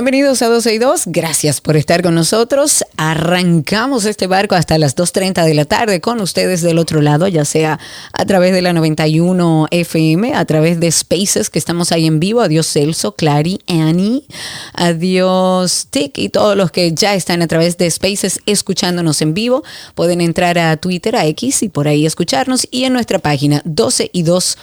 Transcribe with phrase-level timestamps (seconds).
[0.00, 2.86] Bienvenidos a 12 y 2, gracias por estar con nosotros.
[2.96, 7.44] Arrancamos este barco hasta las 2.30 de la tarde con ustedes del otro lado, ya
[7.44, 7.78] sea
[8.14, 12.40] a través de la 91 FM, a través de Spaces, que estamos ahí en vivo.
[12.40, 14.26] Adiós Celso, Clary, Annie,
[14.72, 19.64] adiós Tick y todos los que ya están a través de Spaces escuchándonos en vivo.
[19.94, 24.08] Pueden entrar a Twitter, a X y por ahí escucharnos y en nuestra página 12
[24.14, 24.56] y 2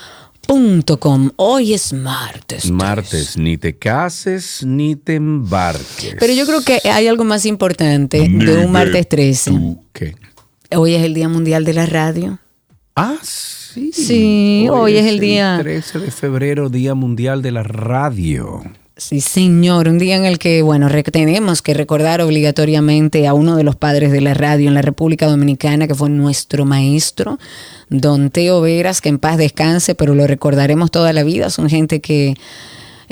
[0.48, 1.32] Com.
[1.36, 2.72] Hoy es martes.
[2.72, 6.16] Martes, ni te cases ni te embarques.
[6.20, 9.52] Pero yo creo que hay algo más importante de un martes 13.
[9.52, 10.16] ¿Tú qué?
[10.76, 12.40] Hoy es el Día Mundial de la Radio.
[12.96, 13.92] Ah, sí.
[13.94, 18.64] Sí, hoy es el día- 13 de febrero, Día Mundial de la Radio.
[19.00, 23.64] Sí, señor, un día en el que, bueno, tenemos que recordar obligatoriamente a uno de
[23.64, 27.38] los padres de la radio en la República Dominicana, que fue nuestro maestro,
[27.90, 31.52] don Teo Veras, que en paz descanse, pero lo recordaremos toda la vida.
[31.52, 32.34] Son gente que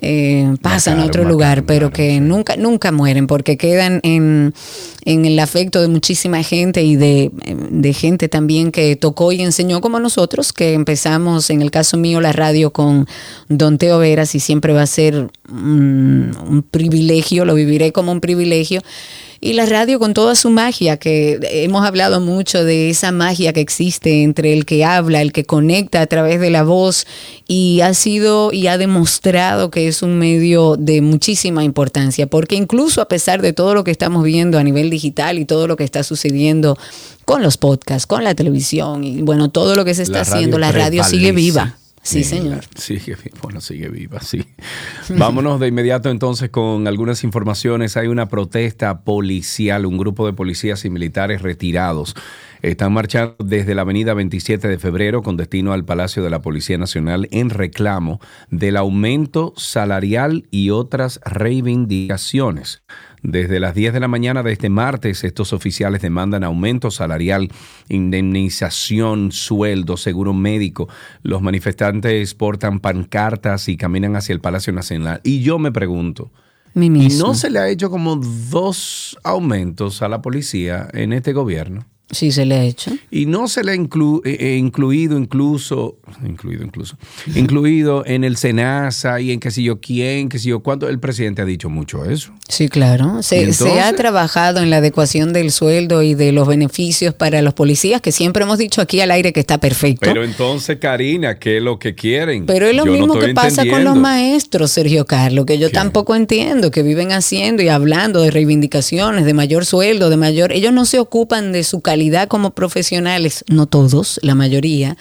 [0.07, 2.19] eh, pasan a otro lugar, pero que sí.
[2.19, 4.53] nunca, nunca mueren, porque quedan en,
[5.03, 7.31] en el afecto de muchísima gente y de,
[7.71, 12.21] de gente también que tocó y enseñó como nosotros, que empezamos, en el caso mío,
[12.21, 13.07] la radio con
[13.49, 18.21] Don Teo Veras y siempre va a ser un, un privilegio, lo viviré como un
[18.21, 18.81] privilegio.
[19.41, 23.61] Y la radio con toda su magia, que hemos hablado mucho de esa magia que
[23.61, 27.05] existe entre el que habla, el que conecta a través de la voz
[27.47, 33.01] y ha sido y ha demostrado que es un medio de muchísima importancia, porque incluso
[33.01, 35.83] a pesar de todo lo que estamos viendo a nivel digital y todo lo que
[35.83, 36.77] está sucediendo
[37.25, 40.57] con los podcasts, con la televisión y bueno, todo lo que se está La haciendo,
[40.57, 41.77] la radio sigue viva.
[42.05, 42.57] Sí, señor.
[42.73, 44.45] la- Sigue, bueno, sigue viva, sí.
[45.17, 47.97] Vámonos de inmediato entonces con algunas informaciones.
[47.97, 52.15] Hay una protesta policial, un grupo de policías y militares retirados.
[52.61, 56.77] Están marchando desde la avenida 27 de febrero con destino al Palacio de la Policía
[56.77, 62.83] Nacional en reclamo del aumento salarial y otras reivindicaciones.
[63.27, 67.49] Desde las 10 de la mañana de este martes, estos oficiales demandan aumento salarial,
[67.89, 70.87] indemnización, sueldo, seguro médico.
[71.23, 75.21] Los manifestantes portan pancartas y caminan hacia el Palacio Nacional.
[75.23, 76.29] Y yo me pregunto,
[76.75, 81.83] ¿y no se le ha hecho como dos aumentos a la policía en este gobierno?
[82.11, 82.91] Sí, se le ha hecho.
[83.09, 86.97] Y no se le ha inclu- eh, eh, incluido incluso, incluido incluso,
[87.33, 90.87] incluido en el SENASA y en qué sé yo quién, qué sé yo cuánto.
[90.87, 92.31] El presidente ha dicho mucho eso.
[92.47, 93.17] Sí, claro.
[93.19, 97.41] ¿Y Se, se ha trabajado en la adecuación del sueldo y de los beneficios para
[97.41, 100.01] los policías, que siempre hemos dicho aquí al aire que está perfecto.
[100.01, 102.45] Pero entonces, Karina, ¿qué es lo que quieren?
[102.45, 105.73] Pero es lo Yo mismo que pasa con los maestros, Sergio Carlos, que yo ¿Qué?
[105.73, 110.51] tampoco entiendo, que viven haciendo y hablando de reivindicaciones, de mayor sueldo, de mayor...
[110.51, 111.81] Ellos no se ocupan de su
[112.27, 114.97] como profesionales, no todos, la mayoría,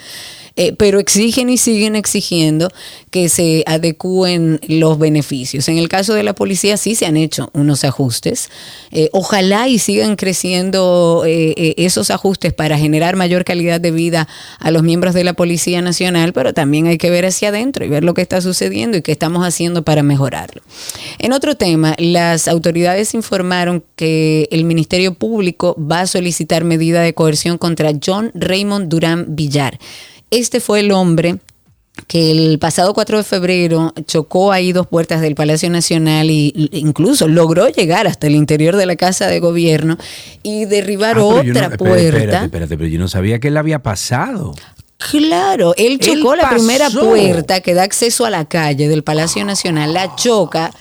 [0.56, 2.70] eh, pero exigen y siguen exigiendo
[3.10, 5.68] que se adecúen los beneficios.
[5.68, 8.50] En el caso de la policía sí se han hecho unos ajustes.
[8.92, 14.28] Eh, ojalá y sigan creciendo eh, esos ajustes para generar mayor calidad de vida
[14.60, 17.88] a los miembros de la Policía Nacional, pero también hay que ver hacia adentro y
[17.88, 20.62] ver lo que está sucediendo y qué estamos haciendo para mejorarlo.
[21.18, 27.12] En otro tema, las autoridades informaron que el Ministerio Público va a solicitar medida de
[27.12, 29.78] coerción contra John Raymond Durán Villar.
[30.36, 31.36] Este fue el hombre
[32.08, 36.78] que el pasado 4 de febrero chocó ahí dos puertas del Palacio Nacional y y
[36.78, 39.96] incluso logró llegar hasta el interior de la Casa de Gobierno
[40.42, 42.08] y derribar Ah, no- otra puerta.
[42.18, 44.54] Espérate, espérate, pero yo no sabía que él había pasado.
[45.10, 49.92] Claro, él chocó la primera puerta que da acceso a la calle del Palacio Nacional,
[49.92, 50.72] la choca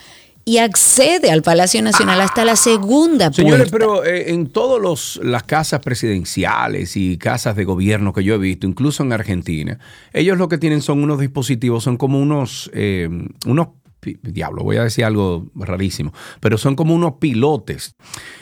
[0.46, 3.42] y accede al Palacio Nacional hasta la segunda puerta.
[3.42, 8.38] Señores, pero eh, en todas las casas presidenciales y casas de gobierno que yo he
[8.38, 9.80] visto, incluso en Argentina,
[10.12, 13.10] ellos lo que tienen son unos dispositivos, son como unos, eh,
[13.46, 13.68] unos
[14.22, 17.96] diablo, voy a decir algo rarísimo, pero son como unos pilotes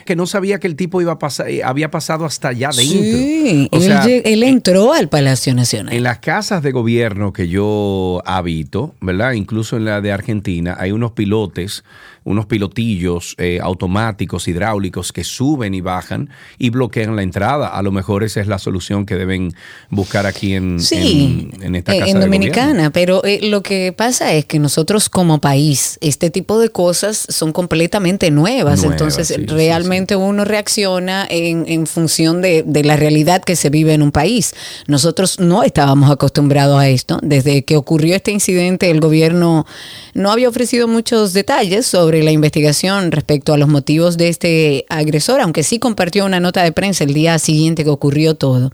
[0.05, 2.99] que no sabía que el tipo iba a pasar, eh, había pasado hasta allá adentro.
[3.01, 5.93] Sí, O él, sea, él entró al Palacio Nacional.
[5.93, 9.33] En las casas de gobierno que yo habito, ¿verdad?
[9.33, 11.83] Incluso en la de Argentina, hay unos pilotes,
[12.23, 16.29] unos pilotillos eh, automáticos, hidráulicos, que suben y bajan
[16.59, 17.69] y bloquean la entrada.
[17.69, 19.53] A lo mejor esa es la solución que deben
[19.89, 22.91] buscar aquí en, Sí, en, en esta eh, casa en de Dominicana, gobierno.
[22.91, 25.97] pero eh, lo que pasa es que nosotros como país.
[26.01, 31.65] Este tipo de cosas son completamente nuevas, Nuevas, entonces sí, sí, realmente uno reacciona en,
[31.67, 34.53] en función de, de la realidad que se vive en un país.
[34.87, 37.19] Nosotros no estábamos acostumbrados a esto.
[37.23, 39.65] Desde que ocurrió este incidente, el gobierno
[40.13, 45.41] no había ofrecido muchos detalles sobre la investigación respecto a los motivos de este agresor,
[45.41, 48.71] aunque sí compartió una nota de prensa el día siguiente que ocurrió todo.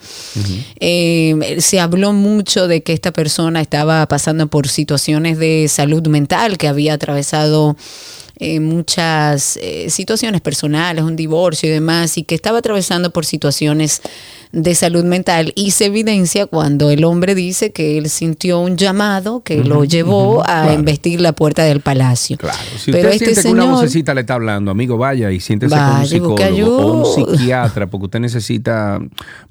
[0.80, 6.57] Eh, se habló mucho de que esta persona estaba pasando por situaciones de salud mental,
[6.57, 7.75] que había atravesado
[8.39, 14.01] eh, muchas eh, situaciones personales, un divorcio y demás, y que estaba atravesando por situaciones
[14.51, 19.41] de salud mental y se evidencia cuando el hombre dice que él sintió un llamado
[19.44, 20.73] que lo llevó a claro.
[20.73, 22.38] investir la puerta del palacio.
[22.38, 25.39] Claro, si Pero usted este siente que una vocecita le está hablando, amigo, vaya y
[25.39, 28.99] siéntese con un Vaya y busque psicólogo o un psiquiatra, porque usted necesita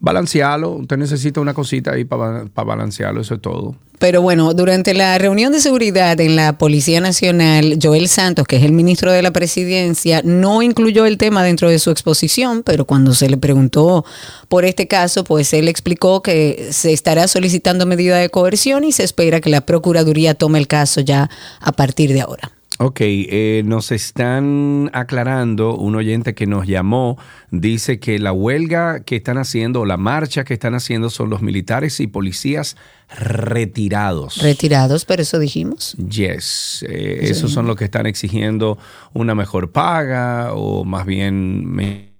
[0.00, 3.76] balancearlo, usted necesita una cosita ahí para balancearlo, eso es todo.
[3.98, 8.62] Pero bueno, durante la reunión de seguridad en la Policía Nacional, Joel Santos, que es
[8.62, 13.14] el ministro de la Presidencia, no incluyó el tema dentro de su exposición, pero cuando
[13.14, 14.04] se le preguntó
[14.48, 19.04] por este caso, pues él explicó que se estará solicitando medida de coerción y se
[19.04, 22.56] espera que la Procuraduría tome el caso ya a partir de ahora.
[22.78, 27.17] Ok, eh, nos están aclarando, un oyente que nos llamó
[27.50, 31.40] dice que la huelga que están haciendo o la marcha que están haciendo son los
[31.40, 32.76] militares y policías
[33.19, 34.37] retirados.
[34.43, 35.94] Retirados, pero eso dijimos.
[35.94, 38.76] Yes, eh, esos son los que están exigiendo
[39.14, 42.12] una mejor paga o más bien me-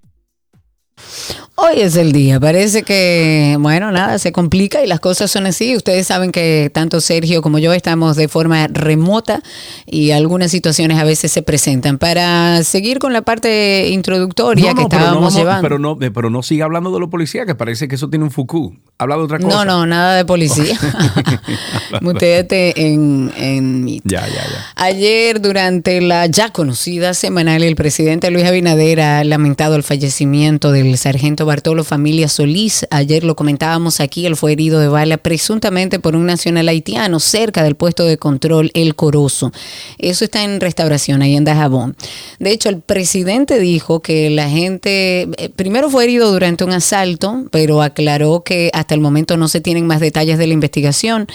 [1.59, 5.75] Hoy es el día, parece que, bueno, nada, se complica y las cosas son así.
[5.75, 9.41] Ustedes saben que tanto Sergio como yo estamos de forma remota
[9.87, 11.97] y algunas situaciones a veces se presentan.
[11.97, 15.63] Para seguir con la parte introductoria No, que no, pero no estábamos vamos- llevando.
[15.63, 18.27] Pero no, eh, pero no siga hablando de los policías, que parece que eso tiene
[18.27, 18.77] un fucú.
[18.99, 19.49] Habla de otra cosa.
[19.49, 20.79] No, no, nada de policía.
[22.03, 24.03] Mutéate en, en Meet.
[24.05, 24.67] Ya, ya, ya.
[24.77, 30.97] Ayer, durante la ya conocida semanal, el presidente Luis Abinader ha lamentado el fallecimiento del
[30.99, 32.87] sargento Bartolo Familia Solís.
[32.91, 37.63] Ayer lo comentábamos aquí, él fue herido de bala presuntamente por un nacional haitiano cerca
[37.63, 39.53] del puesto de control El Corozo.
[39.99, 41.97] Eso está en restauración ahí en Dajabón.
[42.39, 47.45] De hecho, el presidente dijo que la gente, eh, primero fue herido durante un asalto,
[47.51, 51.27] pero aclaró que hasta el momento no se tienen más detalles de la investigación.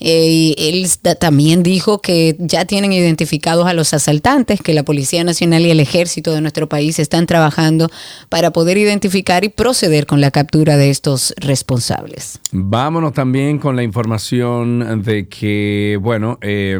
[0.00, 0.86] Eh, él
[1.18, 5.80] también dijo que ya tienen identificados a los asaltantes, que la Policía Nacional y el
[5.80, 7.88] Ejército de nuestro país están trabajando
[8.28, 12.40] para poder identificar y proceder con la captura de estos responsables.
[12.52, 16.78] Vámonos también con la información de que, bueno, eh,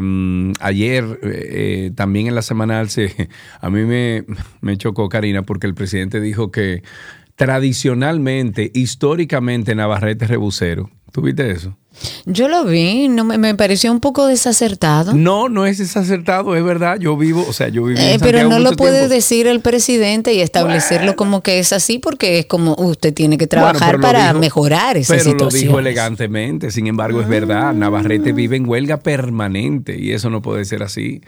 [0.59, 3.29] ayer eh, también en la semanal se,
[3.61, 4.25] a mí me,
[4.61, 6.83] me chocó Karina porque el presidente dijo que
[7.35, 10.89] tradicionalmente, históricamente, Navarrete es rebusero.
[11.11, 11.77] ¿Tú viste eso?
[12.25, 15.13] Yo lo vi, no me, me pareció un poco desacertado.
[15.13, 16.97] No, no es desacertado, es verdad.
[16.99, 19.13] Yo vivo, o sea, yo viví Eh, en pero no lo puede tiempo.
[19.15, 23.47] decir el presidente y establecerlo como que es así porque es como usted tiene que
[23.47, 25.61] trabajar pero para dijo- mejorar esa Pero situación.
[25.61, 26.71] lo dijo elegantemente.
[26.71, 27.73] Sin embargo, es verdad.
[27.73, 31.21] Navarrete vive en huelga permanente y eso no puede ser así.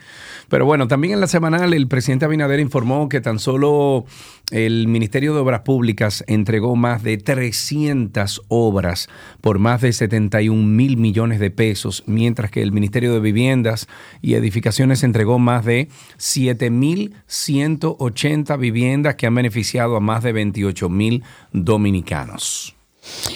[0.49, 4.05] Pero bueno, también en la semanal el presidente Abinader informó que tan solo
[4.51, 9.07] el Ministerio de Obras Públicas entregó más de 300 obras
[9.39, 13.87] por más de 71 mil millones de pesos, mientras que el Ministerio de Viviendas
[14.21, 21.23] y Edificaciones entregó más de 7.180 viviendas que han beneficiado a más de 28 mil
[21.51, 22.75] dominicanos.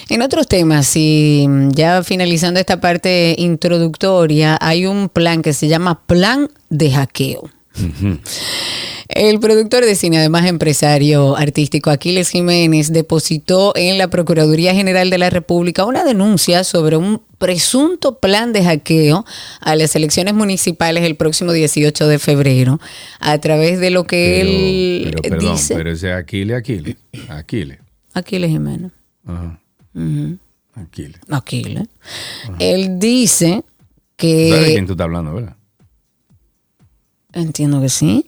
[0.08, 6.02] En otros temas, y ya finalizando esta parte introductoria, hay un plan que se llama
[6.06, 7.50] Plan de Hackeo.
[9.08, 15.18] El productor de cine, además empresario artístico Aquiles Jiménez, depositó en la Procuraduría General de
[15.18, 19.24] la República una denuncia sobre un presunto plan de hackeo
[19.60, 22.80] a las elecciones municipales el próximo 18 de febrero,
[23.20, 25.74] a través de lo que él pero, perdón, dice.
[25.76, 26.96] pero ese Aquiles, Aquiles,
[27.28, 27.78] Aquiles.
[28.12, 28.92] Aquiles Jiménez.
[29.24, 29.60] Ajá.
[30.74, 31.20] Aquiles.
[31.30, 31.88] Aquiles.
[32.58, 33.64] Él dice ¿Sabes
[34.16, 34.72] de que...
[34.72, 35.56] quién tú estás hablando, verdad?
[37.36, 38.26] Entiendo que sí.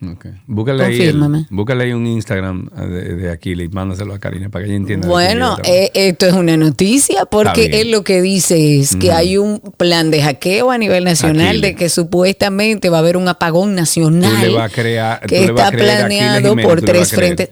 [0.00, 0.26] Ok.
[0.46, 4.64] Búscale ahí, el- búscale ahí un Instagram de, de Aquiles y mándaselo a Karina para
[4.64, 5.08] que ella entienda.
[5.08, 9.58] Bueno, eh, esto es una noticia porque él lo que dice es que hay un
[9.76, 11.62] plan de hackeo a nivel nacional Aquiles.
[11.62, 15.26] de que supuestamente va a haber un apagón nacional Tú le vas a crear- tú
[15.26, 17.48] que le vas a está a planeado Jiménez, por tres frentes.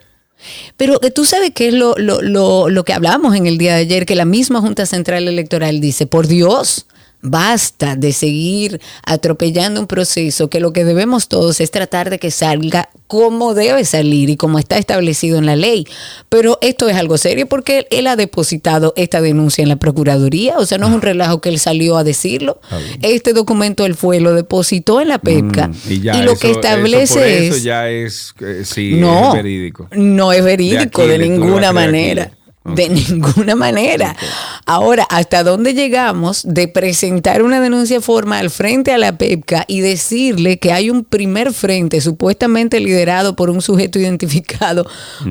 [0.76, 3.74] Pero eh, tú sabes qué es lo, lo, lo, lo que hablamos en el día
[3.74, 6.86] de ayer, que la misma Junta Central Electoral dice, por Dios,
[7.23, 12.30] Basta de seguir atropellando un proceso que lo que debemos todos es tratar de que
[12.30, 15.87] salga como debe salir y como está establecido en la ley.
[16.28, 20.66] Pero esto es algo serio porque él, ha depositado esta denuncia en la Procuraduría, o
[20.66, 22.61] sea, no es un relajo que él salió a decirlo.
[23.02, 27.62] Este documento él fue, lo depositó en la PEPCA mm, y, lo que establece es...
[27.62, 29.88] ya es, eh, no, verídico.
[29.92, 32.30] No es verídico de, ninguna manera.
[32.75, 34.16] De ninguna manera.
[34.64, 40.58] Ahora, ¿hasta dónde llegamos de presentar una denuncia formal frente a la PEPCA y decirle
[40.58, 44.87] que hay un primer frente supuestamente liderado por un sujeto identificado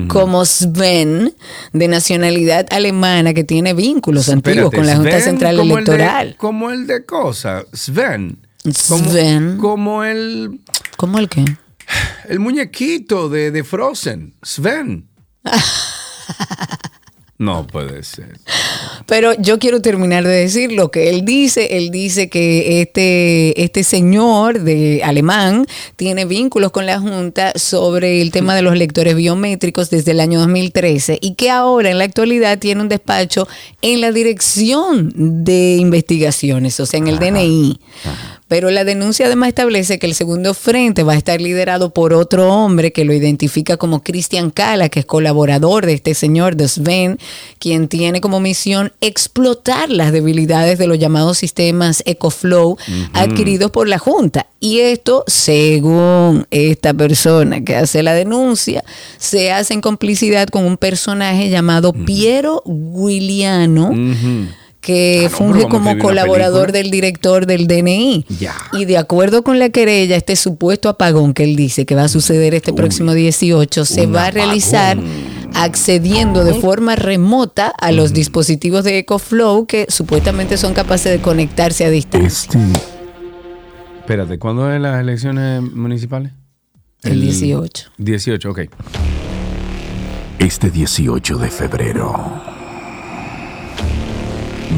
[0.08, 1.34] como Sven,
[1.72, 6.36] de nacionalidad alemana, que tiene vínculos antiguos con la Junta Central Electoral?
[6.38, 8.38] como el de cosa, Sven.
[8.72, 9.58] Sven.
[9.58, 10.60] Como, el...
[10.96, 11.44] ¿Cómo el qué?
[12.28, 15.08] El muñequito de, de Frozen, Sven.
[17.38, 18.38] No puede ser.
[19.04, 21.76] Pero yo quiero terminar de decir lo que él dice.
[21.76, 25.66] Él dice que este, este señor de alemán
[25.96, 30.38] tiene vínculos con la Junta sobre el tema de los lectores biométricos desde el año
[30.40, 33.46] 2013 y que ahora en la actualidad tiene un despacho
[33.82, 35.12] en la dirección
[35.44, 37.78] de investigaciones, o sea, en el DNI.
[38.48, 42.48] Pero la denuncia además establece que el segundo frente va a estar liderado por otro
[42.52, 47.18] hombre que lo identifica como Cristian Cala, que es colaborador de este señor, de Sven,
[47.58, 52.76] quien tiene como misión explotar las debilidades de los llamados sistemas EcoFlow
[53.12, 54.46] adquiridos por la Junta.
[54.60, 58.84] Y esto, según esta persona que hace la denuncia,
[59.18, 63.92] se hace en complicidad con un personaje llamado Piero Guiliano
[64.86, 68.24] que funge como colaborador del director del DNI.
[68.72, 72.08] Y de acuerdo con la querella, este supuesto apagón que él dice que va a
[72.08, 74.96] suceder este próximo 18 se va a realizar
[75.54, 81.84] accediendo de forma remota a los dispositivos de EcoFlow que supuestamente son capaces de conectarse
[81.84, 82.28] a distancia.
[82.28, 82.58] Este,
[83.98, 86.30] espérate, ¿cuándo es las elecciones municipales?
[87.02, 87.90] El 18.
[87.98, 88.60] 18, ok.
[90.38, 92.55] Este 18 de febrero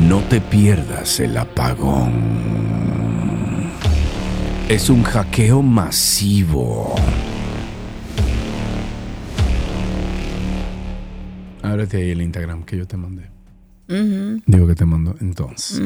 [0.07, 2.13] no te pierdas el apagón.
[4.69, 6.95] Es un hackeo masivo.
[11.63, 13.28] Ábrete ahí el Instagram que yo te mandé.
[13.89, 15.81] Digo que te mando entonces,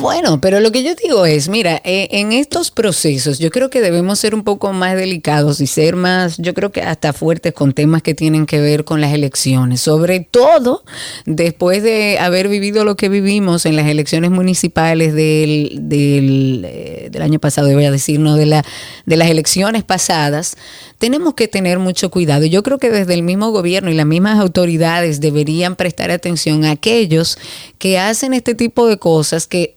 [0.00, 3.82] Bueno, pero lo que yo digo es, mira, eh, en estos procesos yo creo que
[3.82, 7.74] debemos ser un poco más delicados y ser más, yo creo que hasta fuertes con
[7.74, 10.84] temas que tienen que ver con las elecciones, sobre todo
[11.26, 17.20] después de haber vivido lo que vivimos en las elecciones municipales del, del, eh, del
[17.20, 18.64] año pasado, voy a decir, no, de, la,
[19.04, 20.56] de las elecciones pasadas,
[20.98, 22.46] tenemos que tener mucho cuidado.
[22.46, 26.72] Yo creo que desde el mismo gobierno y las mismas autoridades deberían prestar atención a
[26.72, 27.38] aquellos
[27.78, 29.74] que hacen este tipo de cosas que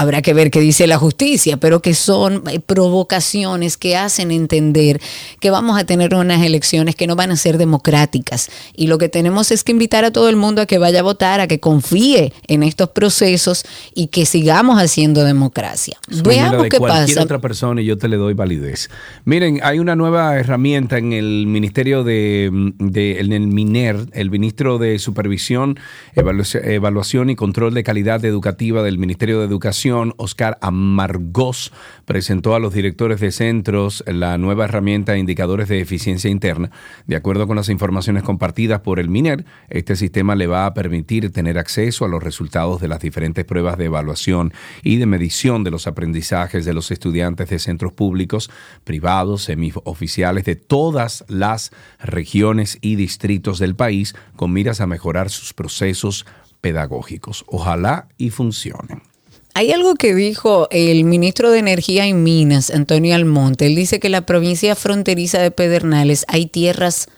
[0.00, 4.98] habrá que ver qué dice la justicia, pero que son eh, provocaciones que hacen entender
[5.40, 8.50] que vamos a tener unas elecciones que no van a ser democráticas.
[8.74, 11.02] Y lo que tenemos es que invitar a todo el mundo a que vaya a
[11.02, 15.98] votar, a que confíe en estos procesos y que sigamos haciendo democracia.
[16.24, 17.22] Veamos qué pasa.
[17.22, 18.88] otra persona y yo te le doy validez.
[19.26, 24.98] Miren, hay una nueva herramienta en el Ministerio de, en el MINER, el ministro de
[24.98, 25.78] Supervisión,
[26.14, 31.72] Evaluación y Control de Calidad Educativa del Ministerio de Educación Oscar Amargós,
[32.04, 36.70] presentó a los directores de centros la nueva herramienta de indicadores de eficiencia interna.
[37.06, 41.32] De acuerdo con las informaciones compartidas por el MINER, este sistema le va a permitir
[41.32, 45.70] tener acceso a los resultados de las diferentes pruebas de evaluación y de medición de
[45.70, 48.50] los aprendizajes de los estudiantes de centros públicos,
[48.84, 55.52] privados, semioficiales de todas las regiones y distritos del país con miras a mejorar sus
[55.52, 56.26] procesos
[56.60, 57.44] pedagógicos.
[57.46, 59.09] Ojalá y funcionen.
[59.54, 63.66] Hay algo que dijo el ministro de Energía y Minas, Antonio Almonte.
[63.66, 67.08] Él dice que en la provincia fronteriza de Pedernales hay tierras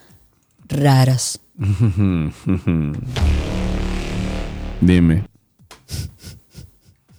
[0.68, 1.40] raras.
[4.80, 5.24] Dime.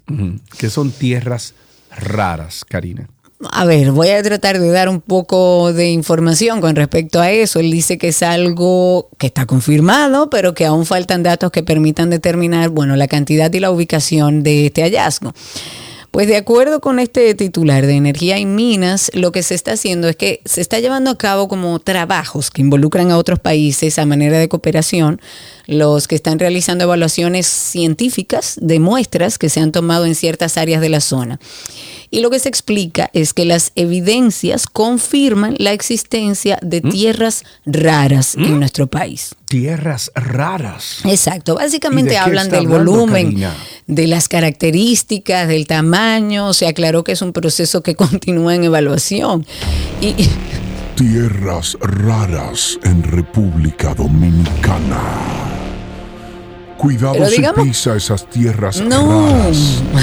[0.58, 1.53] ¿Qué son tierras
[1.96, 3.08] raras, Karina?
[3.51, 7.59] A ver, voy a tratar de dar un poco de información con respecto a eso.
[7.59, 12.09] Él dice que es algo que está confirmado, pero que aún faltan datos que permitan
[12.09, 15.33] determinar, bueno, la cantidad y la ubicación de este hallazgo.
[16.13, 20.07] Pues de acuerdo con este titular de Energía y Minas, lo que se está haciendo
[20.07, 24.05] es que se está llevando a cabo como trabajos que involucran a otros países a
[24.05, 25.19] manera de cooperación,
[25.65, 30.82] los que están realizando evaluaciones científicas de muestras que se han tomado en ciertas áreas
[30.82, 31.39] de la zona.
[32.12, 36.89] Y lo que se explica es que las evidencias confirman la existencia de ¿Mm?
[36.91, 38.60] tierras raras en ¿Mm?
[38.60, 39.34] nuestro país.
[39.48, 40.98] tierras raras.
[41.05, 43.55] Exacto, ¿Y de básicamente hablan del hablando, volumen, Karina?
[43.88, 49.46] de las características, del tamaño, se aclaró que es un proceso que continúa en evaluación.
[50.01, 50.13] Y-
[50.96, 55.01] Tierras raras en República Dominicana.
[56.83, 59.27] Cuidado si pisa esas tierras No.
[59.29, 59.81] raras.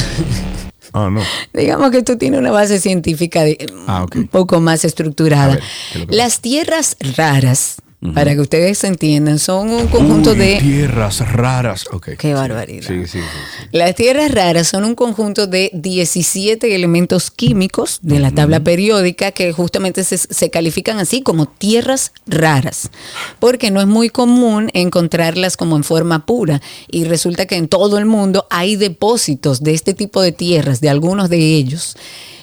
[0.93, 1.21] Ah, no.
[1.55, 5.45] digamos que esto tiene una base científica de- Ah, un poco más estructurada.
[5.45, 7.77] A ver, ¿qué es lo que Las tierras raras,
[8.15, 10.59] para que ustedes entiendan, son un conjunto Uy, de...
[10.59, 11.85] tierras raras.
[11.93, 12.11] Ok.
[12.19, 12.33] Qué sí.
[12.33, 12.87] barbaridad.
[12.87, 13.69] Sí, sí, sí, sí.
[13.73, 19.53] Las tierras raras son un conjunto de 17 elementos químicos de la tabla periódica que
[19.53, 22.91] justamente se, se califican así como tierras raras,
[23.39, 27.99] porque no es muy común encontrarlas como en forma pura y resulta que en todo
[27.99, 31.97] el mundo hay depósitos de este tipo de tierras, de algunos de ellos.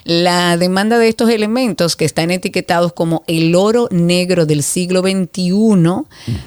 [0.07, 5.51] La demanda de estos elementos que están etiquetados como el oro negro del siglo XXI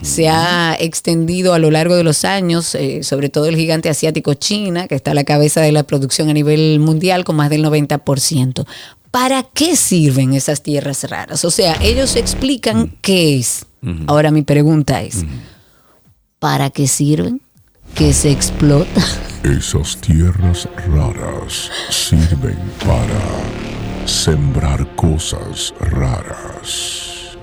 [0.00, 4.32] se ha extendido a lo largo de los años, eh, sobre todo el gigante asiático
[4.32, 7.62] China, que está a la cabeza de la producción a nivel mundial con más del
[7.62, 8.66] 90%.
[9.10, 11.44] ¿Para qué sirven esas tierras raras?
[11.44, 13.66] O sea, ellos explican qué es.
[14.06, 15.26] Ahora mi pregunta es,
[16.38, 17.42] ¿para qué sirven?
[17.94, 19.00] ¿Qué se explota?
[19.42, 27.38] Esas tierras raras sirven para sembrar cosas raras.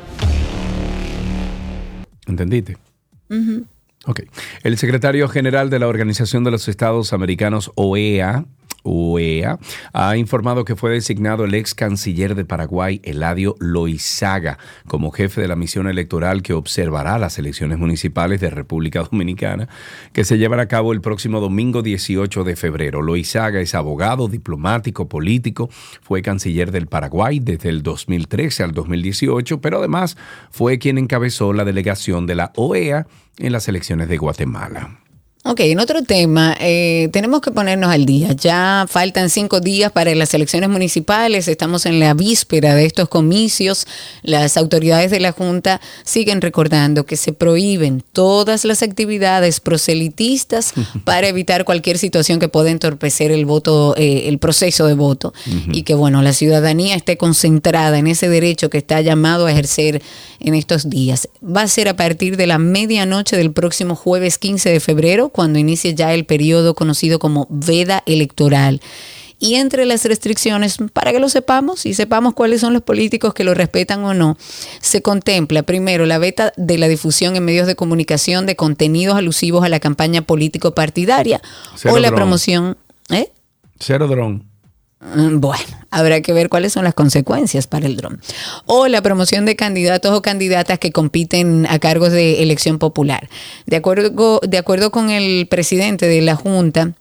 [2.25, 2.77] ¿Entendiste?
[4.05, 4.21] Ok.
[4.63, 8.45] El secretario general de la Organización de los Estados Americanos, OEA,
[8.87, 9.59] OEA,
[9.93, 14.57] ha informado que fue designado el ex canciller de Paraguay, Eladio Loizaga,
[14.87, 19.67] como jefe de la misión electoral que observará las elecciones municipales de República Dominicana,
[20.13, 23.01] que se llevará a cabo el próximo domingo 18 de febrero.
[23.01, 25.69] Loizaga es abogado, diplomático, político,
[26.01, 30.17] fue canciller del Paraguay desde el 2013 al 2018, pero además
[30.49, 33.07] fue quien encabezó la delegación de la OEA
[33.37, 35.06] en las elecciones de Guatemala.
[35.49, 38.33] Ok, en otro tema, eh, tenemos que ponernos al día.
[38.33, 43.87] Ya faltan cinco días para las elecciones municipales, estamos en la víspera de estos comicios.
[44.23, 50.73] Las autoridades de la Junta siguen recordando que se prohíben todas las actividades proselitistas
[51.05, 55.33] para evitar cualquier situación que pueda entorpecer el voto, eh, el proceso de voto.
[55.71, 60.01] Y que, bueno, la ciudadanía esté concentrada en ese derecho que está llamado a ejercer
[60.41, 61.29] en estos días.
[61.41, 65.59] Va a ser a partir de la medianoche del próximo jueves 15 de febrero, cuando
[65.59, 68.81] inicie ya el periodo conocido como veda electoral.
[69.39, 73.43] Y entre las restricciones, para que lo sepamos y sepamos cuáles son los políticos que
[73.43, 74.35] lo respetan o no,
[74.81, 79.63] se contempla primero la veta de la difusión en medios de comunicación de contenidos alusivos
[79.63, 81.39] a la campaña político-partidaria
[81.85, 82.15] o la dron.
[82.15, 82.77] promoción.
[83.11, 83.31] ¿eh?
[83.79, 84.43] Cero dron.
[84.99, 88.19] Mm, Bueno, habrá que ver cuáles son las consecuencias para el dron.
[88.65, 93.29] O la promoción de candidatos o candidatas que compiten a cargos de elección popular.
[93.65, 96.93] De acuerdo, de acuerdo con el presidente de la Junta,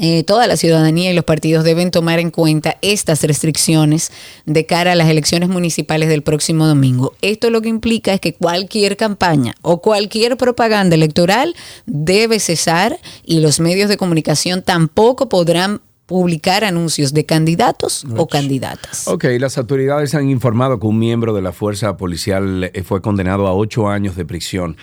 [0.00, 4.10] eh, toda la ciudadanía y los partidos deben tomar en cuenta estas restricciones
[4.44, 7.14] de cara a las elecciones municipales del próximo domingo.
[7.22, 11.54] Esto lo que implica es que cualquier campaña o cualquier propaganda electoral
[11.86, 19.08] debe cesar y los medios de comunicación tampoco podrán publicar anuncios de candidatos o candidatas.
[19.08, 23.46] Ok, las autoridades han informado que un miembro de la fuerza policial eh, fue condenado
[23.48, 24.76] a ocho años de prisión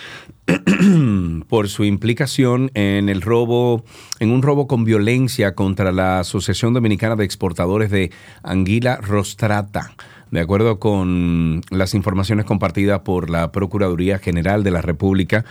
[1.47, 3.85] por su implicación en el robo,
[4.19, 8.11] en un robo con violencia contra la Asociación Dominicana de Exportadores de
[8.43, 9.95] Anguila Rostrata.
[10.33, 15.45] De acuerdo con las informaciones compartidas por la Procuraduría General de la República,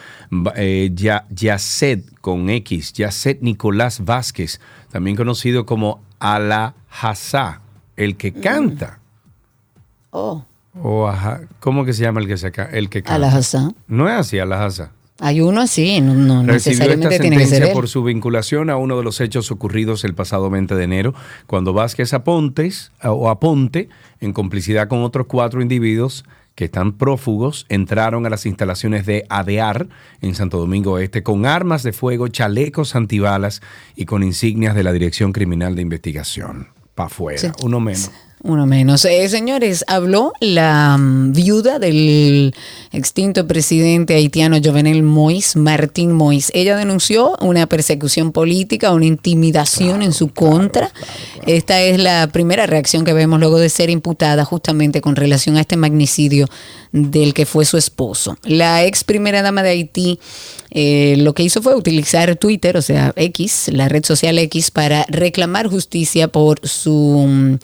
[0.56, 7.60] eh, Ya- Yacet con X, Yacet Nicolás Vázquez, también conocido como Alahazá,
[7.96, 8.98] el que canta.
[10.10, 10.44] Oh,
[10.82, 13.28] O ajá, ¿Cómo que se llama el que, se ca- el que canta?
[13.28, 13.70] Alhaza.
[13.86, 14.90] No es así, Alahazá.
[15.24, 17.72] Hay uno así, no, no esta necesariamente tiene que ser él.
[17.72, 21.14] por su vinculación a uno de los hechos ocurridos el pasado 20 de enero,
[21.46, 23.88] cuando Vázquez Apontes, o Aponte,
[24.20, 26.24] en complicidad con otros cuatro individuos
[26.56, 29.86] que están prófugos, entraron a las instalaciones de ADEAR
[30.22, 33.62] en Santo Domingo Este con armas de fuego, chalecos antibalas
[33.94, 36.68] y con insignias de la Dirección Criminal de Investigación.
[36.96, 37.48] Pa' afuera, Sí.
[37.62, 38.10] uno menos.
[38.44, 39.04] Uno menos.
[39.04, 42.52] Eh, señores, habló la mm, viuda del
[42.90, 46.50] extinto presidente haitiano Jovenel Moïse, Martín Moïse.
[46.52, 50.92] Ella denunció una persecución política, una intimidación en su contra.
[51.46, 55.60] Esta es la primera reacción que vemos luego de ser imputada justamente con relación a
[55.60, 56.48] este magnicidio
[56.90, 58.36] del que fue su esposo.
[58.42, 60.18] La ex primera dama de Haití
[60.74, 65.04] eh, lo que hizo fue utilizar Twitter, o sea, X, la red social X, para
[65.08, 67.58] reclamar justicia por su mm,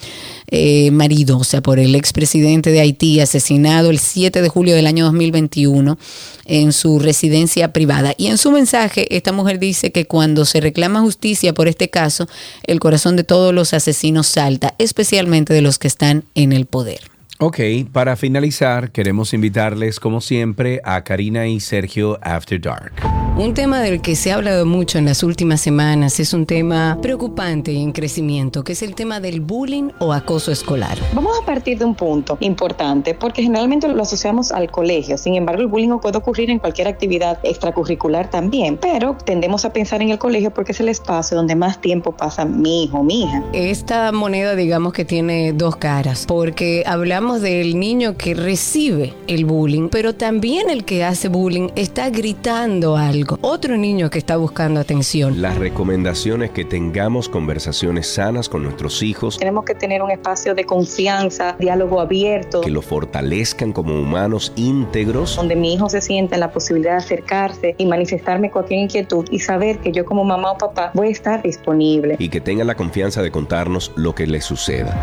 [0.50, 4.86] eh, marido, o sea, por el expresidente de Haití, asesinado el 7 de julio del
[4.86, 5.98] año 2021
[6.46, 8.14] en su residencia privada.
[8.16, 12.26] Y en su mensaje, esta mujer dice que cuando se reclama justicia por este caso,
[12.64, 17.17] el corazón de todos los asesinos salta, especialmente de los que están en el poder.
[17.40, 17.60] Ok,
[17.92, 22.94] para finalizar, queremos invitarles, como siempre, a Karina y Sergio After Dark.
[23.36, 26.98] Un tema del que se ha hablado mucho en las últimas semanas es un tema
[27.00, 30.98] preocupante y en crecimiento, que es el tema del bullying o acoso escolar.
[31.14, 35.16] Vamos a partir de un punto importante, porque generalmente lo asociamos al colegio.
[35.16, 40.02] Sin embargo, el bullying puede ocurrir en cualquier actividad extracurricular también, pero tendemos a pensar
[40.02, 43.44] en el colegio porque es el espacio donde más tiempo pasa mi hijo, mi hija.
[43.52, 49.90] Esta moneda, digamos que tiene dos caras, porque hablamos del niño que recibe el bullying,
[49.90, 53.38] pero también el que hace bullying está gritando algo.
[53.42, 55.42] Otro niño que está buscando atención.
[55.42, 59.38] Las recomendaciones que tengamos conversaciones sanas con nuestros hijos.
[59.38, 62.62] Tenemos que tener un espacio de confianza, diálogo abierto.
[62.62, 65.36] Que lo fortalezcan como humanos íntegros.
[65.36, 69.40] Donde mi hijo se sienta en la posibilidad de acercarse y manifestarme cualquier inquietud y
[69.40, 72.16] saber que yo como mamá o papá voy a estar disponible.
[72.18, 74.96] Y que tenga la confianza de contarnos lo que le suceda.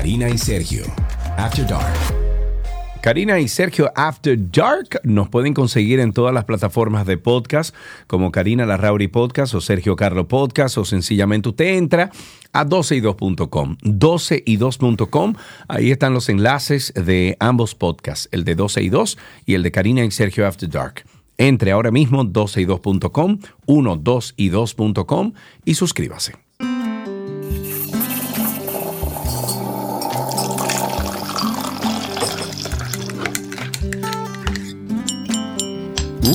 [0.00, 0.82] Karina y Sergio,
[1.36, 1.92] After Dark.
[3.02, 7.74] Karina y Sergio After Dark nos pueden conseguir en todas las plataformas de podcast,
[8.06, 12.10] como Karina Larrauri Podcast o Sergio Carlo Podcast, o sencillamente usted entra
[12.54, 13.76] a 12y2.com.
[13.82, 15.34] 12y2.com,
[15.68, 19.70] ahí están los enlaces de ambos podcasts, el de 12 y 2 y el de
[19.70, 21.04] Karina y Sergio After Dark.
[21.36, 25.34] Entre ahora mismo 12y2.com, 12y2.com
[25.66, 26.49] y suscríbase.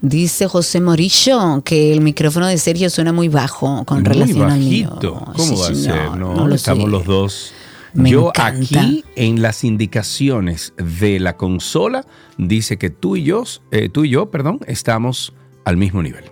[0.00, 4.58] Dice José Morillo que el micrófono de Sergio suena muy bajo con Muy relación al
[4.60, 4.88] mío.
[4.90, 5.32] bajito.
[5.36, 6.16] ¿Cómo Sí, va a ser?
[6.18, 6.90] No, no lo estamos sé.
[6.90, 7.52] los dos.
[7.92, 8.80] Me Yo encanta.
[8.80, 12.06] aquí en las indicaciones de la consola
[12.38, 15.32] dice que tú y yo, eh, tú y yo, perdón, estamos
[15.64, 16.24] al mismo nivel.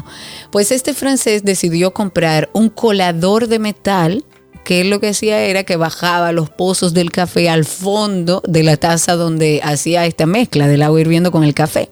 [0.51, 4.25] Pues este francés decidió comprar un colador de metal
[4.63, 8.63] que él lo que hacía era que bajaba los pozos del café al fondo de
[8.63, 11.89] la taza donde hacía esta mezcla del agua hirviendo con el café.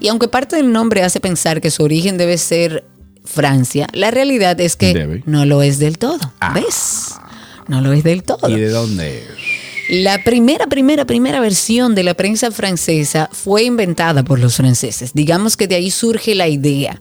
[0.00, 2.84] Y aunque parte del nombre hace pensar que su origen debe ser
[3.24, 5.22] Francia, la realidad es que Debe.
[5.26, 6.32] no lo es del todo.
[6.54, 7.14] ¿Ves?
[7.68, 8.48] No lo es del todo.
[8.48, 9.26] ¿Y de dónde es?
[9.88, 15.12] La primera, primera, primera versión de la prensa francesa fue inventada por los franceses.
[15.12, 17.00] Digamos que de ahí surge la idea.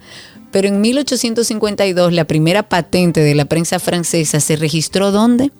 [0.51, 5.51] Pero en 1852 la primera patente de la prensa francesa se registró ¿dónde?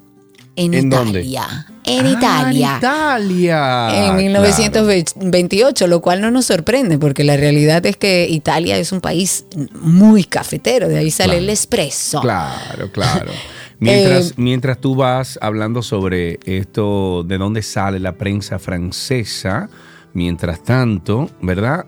[0.58, 1.22] En, ¿En dónde?
[1.22, 1.66] Italia.
[1.86, 2.72] En Ah, Italia.
[2.74, 4.08] En Italia.
[4.08, 9.02] En 1928, lo cual no nos sorprende porque la realidad es que Italia es un
[9.02, 9.46] país
[9.80, 12.22] muy cafetero, de ahí sale el espresso.
[12.22, 13.32] Claro, claro.
[13.80, 19.70] Mientras, Eh, mientras tú vas hablando sobre esto, de dónde sale la prensa francesa,
[20.14, 21.86] Mientras tanto, ¿verdad?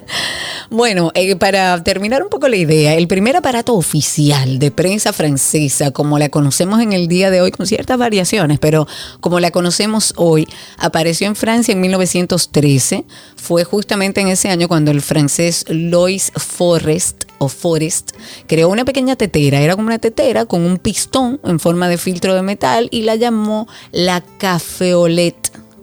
[0.71, 5.91] Bueno, eh, para terminar un poco la idea, el primer aparato oficial de prensa francesa,
[5.91, 8.87] como la conocemos en el día de hoy, con ciertas variaciones, pero
[9.21, 13.05] como la conocemos hoy, apareció en Francia en 1913.
[13.35, 18.11] Fue justamente en ese año cuando el francés Lois Forest o Forest
[18.47, 22.35] creó una pequeña tetera, era como una tetera con un pistón en forma de filtro
[22.35, 24.21] de metal y la llamó la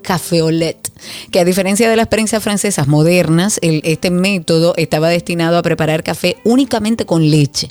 [0.07, 5.63] cafeolette cafeolet, que a diferencia de las prensas francesas modernas, este método estaba destinado a
[5.63, 7.69] preparar café únicamente con leche.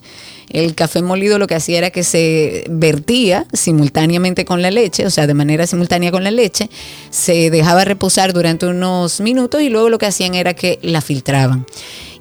[0.50, 5.10] El café molido lo que hacía era que se vertía simultáneamente con la leche, o
[5.10, 6.69] sea, de manera simultánea con la leche,
[7.10, 11.65] se dejaba reposar durante unos minutos y luego lo que hacían era que la filtraban.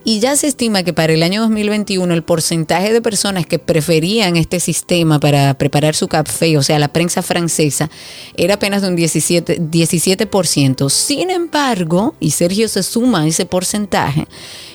[0.07, 4.37] Y ya se estima que para el año 2021 el porcentaje de personas que preferían
[4.37, 7.91] este sistema para preparar su café, o sea, la prensa francesa,
[8.37, 9.71] era apenas de un 17%.
[9.71, 10.91] 17%.
[10.91, 14.27] Sin embargo, y Sergio se suma a ese porcentaje,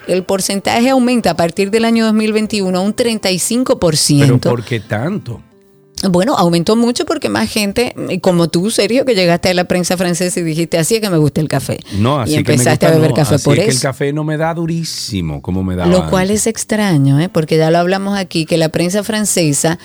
[0.08, 4.20] el porcentaje aumenta a partir del año 2021 a un 35%.
[4.20, 5.42] Pero ¿por qué tanto?
[6.10, 10.40] Bueno, aumentó mucho porque más gente, como tú, Sergio, que llegaste a la prensa francesa
[10.40, 11.80] y dijiste, así es que me gusta el café.
[11.98, 13.70] No, así y que me empezaste gusta, a beber no, café así por es que
[13.72, 13.78] eso.
[13.80, 17.28] el café no me da durísimo como me da Lo cual es extraño, ¿eh?
[17.28, 19.78] porque ya lo hablamos aquí, que la prensa francesa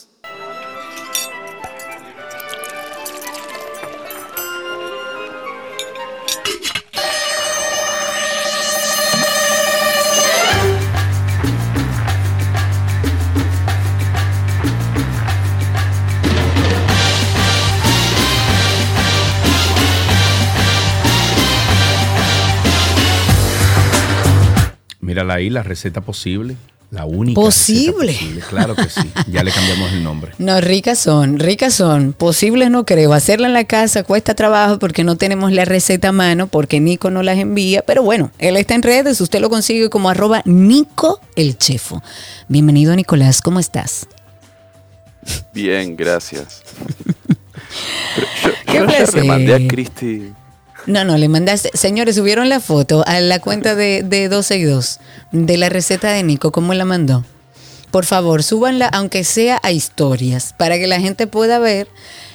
[25.11, 26.55] Mírala ahí, la receta posible.
[26.93, 27.35] La única.
[27.41, 28.17] ¿Posible?
[28.49, 29.11] Claro que sí.
[29.27, 30.31] Ya le cambiamos el nombre.
[30.39, 32.13] No, ricas son, ricas son.
[32.13, 33.13] Posibles no creo.
[33.13, 37.11] Hacerla en la casa cuesta trabajo porque no tenemos la receta a mano, porque Nico
[37.11, 37.83] no las envía.
[37.83, 42.05] Pero bueno, él está en redes, usted lo consigue como arroba Nico el Chefo.
[42.47, 44.07] Bienvenido, Nicolás, ¿cómo estás?
[45.53, 46.63] Bien, gracias.
[48.15, 49.15] Pero yo Qué yo ayer placer.
[49.23, 50.33] le mandé a Cristi.
[50.91, 51.71] No, no, le mandaste.
[51.75, 55.01] Señores, subieron la foto a la cuenta de, de 12 y 2
[55.33, 56.53] de la receta de Nico.
[56.53, 57.25] ¿Cómo la mandó?
[57.91, 61.89] por favor, súbanla, aunque sea a historias, para que la gente pueda ver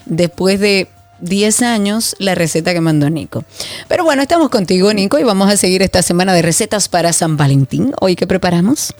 [0.05, 0.89] después de
[1.21, 3.43] 10 años la receta que mandó Nico.
[3.87, 7.37] Pero bueno, estamos contigo, Nico, y vamos a seguir esta semana de recetas para San
[7.37, 7.93] Valentín.
[8.01, 8.93] Hoy, ¿qué preparamos?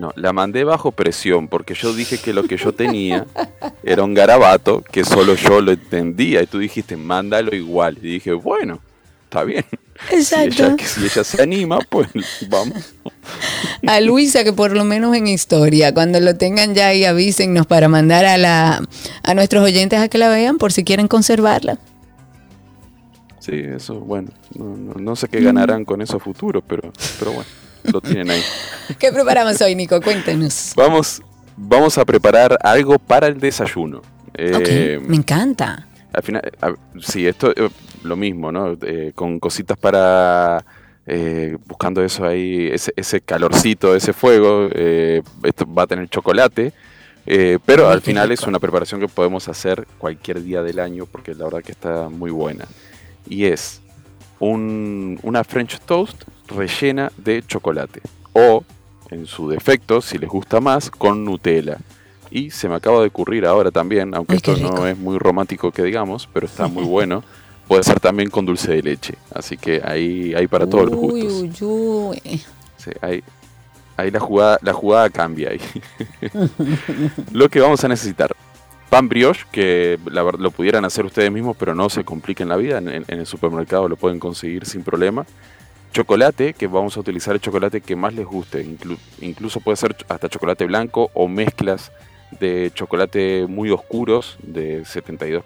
[0.00, 3.26] No, la mandé bajo presión porque yo dije que lo que yo tenía
[3.82, 7.98] era un garabato que solo yo lo entendía y tú dijiste, mándalo igual.
[8.00, 8.80] Y dije, bueno,
[9.24, 9.66] está bien.
[10.10, 10.54] Exacto.
[10.54, 12.08] Si ella, que si ella se anima, pues
[12.48, 12.94] vamos.
[13.86, 17.88] A Luisa, que por lo menos en historia, cuando lo tengan ya ahí avísennos para
[17.88, 18.82] mandar a, la,
[19.22, 21.78] a nuestros oyentes a que la vean por si quieren conservarla.
[23.38, 27.32] Sí, eso, bueno, no, no- no sé qué ganarán con eso a futuro, pero, pero
[27.32, 27.48] bueno,
[27.84, 28.42] lo tienen ahí.
[28.98, 30.00] ¿Qué preparamos hoy, Nico?
[30.00, 30.72] Cuéntenos.
[30.76, 31.22] Vamos,
[31.56, 34.02] vamos a preparar algo para el desayuno.
[34.34, 35.86] Eh, ok, me encanta.
[36.12, 37.68] al final, a- sí, esto eh,
[38.04, 38.76] lo mismo, ¿no?
[38.82, 40.64] Eh, con cositas para
[41.06, 44.68] eh, buscando eso ahí, ese, ese calorcito, ese fuego.
[44.72, 46.72] eh, esto va a tener chocolate,
[47.26, 51.34] eh, pero al final es una preparación que podemos hacer cualquier día del año porque
[51.34, 52.66] la verdad que está muy buena.
[53.28, 53.80] Y es
[54.38, 58.00] un- una French toast rellena de chocolate
[58.32, 58.64] o,
[59.10, 61.78] en su defecto, si les gusta más, con Nutella.
[62.30, 65.72] Y se me acaba de ocurrir ahora también, aunque Ay, esto no es muy romántico
[65.72, 67.24] que digamos, pero está muy bueno.
[67.66, 69.14] Puede ser también con dulce de leche.
[69.32, 71.62] Así que ahí hay para todos los Uy, gustos.
[71.62, 72.42] uy, uy.
[72.76, 73.22] Sí, ahí,
[73.96, 75.60] ahí la jugada, la jugada cambia ahí.
[77.32, 78.34] lo que vamos a necesitar.
[78.88, 82.78] Pan brioche, que la lo pudieran hacer ustedes mismos, pero no se compliquen la vida.
[82.78, 85.24] En el supermercado lo pueden conseguir sin problema.
[85.92, 88.64] Chocolate, que vamos a utilizar el chocolate que más les guste.
[88.64, 91.90] inclu- incluso puede ser hasta chocolate blanco o mezclas
[92.38, 95.42] de chocolate muy oscuros, de 72%,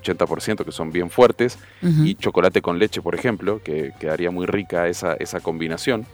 [0.00, 1.58] 80%, que son bien fuertes
[2.06, 6.06] y chocolate con leche, por ejemplo, que quedaría muy rica esa, esa combinación,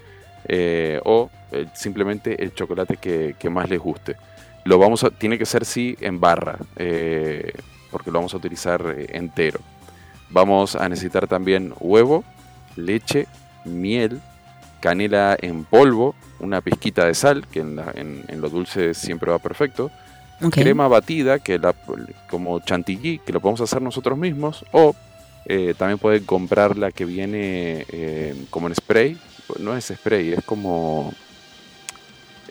[0.48, 4.16] eh, o eh, simplemente el chocolate que, que más les guste.
[4.64, 7.52] Lo vamos a, tiene que ser sí en barra, eh,
[7.92, 9.60] porque lo vamos a utilizar entero.
[10.30, 12.24] Vamos a necesitar también huevo,
[12.74, 13.28] leche,
[13.64, 14.20] miel,
[14.80, 19.30] canela en polvo, una pizquita de sal, que en, la- en- en lo dulce siempre
[19.30, 19.90] va perfecto,
[20.50, 21.74] crema batida, que la,
[22.28, 24.94] como chantilly, que lo podemos hacer nosotros mismos, o
[25.46, 29.16] eh, también pueden comprar la que viene eh, como en spray,
[29.58, 31.12] no es spray, es como,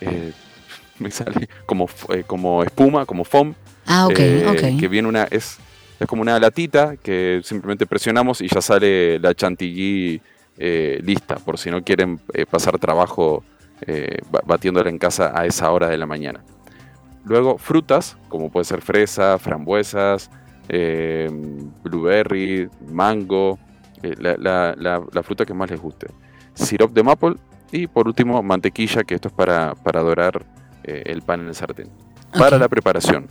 [0.02, 0.32] eh,
[0.99, 1.88] me sale como,
[2.28, 3.54] como espuma, como foam,
[3.86, 4.80] Ah, ok, eh, ok.
[4.80, 5.58] que viene una, es,
[5.99, 10.21] es como una latita que simplemente presionamos y ya sale la chantilly
[10.58, 13.44] eh, lista, por si no quieren eh, pasar trabajo
[13.82, 16.44] eh, ba- batiéndola en casa a esa hora de la mañana.
[17.26, 20.30] Luego frutas, como puede ser fresa, frambuesas,
[21.84, 23.60] blueberry, mango,
[24.02, 26.08] la, la- la- la fruta que más les guste.
[26.54, 27.36] Sirop de maple
[27.72, 30.46] y por último mantequilla, que esto es para, para dorar
[30.84, 31.89] el pan en el sartén.
[32.38, 33.28] Para la preparación,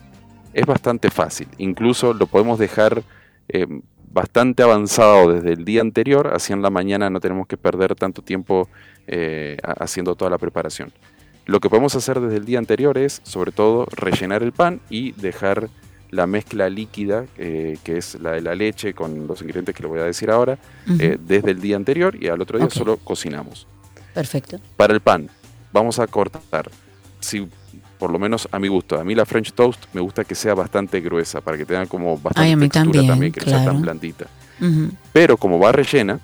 [0.55, 1.49] es bastante fácil.
[1.59, 3.03] Incluso lo podemos dejar
[3.49, 3.67] eh,
[4.13, 8.23] bastante avanzado desde el día anterior, así en la mañana no tenemos que perder tanto
[8.23, 8.69] tiempo
[9.07, 10.93] eh, ha- haciendo toda la preparación.
[11.47, 15.13] Lo que podemos hacer desde el día anterior es, sobre todo, rellenar el pan y
[15.13, 15.69] dejar
[16.11, 19.89] la mezcla líquida, eh, que es la de la leche con los ingredientes que le
[19.89, 20.59] voy a decir ahora,
[21.01, 23.67] eh, desde el día anterior y al otro día solo cocinamos.
[24.13, 24.61] Perfecto.
[24.77, 25.31] Para el pan,
[25.73, 26.71] vamos a cortar,
[27.19, 27.49] si
[28.03, 30.55] por lo menos a mi gusto, a mí la French toast me gusta que sea
[30.55, 33.65] bastante gruesa, para que tenga como bastante Ay, a mí textura también, que no sea
[33.65, 34.27] tan blandita.
[35.13, 36.19] Pero como va rellena,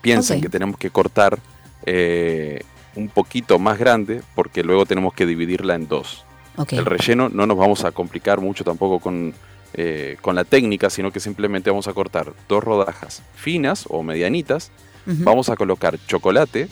[0.00, 1.40] piensen que tenemos que cortar
[1.84, 2.62] eh,
[2.94, 6.24] un poquito más grande porque luego tenemos que dividirla en dos.
[6.70, 9.34] El relleno no nos vamos a complicar mucho tampoco con,
[9.74, 14.70] eh, con la técnica, sino que simplemente vamos a cortar dos rodajas finas o medianitas.
[15.06, 16.68] Vamos a colocar chocolate,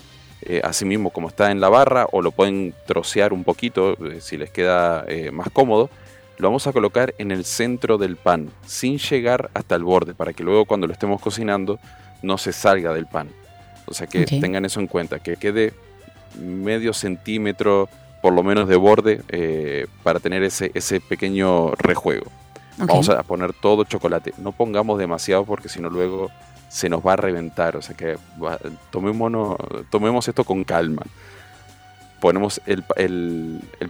[0.48, 4.20] eh, así mismo como está en la barra, o lo pueden trocear un poquito eh,
[4.20, 5.90] si les queda eh, más cómodo.
[6.38, 10.32] Lo vamos a colocar en el centro del pan, sin llegar hasta el borde, para
[10.32, 11.78] que luego cuando lo estemos cocinando
[12.22, 13.28] no se salga del pan.
[13.86, 15.72] O sea que tengan eso en cuenta, que quede
[16.38, 17.88] medio centímetro
[18.20, 22.26] por lo menos de borde eh, para tener ese, ese pequeño rejuego.
[22.76, 24.34] Vamos a poner todo chocolate.
[24.38, 26.30] No pongamos demasiado porque si no luego
[26.76, 27.74] se nos va a reventar.
[27.74, 28.58] O sea que va-
[28.90, 31.02] tomemos esto con calma.
[32.20, 32.84] Ponemos el,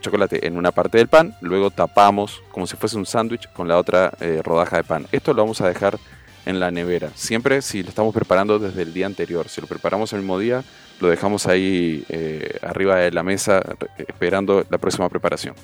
[0.00, 3.76] chocolate en una parte del pan, luego tapamos como si fuese un sándwich con la
[3.76, 5.06] otra eh, rodaja de pan.
[5.10, 5.98] Esto lo vamos a dejar
[6.44, 7.10] en la nevera.
[7.16, 9.48] Siempre si lo estamos preparando desde el día anterior.
[9.48, 10.62] Si lo preparamos el mismo día,
[11.00, 13.62] lo dejamos ahí eh, arriba de la mesa
[13.96, 15.56] esperando la próxima preparación.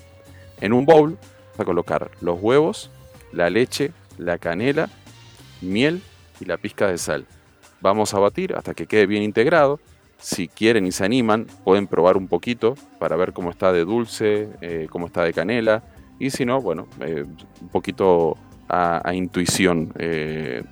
[0.59, 2.89] En un bowl vamos a colocar los huevos,
[3.31, 4.89] la leche, la canela,
[5.61, 6.01] miel
[6.39, 7.25] y la pizca de sal.
[7.81, 9.79] Vamos a batir hasta que quede bien integrado.
[10.17, 14.49] Si quieren y se animan, pueden probar un poquito para ver cómo está de dulce,
[14.61, 15.83] eh, cómo está de canela.
[16.17, 17.25] Y si no, bueno, eh,
[17.61, 18.37] un poquito
[18.69, 19.91] a, a intuición.
[19.97, 20.63] eh,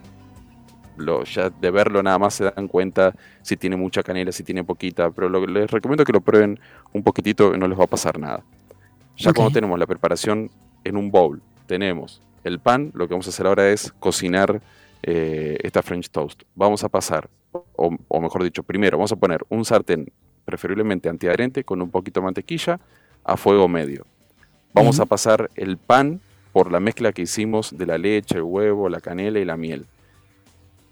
[0.97, 4.63] lo, ya de verlo nada más se dan cuenta si tiene mucha canela, si tiene
[4.63, 5.09] poquita.
[5.11, 6.59] Pero lo- les recomiendo que lo prueben
[6.93, 8.43] un poquitito y no les va a pasar nada.
[9.17, 9.35] Ya Ok.
[9.35, 10.49] cuando tenemos la preparación
[10.83, 14.61] en un bowl, tenemos el pan, lo que vamos a hacer ahora es cocinar
[15.03, 16.43] eh, esta French toast.
[16.55, 20.11] Vamos a pasar, o, o mejor dicho, primero vamos a poner un sartén,
[20.45, 22.79] preferiblemente antiadherente, con un poquito de mantequilla,
[23.23, 24.05] a fuego medio.
[24.73, 26.21] Vamos a pasar el pan
[26.53, 29.85] por la mezcla que hicimos de la leche, el huevo, la canela y la miel.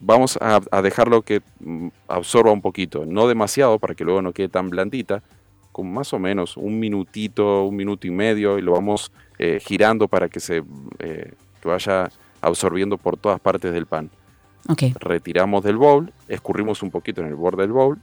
[0.01, 4.33] Vamos a, a dejarlo que mm, absorba un poquito, no demasiado para que luego no
[4.33, 5.23] quede tan blandita,
[5.71, 10.07] con más o menos un minutito, un minuto y medio, y lo vamos eh, girando
[10.07, 10.63] para que se
[10.99, 12.09] eh, que vaya
[12.41, 14.09] absorbiendo por todas partes del pan.
[14.67, 14.83] Ok.
[14.99, 17.97] Retiramos del bowl, escurrimos un poquito en el borde del bowl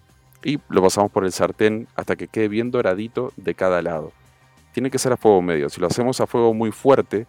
[0.44, 4.12] y lo pasamos por el sartén hasta que quede bien doradito de cada lado.
[4.72, 5.68] Tiene que ser a fuego medio.
[5.70, 7.26] Si lo hacemos a fuego muy fuerte,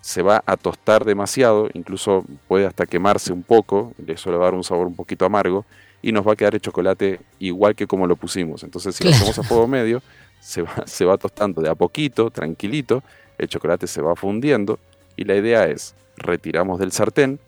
[0.00, 4.46] se va a tostar demasiado, incluso puede hasta quemarse un poco, eso le va a
[4.48, 5.64] dar un sabor un poquito amargo
[6.02, 8.62] y nos va a quedar el chocolate igual que como lo pusimos.
[8.64, 9.16] Entonces, si Claro.
[9.16, 10.02] lo hacemos a fuego medio,
[10.40, 13.02] se va, se va tostando de a poquito, tranquilito,
[13.38, 14.78] el chocolate se va fundiendo
[15.16, 17.40] y la idea es, retiramos del sartén,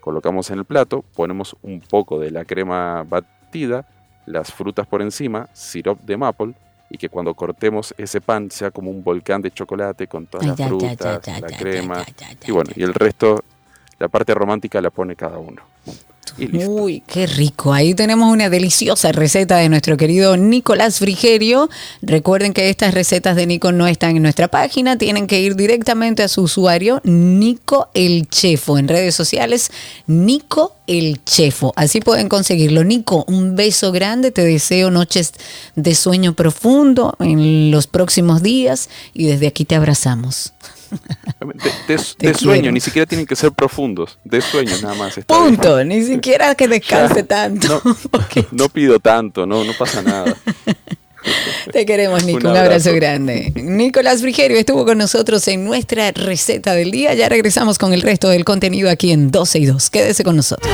[0.00, 3.86] colocamos en el plato, ponemos un poco de la crema batida,
[4.26, 6.54] las frutas por encima, sirop de maple
[6.90, 10.68] y que cuando cortemos ese pan sea como un volcán de chocolate con todas las
[10.68, 12.04] frutas, la crema
[12.46, 13.42] y bueno, y el resto,
[13.98, 15.73] la parte romántica la pone cada uno.
[16.38, 17.72] Uy, qué rico.
[17.72, 21.68] Ahí tenemos una deliciosa receta de nuestro querido Nicolás Frigerio.
[22.02, 26.22] Recuerden que estas recetas de Nico no están en nuestra página, tienen que ir directamente
[26.22, 29.70] a su usuario Nico el Chefo en redes sociales,
[30.06, 31.72] Nico el Chefo.
[31.76, 32.84] Así pueden conseguirlo.
[32.84, 35.32] Nico, un beso grande, te deseo noches
[35.76, 40.52] de sueño profundo en los próximos días y desde aquí te abrazamos.
[41.54, 42.72] De, de- Te de sueño, quiero.
[42.72, 45.14] ni siquiera tienen que ser profundos, de sueño nada más.
[45.16, 45.26] bien.
[45.26, 47.82] Punto, ni siquiera que descanse tanto.
[48.52, 50.34] No pido tanto, no, no pasa nada.
[51.72, 52.38] Te queremos, Nico.
[52.38, 52.90] Un, Un abrazo.
[52.90, 52.94] abrazo.
[52.94, 53.52] grande.
[53.56, 57.14] Nicolás Frigerio estuvo con nosotros en nuestra receta del día.
[57.14, 59.88] Ya regresamos con el resto del contenido aquí en 12 y 2.
[59.90, 60.70] Quédese con nosotros.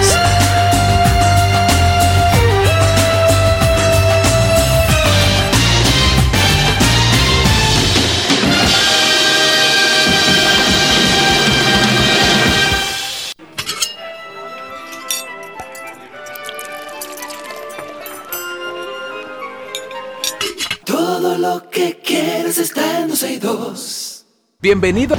[21.80, 24.26] Que quieres está en 12 y 2.
[24.60, 25.16] Bienvenido.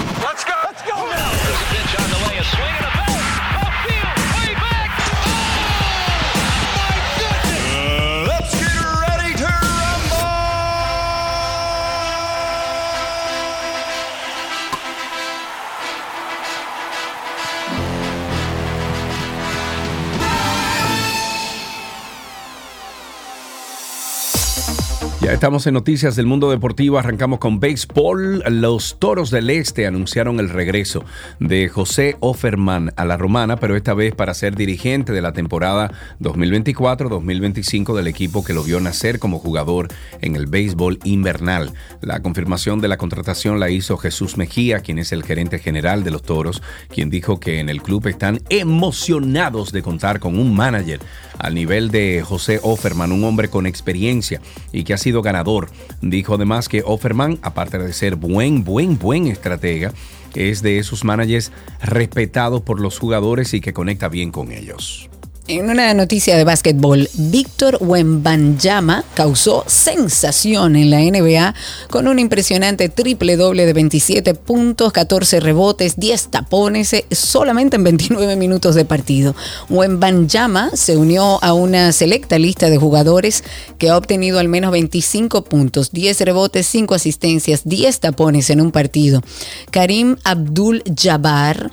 [25.33, 26.99] Estamos en Noticias del Mundo Deportivo.
[26.99, 28.43] Arrancamos con béisbol.
[28.49, 31.05] Los Toros del Este anunciaron el regreso
[31.39, 35.91] de José Offerman a la Romana, pero esta vez para ser dirigente de la temporada
[36.19, 39.87] 2024-2025 del equipo que lo vio nacer como jugador
[40.19, 41.73] en el béisbol invernal.
[42.01, 46.11] La confirmación de la contratación la hizo Jesús Mejía, quien es el gerente general de
[46.11, 50.99] los Toros, quien dijo que en el club están emocionados de contar con un manager
[51.41, 55.69] al nivel de José Offerman, un hombre con experiencia y que ha sido ganador.
[56.01, 59.91] Dijo además que Offerman, aparte de ser buen, buen, buen estratega,
[60.35, 65.09] es de esos managers respetados por los jugadores y que conecta bien con ellos.
[65.53, 71.53] En una noticia de básquetbol, Víctor Wembanyama causó sensación en la NBA
[71.89, 77.83] con un impresionante triple doble de 27 puntos, 14 rebotes, 10 tapones, eh, solamente en
[77.83, 79.35] 29 minutos de partido.
[79.69, 83.43] Wembanyama se unió a una selecta lista de jugadores
[83.77, 88.71] que ha obtenido al menos 25 puntos, 10 rebotes, 5 asistencias, 10 tapones en un
[88.71, 89.21] partido.
[89.69, 91.71] Karim Abdul-Jabbar,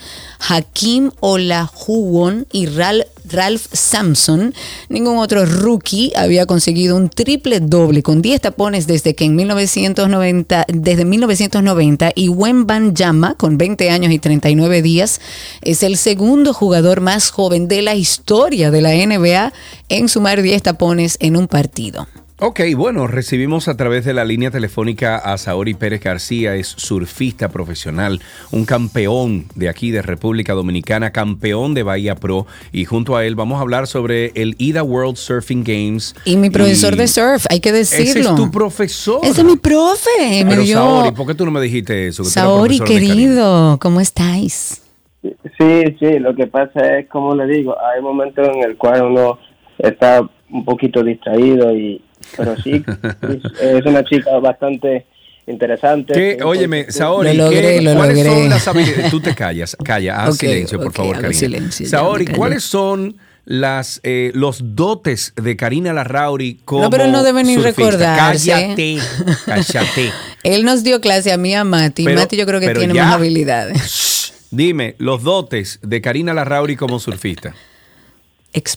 [0.48, 4.54] Hakim Olajuwon y Ral- Ralph Sampson,
[4.88, 10.66] ningún otro rookie había conseguido un triple doble con 10 tapones desde que en 1990,
[10.68, 15.20] desde 1990 y Wembanyama con 20 años y 39 días
[15.62, 19.52] es el segundo jugador más joven de la historia de la NBA
[19.88, 22.06] en sumar 10 tapones en un partido.
[22.40, 27.48] Ok, bueno, recibimos a través de la línea telefónica a Saori Pérez García, es surfista
[27.48, 28.20] profesional,
[28.52, 33.34] un campeón de aquí de República Dominicana, campeón de Bahía Pro, y junto a él
[33.34, 36.14] vamos a hablar sobre el IDA World Surfing Games.
[36.24, 38.04] Y mi profesor de surf, hay que decirlo.
[38.08, 39.18] Ese es tu profesor.
[39.24, 40.44] Ese es mi profe.
[40.44, 42.22] me Pero dio- Saori, ¿por qué tú no me dijiste eso?
[42.22, 44.80] que Saori, querido, ¿cómo estáis?
[45.24, 49.40] Sí, sí, lo que pasa es, como le digo, hay momentos en el cual uno
[49.78, 50.20] está
[50.50, 52.00] un poquito distraído y
[52.36, 52.84] pero sí,
[53.22, 55.06] es, es una chica bastante
[55.46, 56.12] interesante.
[56.14, 56.42] ¿Qué?
[56.44, 58.30] Óyeme, Saori, Lo logré, ¿qué- lo ¿cuáles logré.
[58.40, 59.10] son las habilidades?
[59.10, 61.32] Tú te callas, calla, haz silencio, por favor, Karina.
[61.32, 62.26] silencio, Saori.
[62.26, 67.42] ¿cuáles son las eh, los dotes de Karina Larrauri como No, pero él no debe
[67.44, 67.80] ni surfista?
[67.82, 68.50] recordarse.
[68.50, 68.98] Cállate,
[69.46, 70.12] cállate.
[70.44, 72.04] Él nos dio clase a mí y a Mati.
[72.04, 73.04] Pero- Mati yo creo que tiene ya.
[73.06, 74.34] más habilidades.
[74.50, 77.54] Dime, los dotes de Karina Larrauri como surfista.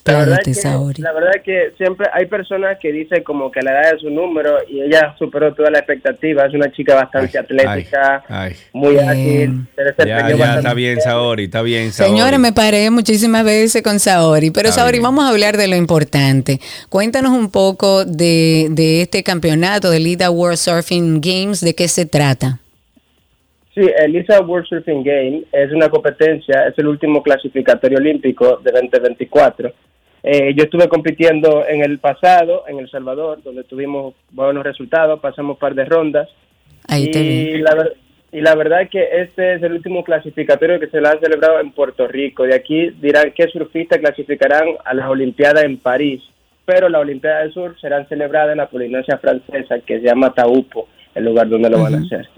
[0.05, 1.01] La verdad, Expláyate, Saori.
[1.01, 4.09] la verdad es que siempre hay personas que dicen como que la edad es su
[4.09, 6.45] número y ella superó toda la expectativa.
[6.45, 8.55] Es una chica bastante Ay, atlética, ay.
[8.73, 9.67] muy ágil.
[9.97, 12.11] Ya, ya, bastante está bien, Saori, está bien, Saori.
[12.11, 15.03] Señores, me paré muchísimas veces con Saori, pero Está Saori, bien.
[15.03, 16.59] vamos a hablar de lo importante.
[16.89, 22.05] Cuéntanos un poco de, de este campeonato del IDA World Surfing Games, ¿de qué se
[22.05, 22.59] trata?
[23.73, 28.71] Sí, el ISA World Surfing Game es una competencia, es el último clasificatorio olímpico de
[28.71, 29.71] 2024.
[30.23, 35.55] Eh, yo estuve compitiendo en el pasado, en El Salvador, donde tuvimos buenos resultados, pasamos
[35.55, 36.29] un par de rondas.
[36.87, 37.27] Ahí te vi.
[37.27, 37.89] y, la,
[38.31, 41.59] y la verdad es que este es el último clasificatorio que se lo ha celebrado
[41.59, 42.43] en Puerto Rico.
[42.43, 46.21] De aquí dirán qué surfistas clasificarán a las Olimpiadas en París.
[46.65, 50.87] Pero las Olimpiadas del Sur serán celebradas en la Polinesia Francesa, que se llama Taupo,
[51.15, 52.29] el lugar donde lo van a hacer.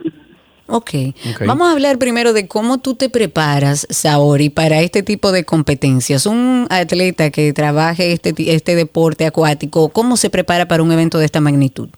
[0.68, 0.90] Ok.
[1.36, 1.46] Ok.
[1.46, 6.26] Vamos a hablar primero de cómo tú te preparas, Saori, para este tipo de competencias.
[6.26, 11.18] Un atleta que trabaje este, ti- este deporte acuático, ¿cómo se prepara para un evento
[11.20, 11.90] de esta magnitud?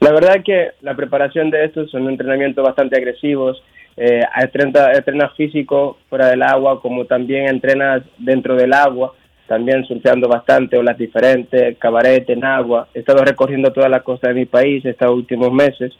[0.00, 3.62] La verdad es que la preparación de estos son entrenamientos bastante agresivos.
[3.96, 9.12] Eh, entrenas, entrenas físico fuera del agua, como también entrenas dentro del agua,
[9.46, 12.88] también surfeando bastante, olas diferentes, cabaret en agua.
[12.94, 15.92] He estado recorriendo toda la costa de mi país estos últimos meses.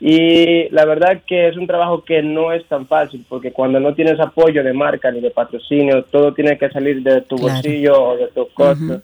[0.00, 3.94] Y la verdad que es un trabajo que no es tan fácil, porque cuando no
[3.94, 7.54] tienes apoyo de marca ni de patrocinio, todo tiene que salir de tu Claro.
[7.54, 9.02] bolsillo o de tus costos.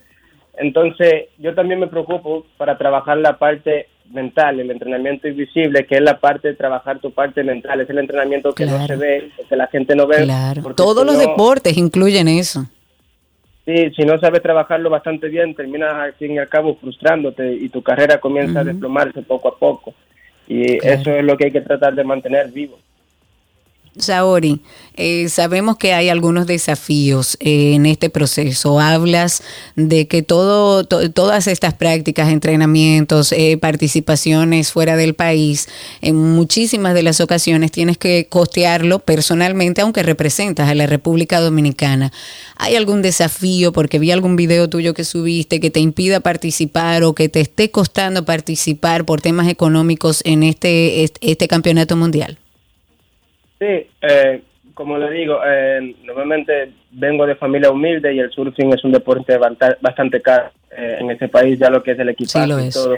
[0.56, 6.00] Entonces, yo también me preocupo para trabajar la parte mental, el entrenamiento invisible, que es
[6.02, 9.56] la parte de trabajar tu parte mental, es el entrenamiento que no se ve, que
[9.56, 10.22] la gente no ve.
[10.22, 10.62] Claro.
[10.76, 12.66] Todos si los no- deportes incluyen eso.
[13.64, 17.70] Sí, si no sabes trabajarlo bastante bien, terminas al fin y al cabo frustrándote y
[17.70, 19.94] tu carrera comienza a desplomarse poco a poco.
[20.46, 21.00] Y Claro.
[21.00, 22.78] eso es lo que hay que tratar de mantener vivo.
[23.96, 24.60] Saori,
[24.96, 28.80] eh, sabemos que hay algunos desafíos eh, en este proceso.
[28.80, 29.42] Hablas
[29.76, 35.68] de que todo, to- todas estas prácticas, entrenamientos, eh, participaciones fuera del país,
[36.00, 42.12] en muchísimas de las ocasiones tienes que costearlo personalmente, aunque representas a la República Dominicana.
[42.56, 43.72] ¿Hay algún desafío?
[43.72, 47.70] Porque vi algún video tuyo que subiste que te impida participar o que te esté
[47.70, 52.38] costando participar por temas económicos en este, este, este campeonato mundial.
[53.58, 54.42] Sí, eh,
[54.74, 59.38] como le digo, eh, normalmente vengo de familia humilde y el surfing es un deporte
[59.80, 62.66] bastante caro eh, en este país, ya lo que es el equipaje Sí, lo y
[62.68, 62.74] es.
[62.74, 62.96] todo.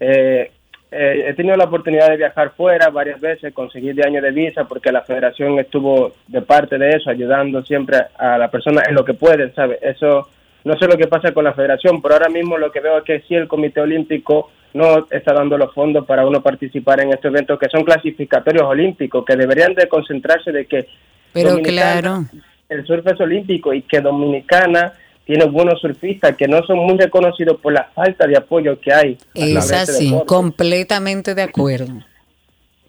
[0.00, 0.50] Eh,
[0.90, 4.64] eh, he tenido la oportunidad de viajar fuera varias veces, conseguir de año de visa,
[4.64, 9.04] porque la federación estuvo de parte de eso, ayudando siempre a la persona en lo
[9.04, 9.78] que pueden, ¿sabe?
[9.80, 10.28] Eso
[10.64, 13.04] no sé lo que pasa con la federación, pero ahora mismo lo que veo es
[13.04, 17.26] que sí el Comité Olímpico no está dando los fondos para uno participar en estos
[17.32, 20.86] eventos que son clasificatorios olímpicos, que deberían de concentrarse de que
[21.32, 22.24] Pero Dominicana- claro.
[22.68, 24.92] el surf es olímpico y que Dominicana
[25.24, 29.18] tiene buenos surfistas que no son muy reconocidos por la falta de apoyo que hay.
[29.34, 31.92] Es así, completamente de acuerdo.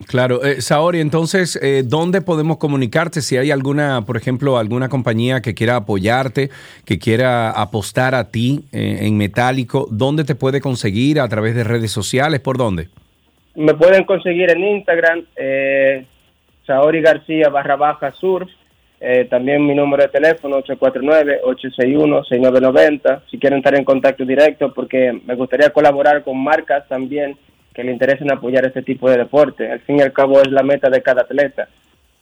[0.08, 3.22] Claro, eh, Saori, entonces, eh, ¿dónde podemos comunicarte?
[3.22, 6.50] Si hay alguna, por ejemplo, alguna compañía que quiera apoyarte,
[6.86, 11.20] que quiera apostar a ti eh, en metálico, ¿dónde te puede conseguir?
[11.20, 12.40] ¿A través de redes sociales?
[12.40, 12.90] ¿Por dónde?
[13.56, 16.06] Me pueden conseguir en Instagram, eh,
[16.66, 18.50] Saori García barra baja surf.
[19.06, 23.24] Eh, también mi número de teléfono 849-861-6990.
[23.30, 27.38] Si quieren estar en contacto directo, porque me gustaría colaborar con marcas también
[27.74, 29.70] que le interesen apoyar este tipo de deporte.
[29.72, 31.68] Al fin y al cabo es la meta de cada atleta.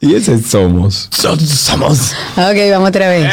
[0.00, 1.08] Y ese somos.
[1.12, 2.14] Somos.
[2.36, 3.32] Ok, vamos otra vez.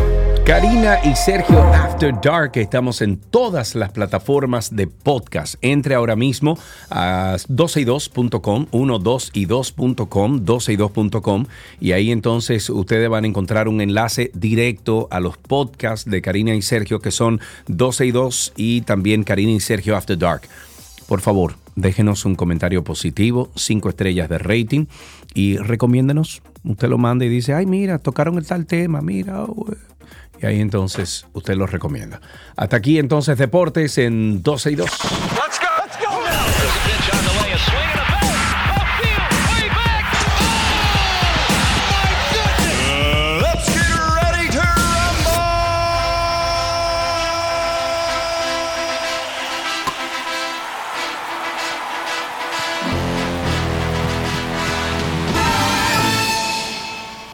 [0.45, 5.55] Karina y Sergio After Dark, estamos en todas las plataformas de podcast.
[5.61, 6.57] Entre ahora mismo
[6.89, 11.45] a 12y2.com, 12y2.com, 12y2.com
[11.79, 16.55] y ahí entonces ustedes van a encontrar un enlace directo a los podcasts de Karina
[16.55, 20.41] y Sergio que son 12 y 2 y también Karina y Sergio After Dark.
[21.07, 24.85] Por favor, déjenos un comentario positivo, cinco estrellas de rating
[25.33, 26.41] y recomiéndenos.
[26.63, 29.43] Usted lo manda y dice, ay, mira, tocaron el tal tema, mira.
[29.43, 29.90] oh, eh".
[30.41, 32.19] Y ahí entonces usted lo recomienda.
[32.55, 34.89] Hasta aquí entonces Deportes en 12 y 2.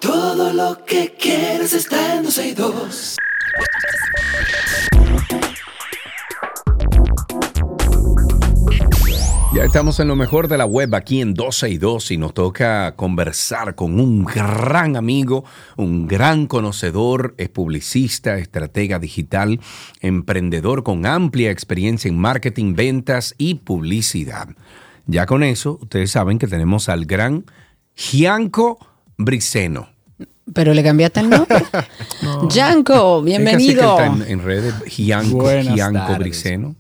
[0.02, 3.16] Todo lo que quieres está en 12 y 2.
[9.54, 12.34] Ya estamos en lo mejor de la web aquí en 12 y 2 y nos
[12.34, 15.44] toca conversar con un gran amigo,
[15.76, 19.60] un gran conocedor, es publicista, estratega digital,
[20.00, 24.50] emprendedor con amplia experiencia en marketing, ventas y publicidad.
[25.06, 27.46] Ya con eso, ustedes saben que tenemos al gran
[27.96, 28.78] Gianco
[29.18, 29.97] Briceno.
[30.54, 31.58] Pero le cambiaste el nombre.
[32.50, 34.00] Yanko, Es que así que bienvenido.
[34.00, 36.16] está en, en redes, Gianco, Gianco.
[36.20, 36.76] Briceno.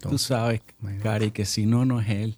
[0.00, 0.60] Tú sabes,
[1.02, 2.36] Cari, que si no, no es él.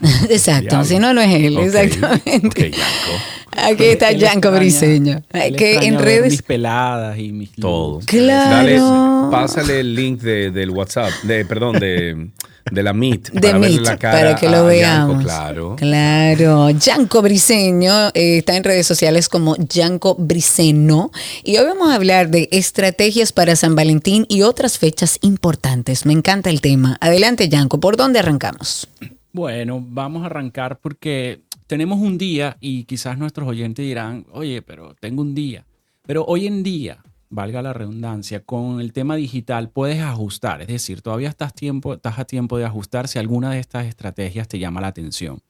[0.28, 2.46] Exacto, si no, no es él, Ok, exactamente.
[2.48, 3.70] ok, Yanko.
[3.72, 5.22] Aquí está Yanko Briseño.
[5.32, 6.30] él Que en redes.
[6.32, 8.00] Mis peladas y mis Todo.
[8.04, 8.50] Claro.
[8.50, 12.28] Dale, pásale el link de- del WhatsApp, de, perdón, de,
[12.70, 13.30] de la Meet.
[13.30, 15.24] de para Meet, la cara para que lo Yanko, veamos.
[15.24, 15.76] claro.
[15.76, 16.70] Claro.
[16.70, 21.10] Yanko Briseño eh, está en redes sociales como Yanko Briceno.
[21.44, 26.04] Y hoy vamos a hablar de estrategias para San Valentín y otras fechas importantes.
[26.06, 26.98] Me encanta el tema.
[27.00, 27.80] Adelante, Yanko.
[27.80, 28.88] ¿Por dónde arrancamos?
[29.32, 34.94] Bueno, vamos a arrancar porque tenemos un día y quizás nuestros oyentes dirán, oye, pero
[35.00, 35.64] tengo un día.
[36.06, 36.98] Pero hoy en día,
[37.30, 40.62] valga la redundancia, con el tema digital puedes ajustar.
[40.62, 44.48] Es decir, todavía estás, tiempo, estás a tiempo de ajustar si alguna de estas estrategias
[44.48, 45.40] te llama la atención.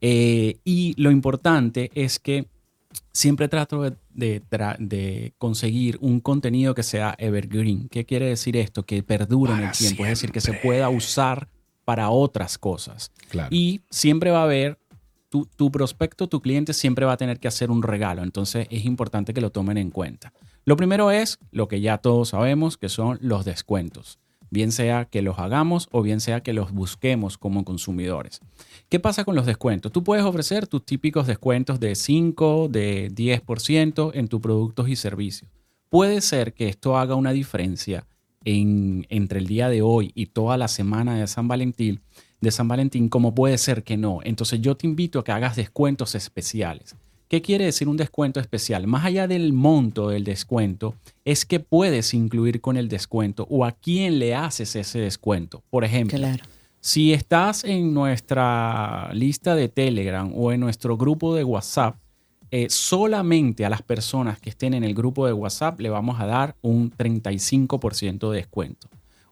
[0.00, 2.46] Eh, y lo importante es que
[3.12, 7.88] siempre trato de, de tra- de conseguir un contenido que sea evergreen.
[7.88, 8.82] ¿Qué quiere decir esto?
[8.82, 11.48] Que perdure en el tiempo, es decir, que se pueda usar
[11.84, 13.12] para otras cosas.
[13.28, 13.48] Claro.
[13.50, 14.78] Y siempre va a haber,
[15.56, 18.22] tu, prospecto, tu cliente siempre va a tener que hacer un regalo.
[18.22, 20.32] Entonces es importante que lo tomen en cuenta.
[20.64, 24.18] Lo primero es lo que ya todos sabemos, que son los descuentos.
[24.50, 28.40] Bien sea que los hagamos o bien sea que los busquemos como consumidores.
[28.88, 29.90] ¿Qué pasa con los descuentos?
[29.90, 35.50] Tú puedes ofrecer tus típicos descuentos de 5, de 10% en tus productos y servicios.
[35.90, 38.06] Puede ser que esto haga una diferencia
[38.44, 42.00] en- entre el día de hoy y toda la semana de San Valentín,
[42.44, 44.20] de San Valentín, como puede ser que no.
[44.22, 46.94] Entonces yo te invito a que hagas descuentos especiales.
[47.28, 48.86] ¿Qué quiere decir un descuento especial?
[48.86, 53.72] Más allá del monto del descuento, es que puedes incluir con el descuento o a
[53.72, 55.62] quién le haces ese descuento.
[55.70, 56.44] Por ejemplo, Claro.
[56.80, 61.96] si estás en nuestra lista de Telegram o en nuestro grupo de WhatsApp,
[62.50, 66.26] eh, solamente a las personas que estén en el grupo de WhatsApp le vamos a
[66.26, 68.86] dar un 35% de descuento.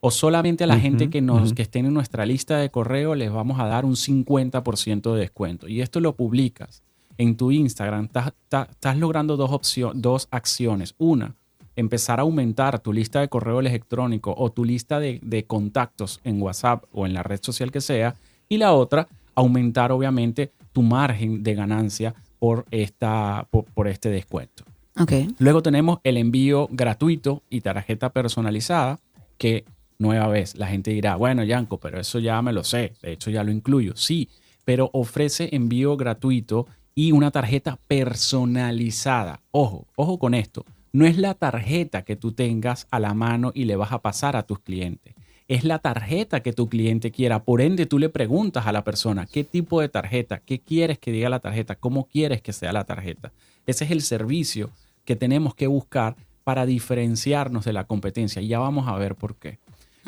[0.04, 3.30] O solamente a la gente que, nos, que estén en nuestra lista de correo les
[3.30, 5.68] vamos a dar un 50% de descuento.
[5.68, 6.82] Y esto lo publicas
[7.18, 8.06] en tu Instagram.
[8.06, 10.94] Estás, estás- estás logrando dos, opcio- dos acciones.
[10.98, 11.36] Una,
[11.76, 16.42] empezar a aumentar tu lista de correo electrónico o tu lista de, de contactos en
[16.42, 18.16] WhatsApp o en la red social que sea.
[18.48, 24.64] Y la otra, aumentar obviamente tu margen de ganancia por, esta, por, por este descuento.
[24.98, 25.12] Ok.
[25.38, 28.98] Luego tenemos el envío gratuito y tarjeta personalizada,
[29.38, 29.64] que
[29.98, 33.30] nueva vez la gente dirá, bueno, Yanko, pero eso ya me lo sé, de hecho
[33.30, 33.94] ya lo incluyo.
[33.96, 34.28] Sí,
[34.64, 39.40] pero ofrece envío gratuito y una tarjeta personalizada.
[39.50, 40.64] Ojo, ojo con esto.
[40.92, 44.36] No es la tarjeta que tú tengas a la mano y le vas a pasar
[44.36, 45.14] a tus clientes.
[45.48, 47.44] Es la tarjeta que tu cliente quiera.
[47.44, 51.12] Por ende, tú le preguntas a la persona qué tipo de tarjeta, qué quieres que
[51.12, 53.32] diga la tarjeta, cómo quieres que sea la tarjeta.
[53.66, 54.70] Ese es el servicio
[55.04, 58.42] que tenemos que buscar para diferenciarnos de la competencia.
[58.42, 59.58] Y ya vamos a ver por qué.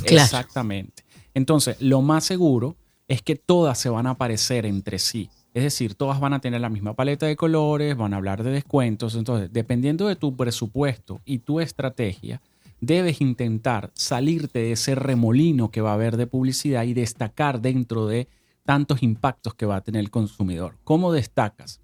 [0.07, 0.25] Claro.
[0.25, 1.05] Exactamente.
[1.35, 2.77] Entonces, lo más seguro
[3.09, 5.31] es que todas se van a parecer entre sí.
[5.55, 8.51] Es decir, todas van a tener la misma paleta de colores, van a hablar de
[8.51, 9.15] descuentos.
[9.15, 12.41] Entonces, dependiendo de tu presupuesto y tu estrategia,
[12.81, 18.07] debes intentar salirte de ese remolino que va a haber de publicidad y destacar dentro
[18.07, 18.29] de
[18.65, 20.79] tantos impactos que va a tener el consumidor.
[20.85, 21.81] ¿Cómo destacas?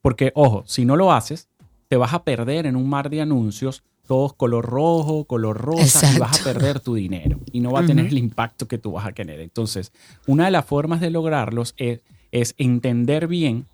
[0.00, 1.48] Porque, ojo, si no lo haces,
[1.88, 6.18] te vas a perder en un mar de anuncios, todos color rojo, color rosa, y
[6.18, 9.06] vas a perder tu dinero y no va a tener el impacto que tú vas
[9.06, 9.40] a tener.
[9.40, 9.92] Entonces,
[10.26, 12.00] una de las formas de lograrlos es,
[12.32, 13.66] es entender bien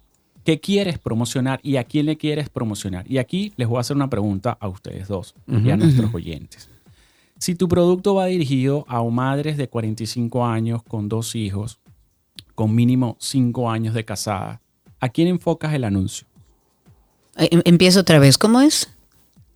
[0.44, 3.10] qué quieres promocionar y a quién le quieres promocionar.
[3.10, 6.68] Y aquí les voy a hacer una pregunta a ustedes dos y a nuestros oyentes.
[7.38, 11.80] Si tu producto va dirigido a madres de 45 años con dos hijos,
[12.54, 14.60] con mínimo 5 años de casada,
[15.00, 16.26] ¿a quién enfocas el anuncio?
[17.36, 18.38] Eh, em- Empiezo otra vez.
[18.38, 18.88] ¿Cómo es?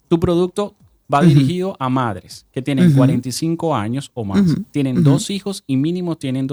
[0.08, 0.74] Tu producto
[1.12, 6.16] va dirigido a madres que tienen 45 años o más, tienen dos hijos y mínimo
[6.16, 6.48] tienen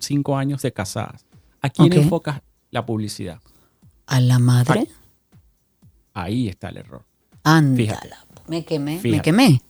[0.00, 1.26] 5 años de casadas.
[1.60, 3.40] ¿A quién enfocas la publicidad?
[4.06, 4.88] ¿A la madre?
[6.14, 7.04] Ahí está el error.
[7.44, 8.26] Ándala.
[8.46, 9.00] Me quemé.
[9.02, 9.62] Me quemé.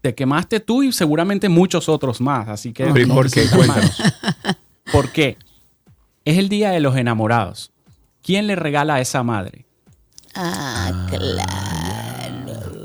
[0.00, 2.84] Te quemaste tú y seguramente muchos otros más, así que...
[2.86, 3.46] Pero ¿y por qué?
[3.48, 4.02] Cuéntanos.
[4.92, 5.36] ¿Por qué?
[6.24, 7.70] Es el día de los enamorados.
[8.22, 9.64] ¿Quién le regala a esa madre?
[10.34, 11.06] Ah,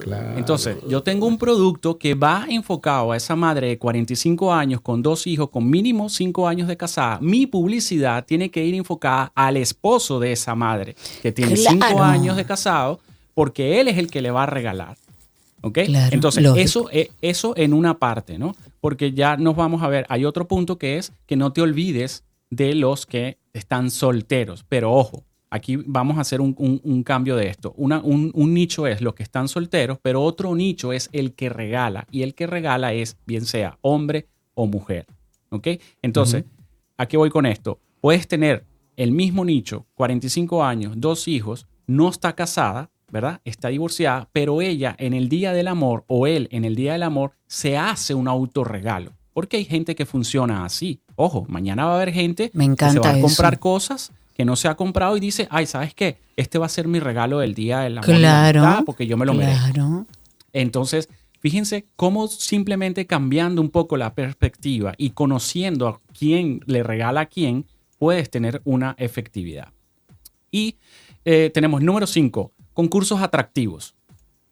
[0.02, 0.38] Claro.
[0.38, 5.02] Entonces, yo tengo un producto que va enfocado a esa madre de 45 años con
[5.02, 7.20] dos hijos, con mínimo 5 años de casada.
[7.22, 11.78] Mi publicidad tiene que ir enfocada al esposo de esa madre, que tiene Claro.
[11.89, 13.02] 5 años de casado,
[13.34, 14.95] porque él es el que le va a regalar.
[15.62, 15.80] ¿Ok?
[15.88, 16.64] Claro, Entonces, lógico.
[16.64, 18.56] eso, eh, eso en una parte, ¿no?
[18.80, 22.24] Porque ya nos vamos a ver, hay otro punto que es que no te olvides
[22.50, 24.64] de los que están solteros.
[24.70, 27.74] Pero ojo, aquí vamos a hacer un, un- un cambio de esto.
[27.78, 31.50] Una- un, un nicho es los que están solteros, pero otro nicho es el que
[31.50, 32.08] regala.
[32.12, 35.06] Y el que regala es, bien sea hombre o mujer.
[35.50, 35.68] ¿Ok?
[36.02, 36.43] Entonces,
[36.98, 37.80] ¿a qué voy con esto?
[38.02, 38.66] Puedes tener
[38.98, 43.39] el mismo nicho, 45 años, dos hijos, no está casada, ¿verdad?
[43.45, 47.04] Está divorciada, pero ella en el día del amor o él en el día del
[47.04, 49.12] amor se hace un autorregalo.
[49.34, 51.00] Porque hay gente que funciona así.
[51.16, 53.60] Ojo, mañana va a haber gente Me que se encanta va a comprar eso.
[53.62, 56.20] cosas que no se ha comprado y dice, ay, ¿sabes qué?
[56.36, 58.62] Este va a ser mi regalo del día y la Claro.
[58.64, 59.74] amistad porque yo me lo merezco.
[59.74, 60.06] Claro.
[60.54, 61.10] Entonces,
[61.40, 67.26] fíjense cómo simplemente cambiando un poco la perspectiva y conociendo a quién le regala a
[67.26, 67.66] quién,
[67.98, 69.70] puedes tener una efectividad.
[70.52, 70.78] Y
[71.26, 73.96] eh, tenemos número 5, concursos atractivos.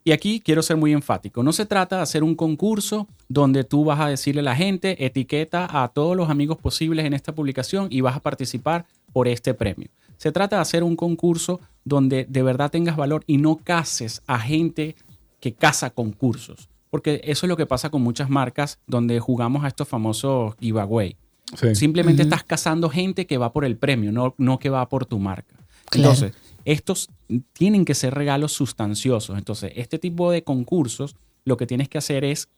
[0.02, 1.42] Y aquí quiero ser muy enfático.
[1.42, 5.04] No se trata de hacer un concurso donde tú vas a decirle a la gente,
[5.04, 9.54] etiqueta a todos los amigos posibles en esta publicación y vas a participar por este
[9.54, 9.88] premio.
[10.18, 14.38] Se trata de hacer un concurso donde de verdad tengas valor y no cases a
[14.38, 14.94] gente
[15.40, 16.68] que caza concursos.
[16.90, 21.16] Porque eso es lo que pasa con muchas marcas donde jugamos a estos famosos giveaway.
[21.58, 21.74] Sí.
[21.74, 25.18] Simplemente estás cazando gente que va por el premio, no, no que va por tu
[25.18, 25.56] marca.
[25.86, 26.10] Claro.
[26.10, 26.32] Entonces,
[26.66, 27.08] estos
[27.54, 29.38] tienen que ser regalos sustanciosos.
[29.38, 32.50] Entonces, este tipo de concursos, lo que tienes que hacer es,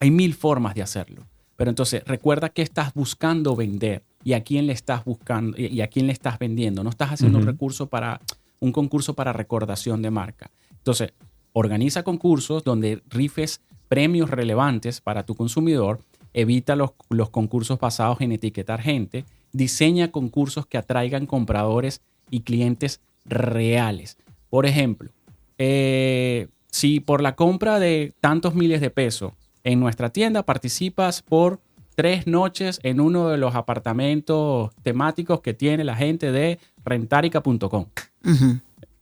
[0.00, 1.28] hay mil formas de hacerlo.
[1.54, 5.86] Pero entonces, recuerda que estás buscando vender y a quién le estás buscando y a
[5.86, 6.84] quién le estás vendiendo.
[6.84, 8.20] No estás haciendo un recurso para
[8.60, 10.50] un concurso para recordación de marca.
[10.70, 11.14] Entonces,
[11.54, 16.00] organiza concursos donde rifes premios relevantes para tu consumidor,
[16.34, 23.00] evita los, los concursos basados en etiquetar gente, diseña concursos que atraigan compradores y clientes
[23.24, 24.18] reales.
[24.50, 25.08] Por ejemplo,
[25.56, 29.32] eh, si por la compra de tantos miles de pesos
[29.64, 31.60] en nuestra tienda participas por
[31.98, 37.86] tres noches en uno de los apartamentos temáticos que tiene la gente de rentarica.com.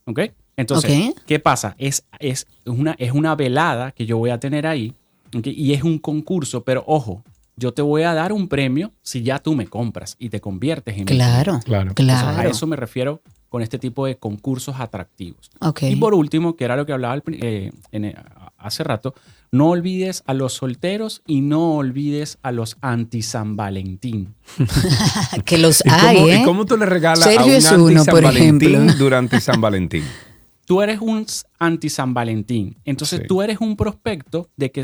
[0.07, 0.21] ¿Ok?
[0.57, 1.15] Entonces.
[1.27, 1.75] ¿qué pasa?
[1.77, 4.95] Es, es, una, es una velada que yo voy a tener ahí
[5.45, 7.23] y es un concurso, pero ojo,
[7.57, 10.95] yo te voy a dar un premio si ya tú me compras y te conviertes
[10.95, 11.61] en mi Claro.
[11.67, 11.91] Claro.
[11.91, 12.49] Entonces, Claro.
[12.49, 13.21] a eso me refiero
[13.51, 15.51] con este tipo de concursos atractivos.
[15.83, 18.17] Y por último, que era lo que hablaba eh, en, eh,
[18.67, 19.15] hace rato,
[19.53, 24.35] no olvides a los solteros y no olvides a los anti-San Valentín.
[25.45, 26.39] que los ¿Y hay, cómo, ¿eh?
[26.41, 28.95] y cómo tú le regalas Sergio a un es uno, anti-San por Valentín ejemplo.
[28.99, 30.05] durante San Valentín?
[30.67, 32.77] Tú eres un s- anti-San Valentín.
[32.85, 33.27] Entonces Sí.
[33.29, 34.83] tú eres un prospecto de que,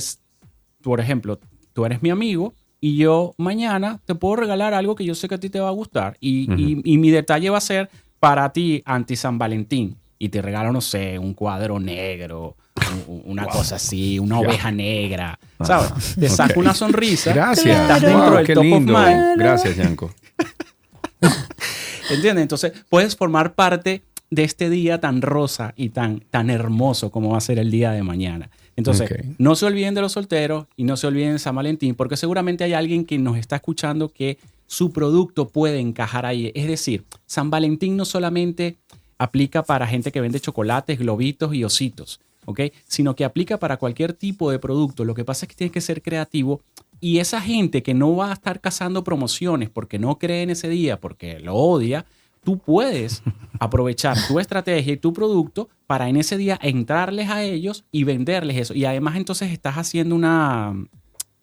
[0.81, 1.41] por ejemplo,
[1.73, 5.35] tú eres mi amigo y yo mañana te puedo regalar algo que yo sé que
[5.37, 6.17] a ti te va a gustar.
[6.21, 9.97] Y, y- y mi detalle va a ser para ti anti-San Valentín.
[10.19, 12.57] Y te regalo, no sé, un cuadro negro,
[13.09, 15.39] un- una cosa así, una oveja negra.
[15.63, 16.15] ¿Sabes?
[16.19, 16.59] Te saco Ok.
[16.59, 17.33] una sonrisa.
[17.35, 17.81] Gracias.
[17.81, 18.93] Estás Wow, dentro del qué top of lindo.
[18.99, 19.39] mind.
[19.39, 20.11] Gracias, Yanko.
[22.11, 22.43] ¿Entiendes?
[22.43, 27.39] Entonces puedes formar parte de este día tan rosa y tan, tan hermoso como va
[27.39, 28.51] a ser el día de mañana.
[28.77, 32.17] Entonces, no se olviden de los solteros y no se olviden de San Valentín, porque
[32.17, 36.51] seguramente hay alguien que nos está escuchando que su producto puede encajar ahí.
[36.55, 38.79] Es decir, San Valentín no solamente
[39.19, 42.21] aplica para gente que vende chocolates, globitos y ositos.
[42.47, 42.61] ¿Ok?
[42.87, 45.05] Sino que aplica para cualquier tipo de producto.
[45.05, 46.61] Lo que pasa es que tienes que ser creativo
[47.01, 50.69] y esa gente que no va a estar cazando promociones porque no cree en ese
[50.69, 52.07] día, porque lo odia,
[52.45, 53.23] tú puedes
[53.59, 58.57] aprovechar tu estrategia y tu producto para en ese día entrarles a ellos y venderles
[58.57, 58.75] eso.
[58.75, 60.75] Y además entonces estás haciendo una,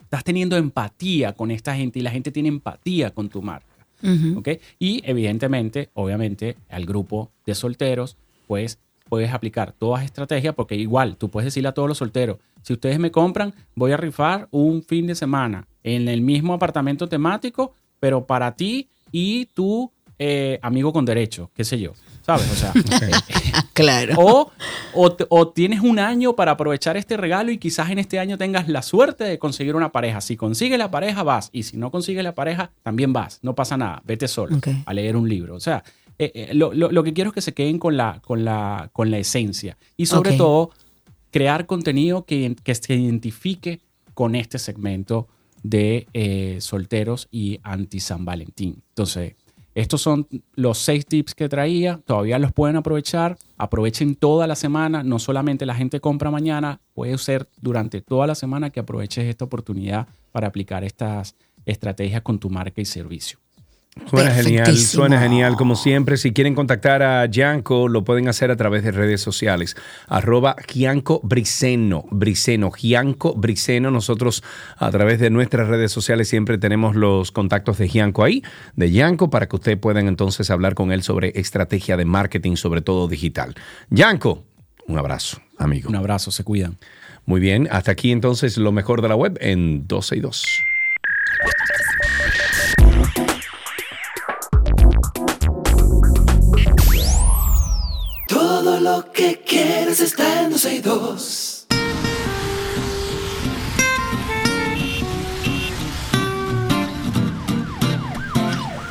[0.02, 3.68] estás teniendo empatía con esta gente y la gente tiene empatía con tu marca.
[4.38, 4.50] ¿ok?
[4.80, 8.80] Y evidentemente, obviamente, al grupo de solteros, pues
[9.10, 13.00] puedes aplicar todas estrategias porque igual tú puedes decirle a todos los solteros, si ustedes
[13.00, 18.26] me compran, voy a rifar un fin de semana en el mismo apartamento temático, pero
[18.26, 21.94] para ti y tu eh, amigo con derecho, qué sé yo.
[22.22, 22.52] ¿Sabes?
[22.52, 22.74] O sea,
[23.74, 24.16] claro.
[24.18, 24.52] O,
[24.94, 28.68] o, o, tienes un año para aprovechar este regalo y quizás en este año tengas
[28.68, 30.20] la suerte de conseguir una pareja.
[30.22, 31.50] Si consigues la pareja, vas.
[31.54, 33.40] Y si no consigues la pareja, también vas.
[33.42, 34.02] No pasa nada.
[34.06, 35.56] Vete solo a leer un libro.
[35.56, 35.84] O sea,
[36.20, 38.90] eh, eh, lo, lo- lo que quiero es que se queden con la, con la,
[38.94, 39.78] con la esencia.
[39.98, 40.72] Y sobre todo,
[41.32, 43.80] crear contenido que, que se identifique
[44.14, 45.28] con este segmento
[45.64, 48.82] de eh, solteros y anti San Valentín.
[48.90, 49.36] Entonces,
[49.76, 52.02] estos son los seis tips que traía.
[52.06, 53.38] Todavía los pueden aprovechar.
[53.58, 55.04] Aprovechen toda la semana.
[55.04, 59.46] No solamente la gente compra mañana, puede ser durante toda la semana que aproveches esta
[59.46, 63.40] oportunidad para aplicar estas estrategias con tu marca y servicio.
[64.08, 66.18] Suena genial, suena genial como siempre.
[66.18, 69.76] Si quieren contactar a Gianco, lo pueden hacer a través de redes sociales.
[70.08, 73.92] Arroba Gianco Briceno, Briceno, Gianco Briceno.
[73.92, 74.44] Nosotros
[74.78, 78.44] a través de nuestras redes sociales siempre tenemos los contactos de Gianco ahí,
[78.76, 82.82] de Gianco, para que ustedes puedan entonces hablar con él sobre estrategia de marketing, sobre
[82.82, 83.56] todo digital.
[83.90, 84.44] Gianco,
[84.88, 85.90] un abrazo, amigo.
[85.90, 86.78] Un abrazo, se cuidan.
[87.26, 90.46] Muy bien, hasta aquí entonces lo mejor de la web en 12 y 2.
[99.20, 101.68] Que quieres está en 12 y 2.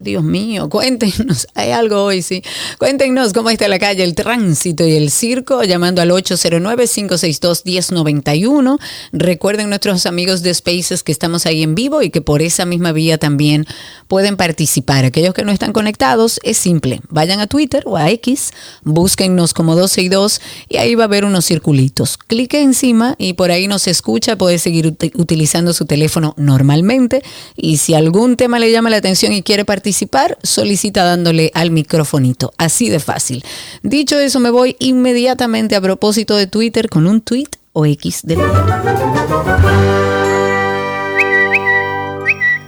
[0.00, 2.42] Dios mío, cuéntenos, hay algo hoy, sí.
[2.78, 8.78] Cuéntenos cómo está la calle, el tránsito y el circo, llamando al 809-562-1091.
[9.12, 12.92] Recuerden nuestros amigos de Spaces que estamos ahí en vivo y que por esa misma
[12.92, 13.66] vía también
[14.08, 15.04] pueden participar.
[15.04, 17.00] Aquellos que no están conectados, es simple.
[17.08, 18.50] Vayan a Twitter o a X,
[18.82, 22.18] búsquennos como 12 y 2 y ahí va a haber unos circulitos.
[22.18, 27.22] Clique encima y por ahí nos escucha, puede seguir uti- utilizando su teléfono normalmente
[27.56, 29.93] y si algún tema le llama la atención y quiere participar,
[30.42, 32.52] solicita dándole al microfonito.
[32.58, 33.44] Así de fácil.
[33.82, 38.38] Dicho eso, me voy inmediatamente a propósito de Twitter con un tweet o X del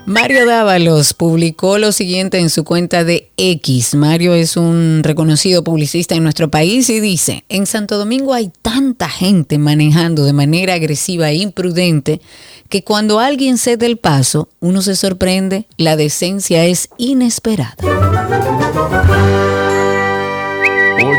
[0.07, 3.97] Mario Dávalos publicó lo siguiente en su cuenta de X.
[3.97, 9.09] Mario es un reconocido publicista en nuestro país y dice, en Santo Domingo hay tanta
[9.09, 12.21] gente manejando de manera agresiva e imprudente
[12.69, 17.77] que cuando alguien cede el paso, uno se sorprende, la decencia es inesperada.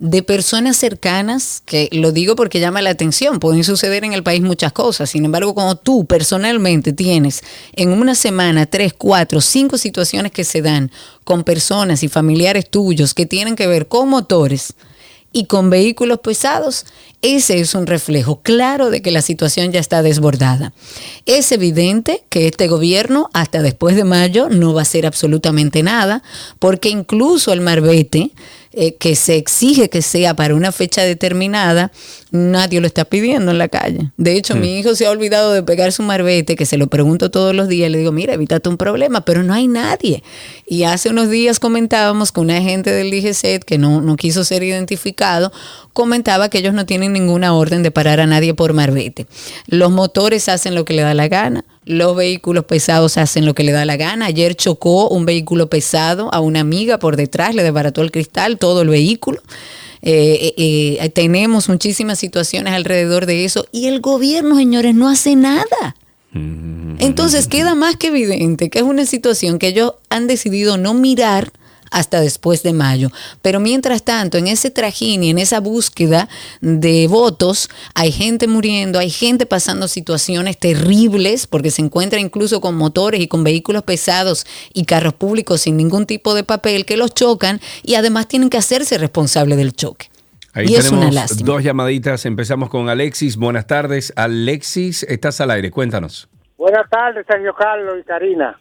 [0.00, 4.40] de personas cercanas, que lo digo porque llama la atención, pueden suceder en el país
[4.40, 5.10] muchas cosas.
[5.10, 7.44] Sin embargo, cuando tú personalmente tienes
[7.74, 10.90] en una semana tres, cuatro, cinco situaciones que se dan
[11.22, 14.74] con personas y familiares tuyos que tienen que ver con motores,
[15.32, 16.86] y con vehículos pesados,
[17.22, 20.72] ese es un reflejo claro de que la situación ya está desbordada.
[21.26, 26.22] Es evidente que este gobierno hasta después de mayo no va a hacer absolutamente nada,
[26.58, 28.30] porque incluso el marbete
[28.72, 31.90] eh, que se exige que sea para una fecha determinada,
[32.30, 34.12] nadie lo está pidiendo en la calle.
[34.16, 37.32] De hecho, mi hijo se ha olvidado de pegar su marbete, que se lo pregunto
[37.32, 40.22] todos los días, le digo, mira, evítate un problema, pero no hay nadie.
[40.68, 44.62] Y hace unos días comentábamos con un agente del DGCET que no, no quiso ser
[44.62, 45.50] identificado,
[45.92, 49.26] comentaba que ellos no tienen ninguna orden de parar a nadie por marbete.
[49.66, 53.64] Los motores hacen lo que le da la gana, los vehículos pesados hacen lo que
[53.64, 54.26] le da la gana.
[54.26, 58.82] Ayer chocó un vehículo pesado a una amiga por detrás, le desbarató el cristal, todo
[58.82, 59.42] el vehículo.
[60.02, 65.36] Eh, eh, eh, tenemos muchísimas situaciones alrededor de eso y el gobierno, señores, no hace
[65.36, 65.96] nada.
[66.32, 71.50] Entonces queda más que evidente que es una situación que ellos han decidido no mirar
[71.90, 73.10] hasta después de mayo.
[73.42, 76.28] Pero mientras tanto, en ese trajín y en esa búsqueda
[76.60, 82.76] de votos, hay gente muriendo, hay gente pasando situaciones terribles porque se encuentra incluso con
[82.76, 87.14] motores y con vehículos pesados y carros públicos sin ningún tipo de papel que los
[87.14, 90.08] chocan y además tienen que hacerse responsables del choque.
[90.52, 92.26] Ahí tenemos dos llamaditas.
[92.26, 93.36] Empezamos con Alexis.
[93.36, 94.12] Buenas tardes.
[94.16, 95.70] Alexis, estás al aire.
[95.70, 96.28] Cuéntanos.
[96.58, 98.58] Buenas tardes, Sergio Carlos y Karina.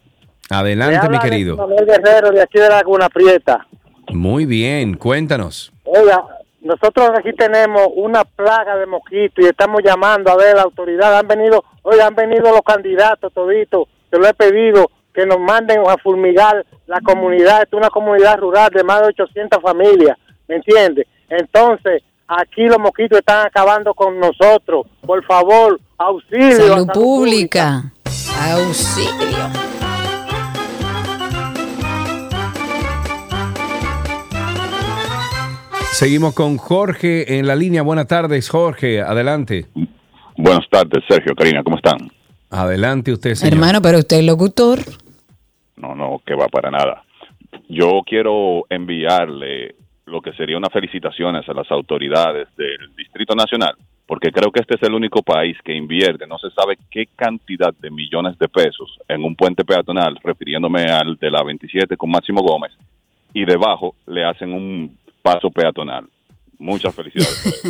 [0.50, 1.56] Adelante, mi querido.
[1.56, 3.68] Manuel Guerrero de aquí de Laguna Prieta.
[4.10, 5.72] Muy bien, cuéntanos.
[5.84, 6.24] Oiga,
[6.62, 11.18] nosotros aquí tenemos una plaga de mosquitos y estamos llamando a ver la autoridad.
[11.20, 13.88] Han venido, oiga, han venido los candidatos toditos.
[14.12, 17.64] Yo lo he pedido que nos manden a fulmigar la comunidad.
[17.64, 21.08] Es una comunidad rural de más de 800 familias, ¿me entiende?
[21.30, 24.88] Entonces, aquí los mosquitos están acabando con nosotros.
[25.06, 26.68] Por favor, auxilio.
[26.68, 27.94] Salud, pública.
[28.52, 29.70] Auxilio.
[36.00, 37.82] Seguimos con Jorge en la línea.
[37.82, 39.02] Buenas tardes, Jorge.
[39.02, 39.66] Adelante.
[40.38, 42.10] Buenas tardes, Sergio, Karina, ¿cómo están?
[42.50, 43.56] Adelante usted, señor.
[43.56, 44.80] Hermano, pero usted es locutor.
[45.76, 47.04] No, no, que va para nada.
[47.68, 49.76] Yo quiero enviarle
[50.06, 53.76] lo que sería unas felicitaciones a las autoridades del Distrito Nacional,
[54.08, 57.74] porque creo que este es el único país que invierte, no se sabe qué cantidad
[57.78, 62.42] de millones de pesos en un puente peatonal, refiriéndome al de la 27 con Máximo
[62.42, 62.72] Gómez,
[63.34, 64.98] y debajo le hacen un
[65.34, 66.06] paso peatonal.
[66.58, 67.62] Muchas felicidades.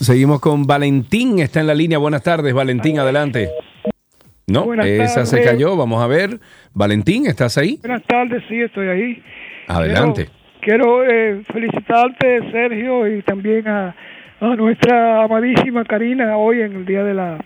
[0.00, 1.98] Seguimos con Valentín, está en la línea.
[1.98, 3.50] Buenas tardes, Valentín, adelante.
[4.46, 6.40] No, esa se cayó, vamos a ver.
[6.72, 7.78] Valentín, ¿estás ahí?
[7.80, 9.22] Buenas tardes, sí, estoy ahí.
[9.68, 10.28] Adelante.
[10.60, 13.94] Quiero, eh, felicitarte, Sergio, y también a,
[14.40, 17.38] a nuestra amadísima Karina hoy en el Día de la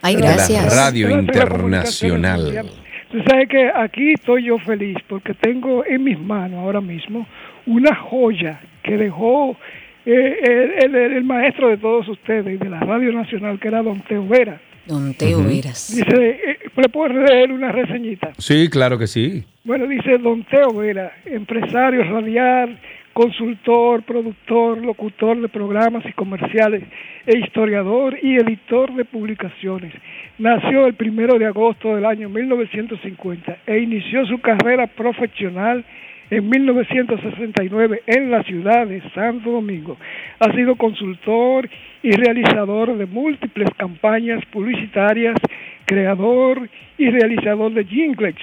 [0.00, 0.74] Ay, gracias.
[0.74, 2.70] Radio Internacional.
[3.10, 7.26] Tú sabes que aquí estoy yo feliz porque tengo en mis manos ahora mismo
[7.66, 9.56] una joya que dejó
[10.04, 14.60] eh, el, maestro de todos ustedes de la Radio Nacional, que era Don Teo Vera.
[14.86, 15.94] Don Teo Veras.
[15.94, 18.32] Dice, eh, ¿le puedo leer una reseñita?
[18.38, 19.44] Sí, claro que sí.
[19.62, 22.80] Bueno, dice Don Teo Vera, empresario radial,
[23.12, 26.82] consultor, productor, locutor de programas y comerciales,
[27.26, 29.92] e historiador y editor de publicaciones.
[30.38, 35.84] Nació el primero de agosto del año 1950 e inició su carrera profesional
[36.32, 39.98] en 1969 en la ciudad de Santo Domingo.
[40.40, 41.68] Ha sido consultor
[42.02, 45.36] y realizador de múltiples campañas publicitarias,
[45.84, 48.36] creador y realizador de jingles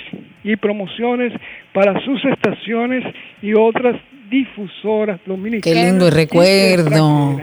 [0.44, 1.34] y promociones
[1.74, 3.04] para sus estaciones
[3.42, 3.96] y otras
[4.30, 5.64] difusoras dominicanas.
[5.64, 7.40] Qué lindo recuerdo.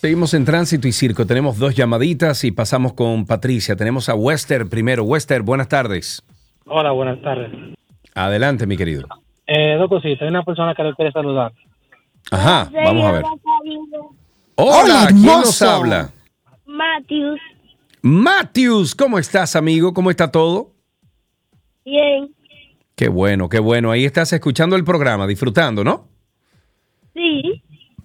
[0.00, 1.26] Seguimos en tránsito y circo.
[1.26, 3.74] Tenemos dos llamaditas y pasamos con Patricia.
[3.74, 5.02] Tenemos a Wester primero.
[5.02, 6.22] Wester, buenas tardes.
[6.66, 7.50] Hola, buenas tardes.
[8.14, 9.08] Adelante, mi querido.
[9.48, 10.22] Eh, dos cositas.
[10.22, 11.52] Hay una persona que le quiere saludar.
[12.30, 13.24] Ajá, vamos a ver.
[14.54, 16.10] Hola, ¿quién nos habla?
[16.66, 17.40] Matthews.
[18.02, 19.94] Matthews, ¿cómo estás, amigo?
[19.94, 20.72] ¿Cómo está todo?
[21.84, 22.34] Bien.
[22.94, 23.90] Qué bueno, qué bueno.
[23.90, 26.08] Ahí estás escuchando el programa, disfrutando, ¿no?
[27.14, 27.62] Sí.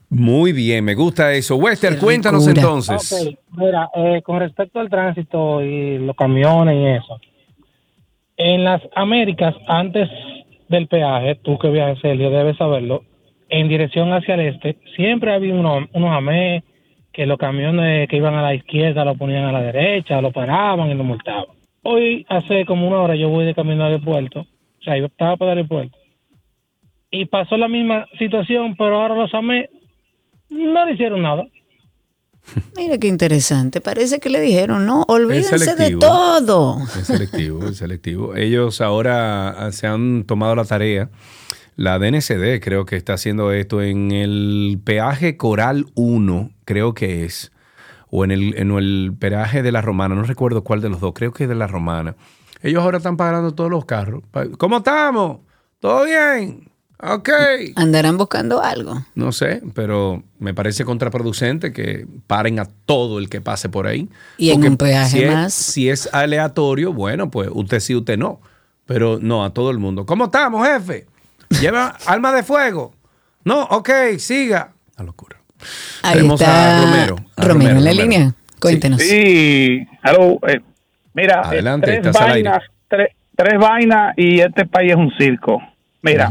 [0.10, 1.56] Muy bien, me gusta eso.
[1.56, 3.34] Wester, cuéntanos entonces.
[3.56, 7.20] Mira, eh, con respecto al tránsito y los camiones y eso.
[8.36, 10.10] En las Américas, antes
[10.68, 13.04] del peaje, tú que viajas, Sergio, debes saberlo,
[13.50, 16.64] en dirección hacia el este, siempre había unos, unos AME
[17.12, 20.90] que los camiones que iban a la izquierda los ponían a la derecha, lo paraban
[20.90, 21.56] y lo multaban.
[21.84, 25.36] Hoy, hace como una hora, yo voy de camino al aeropuerto, o sea, yo estaba
[25.38, 25.98] para el aeropuerto,
[27.10, 29.70] y pasó la misma situación, pero ahora los AME
[30.50, 31.44] no le hicieron nada.
[32.78, 33.82] Mira qué interesante.
[33.82, 36.78] Parece que le dijeron, no, Es olvídense de todo.
[37.00, 38.36] Es selectivo, es selectivo.
[38.36, 41.10] Ellos ahora ah, se han tomado la tarea.
[41.76, 47.52] La DNCD creo que está haciendo esto en el peaje Coral 1, creo que es,
[48.10, 51.14] o en el, en el peaje de la Romana, no recuerdo cuál de los dos,
[51.14, 52.16] creo que es de la Romana.
[52.62, 54.24] Ellos ahora están pagando todos los carros.
[54.58, 55.40] ¿Cómo estamos?
[55.80, 56.70] ¿Todo bien?
[57.04, 57.30] Ok.
[57.76, 59.04] Andarán buscando algo.
[59.16, 64.08] No sé, pero me parece contraproducente que paren a todo el que pase por ahí.
[64.38, 65.54] Y en Porque un peaje si es- más.
[65.54, 68.40] si es aleatorio, bueno, pues usted sí, usted no.
[68.86, 70.06] Pero no, a todo el mundo.
[70.06, 71.08] ¿Cómo estamos, jefe?
[71.60, 72.94] ¿Lleva arma de fuego?
[73.44, 73.90] No, ok,
[74.20, 74.74] siga.
[76.04, 77.16] Ahí Tenemos está a Romero.
[77.36, 78.10] A Romero en la Romero.
[78.10, 78.34] línea.
[78.60, 79.02] Cuéntenos.
[79.02, 80.60] Sí, aló, eh,
[81.14, 85.62] mira, eh, tres vainas, tres, tres vainas y este país es un circo.
[86.04, 86.30] Mira,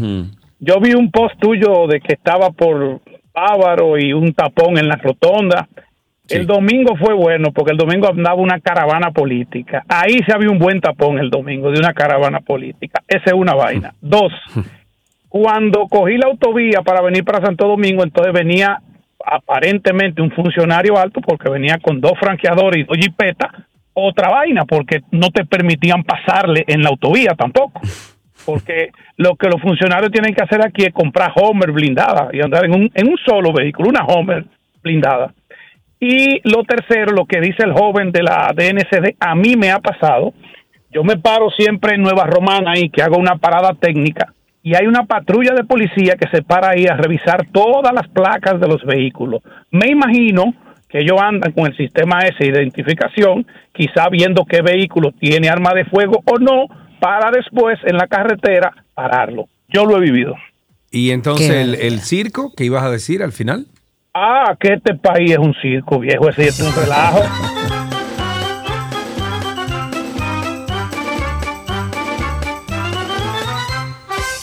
[0.58, 3.00] yo vi un post tuyo de que estaba por
[3.32, 5.68] Bávaro y un tapón en la rotonda.
[6.28, 9.84] El domingo fue bueno porque el domingo andaba una caravana política.
[9.88, 13.02] Ahí se había un buen tapón el domingo de una caravana política.
[13.08, 13.92] Esa es una vaina.
[14.00, 14.32] Dos,
[15.28, 18.80] cuando cogí la autovía para venir para Santo Domingo, entonces venía
[19.24, 23.50] aparentemente un funcionario alto porque venía con dos franqueadores y dos jipetas,
[23.92, 27.80] otra vaina porque no te permitían pasarle en la autovía tampoco.
[28.46, 32.64] Porque lo que los funcionarios tienen que hacer aquí es comprar Homer blindada y andar
[32.64, 34.46] en un, en un solo vehículo, una Homer
[34.82, 35.34] blindada.
[36.00, 39.80] Y lo tercero, lo que dice el joven de la DNCD, a mí me ha
[39.80, 40.32] pasado.
[40.90, 44.86] Yo me paro siempre en Nueva Romana y que hago una parada técnica y hay
[44.86, 48.84] una patrulla de policía que se para ahí a revisar todas las placas de los
[48.84, 49.42] vehículos.
[49.70, 50.54] Me imagino
[50.88, 55.72] que ellos andan con el sistema ese de identificación, quizá viendo qué vehículo tiene arma
[55.72, 56.66] de fuego o no,
[57.00, 59.46] para después en la carretera pararlo.
[59.68, 60.34] Yo lo he vivido.
[60.90, 63.66] Y entonces el, el circo, ¿qué ibas a decir al final?
[64.12, 67.22] Ah, que este país es un circo, viejo, ese es un relajo.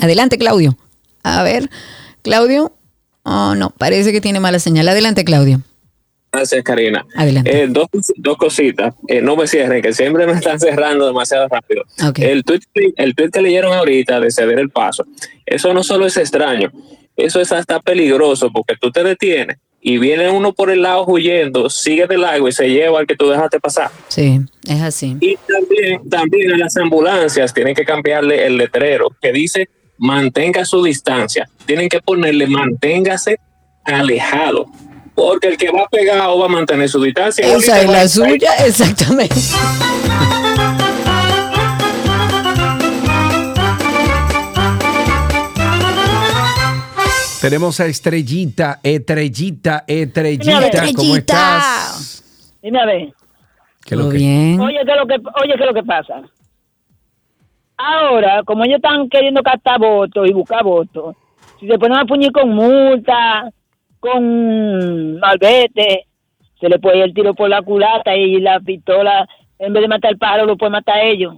[0.00, 0.78] Adelante, Claudio.
[1.22, 1.68] A ver,
[2.22, 2.72] Claudio.
[3.24, 4.86] Oh, no, parece que tiene mala señal.
[4.88, 5.62] Adelante, Claudio.
[6.36, 7.06] Gracias, Karina.
[7.14, 7.62] Adelante.
[7.62, 8.94] Eh, dos, dos cositas.
[9.08, 11.84] Eh, no me cierren, que siempre me están cerrando demasiado rápido.
[12.16, 12.60] El, tweet,
[12.96, 15.06] el tweet que leyeron ahorita de ceder el paso,
[15.46, 16.70] eso no solo es extraño,
[17.16, 21.70] eso es hasta peligroso porque tú te detienes y viene uno por el lado huyendo,
[21.70, 23.90] sigue del agua y se lleva al que tú dejaste pasar.
[24.08, 25.16] Sí, es así.
[25.20, 29.68] Y también, también las ambulancias tienen que cambiarle el letrero que dice
[29.98, 31.48] mantenga su distancia.
[31.64, 33.38] Tienen que ponerle manténgase
[33.84, 34.66] alejado.
[35.16, 37.44] Porque el que va pegado va a mantener su distancia.
[37.46, 39.34] Esa es la suya, exactamente.
[47.40, 50.64] Tenemos a Estrellita, Estrellita, Estrellita.
[50.66, 50.96] Estrellita.
[50.96, 52.58] ¿Cómo estás?
[52.62, 53.08] Dime a ver.
[53.84, 54.60] ¿Qué lo que- bien.
[54.60, 56.22] Oye, ¿qué es lo que, oye, ¿qué es lo que pasa?
[57.76, 61.14] Ahora, como ellos están queriendo captar votos y buscar votos,
[61.60, 63.50] si se ponen a puñir con multa,
[64.06, 66.06] con malvete,
[66.60, 69.28] se le puede ir el tiro por la culata y la pistola,
[69.58, 71.34] en vez de matar al pájaro, lo puede matar a ellos.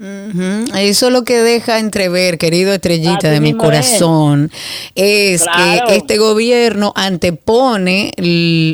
[0.00, 4.50] Eso lo que deja entrever, querido estrellita de mi corazón,
[4.94, 5.88] es, Claro.
[5.88, 8.12] que este gobierno antepone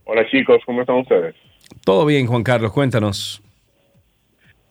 [0.04, 1.34] Hola chicos, ¿cómo están ustedes?
[1.84, 2.72] Todo bien, Juan Carlos.
[2.72, 3.42] Cuéntanos.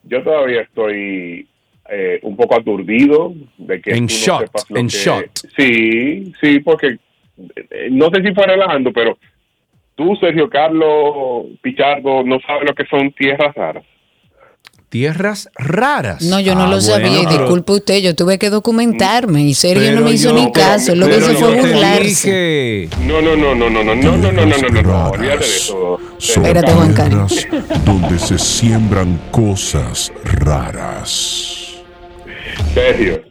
[0.03, 1.47] Yo todavía estoy
[1.89, 4.13] eh, un poco aturdido de que En tú
[4.69, 5.29] no en.
[5.57, 6.97] Sí, sí, porque
[7.37, 9.17] eh, no sé si fue relajando, pero
[9.95, 13.83] tú, Sergio Carlos Pichardo, no sabes lo que son tierras raras.
[14.89, 16.21] Tierras raras.
[16.21, 17.07] No, yo no Ah, lo sabía.
[17.07, 20.35] bueno, y pero- disculpe usted, yo tuve que documentarme y Sergio no me hizo yo-
[20.35, 20.93] ni caso.
[20.95, 22.89] Lo que hizo fue burlarse.
[23.07, 25.45] No, no, no, no, no, no, no, no, no, no, no, no, no, olvídate de
[25.45, 25.97] eso.
[26.19, 27.47] Espérate, Juan tierras
[27.85, 31.50] donde se siembran cosas raras.
[32.73, 33.21] Sergio.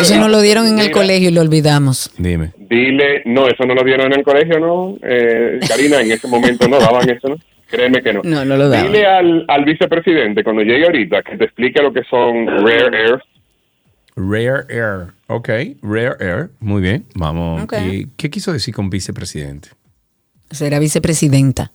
[0.00, 2.10] Eso no lo dieron en el colegio y lo olvidamos.
[2.18, 2.52] Dime.
[2.58, 4.96] Dile, no, eso no lo dieron en el colegio, ¿no?
[5.02, 7.36] Eh, Karina, en ese momento no daban eso, ¿no?
[7.68, 8.20] Créeme que no.
[8.24, 8.92] No, no lo daban.
[8.92, 13.22] Dile al, al vicepresidente cuando llegue ahorita que te explique lo que son rare earth.
[14.16, 15.12] Rare Air.
[15.28, 15.48] Ok,
[15.82, 16.50] Rare Air.
[16.60, 17.06] Muy bien.
[17.14, 17.66] Vamos.
[17.90, 19.70] ¿Y ¿Qué quiso decir con vicepresidente?
[20.50, 21.72] Será vicepresidenta.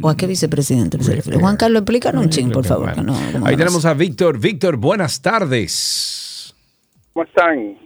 [0.00, 1.38] ¿O a qué vicepresidente se refiere?
[1.38, 2.92] Juan Carlos, explícanos un ching, por favor.
[2.94, 4.38] que no- como Ahí tenemos a Víctor.
[4.38, 6.54] Víctor, buenas tardes.
[7.12, 7.76] ¿Cómo están?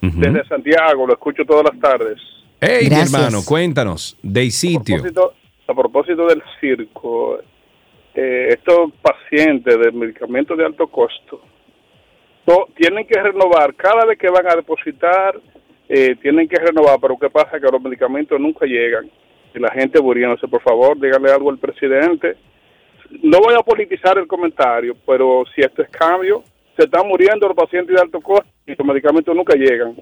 [0.00, 2.18] Desde Santiago, lo escucho todas las tardes.
[2.60, 4.16] Hey, mi hermano, cuéntanos.
[4.22, 4.96] De sitio.
[4.96, 5.34] propósito-
[5.68, 7.38] a propósito del circo,
[8.14, 11.42] eh, estos pacientes de medicamentos de alto costo
[12.44, 15.38] to- tienen que renovar cada vez que van a depositar,
[15.88, 17.60] eh, tienen que renovar, pero ¿qué pasa?
[17.60, 19.08] Que los medicamentos nunca llegan.
[19.54, 22.36] Y la gente muriéndose, por favor, díganle algo al presidente.
[23.22, 26.44] No voy a politizar el comentario, pero si esto es cambio,
[26.76, 29.96] se están muriendo los pacientes de alto costo y los medicamentos nunca llegan.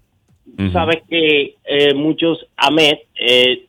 [0.57, 3.67] Tú sabes que eh, muchos AMET eh,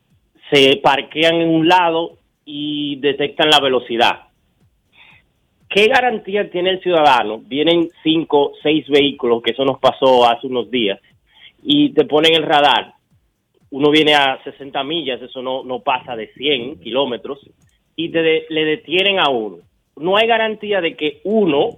[0.50, 2.16] se parquean en un lado
[2.52, 4.22] y detectan la velocidad.
[5.68, 7.38] ¿Qué garantía tiene el ciudadano?
[7.38, 10.98] Vienen cinco, seis vehículos, que eso nos pasó hace unos días,
[11.62, 12.94] y te ponen el radar.
[13.70, 17.38] Uno viene a 60 millas, eso no, no pasa de 100 kilómetros,
[17.94, 19.58] y te de- le detienen a uno.
[19.96, 21.76] No hay garantía de que uno,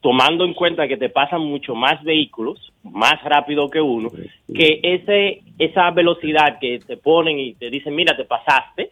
[0.00, 4.08] tomando en cuenta que te pasan mucho más vehículos, más rápido que uno,
[4.52, 8.90] que ese esa velocidad que te ponen y te dicen, mira, te pasaste,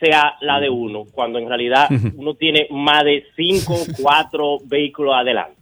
[0.00, 5.56] sea la de uno, cuando en realidad uno tiene más de cinco, cuatro vehículos adelante.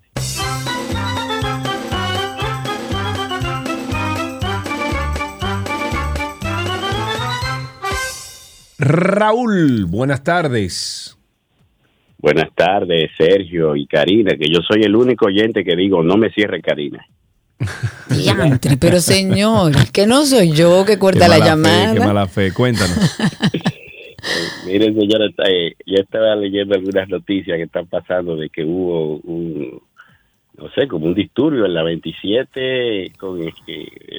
[8.78, 11.16] Raúl, buenas tardes.
[12.19, 16.31] Buenas tardes, Sergio y Karina, que yo soy el único oyente que digo, no me
[16.31, 17.06] cierre Karina.
[18.09, 21.94] Diantre, pero señor, que no soy yo que corta Qué la mala fe, llamada.
[21.94, 22.98] qué mala fe, cuéntanos.
[24.66, 29.81] Miren, señora, eh, yo estaba leyendo algunas noticias que están pasando de que hubo un,
[30.57, 33.53] no sé, como un disturbio en la 27, con, eh,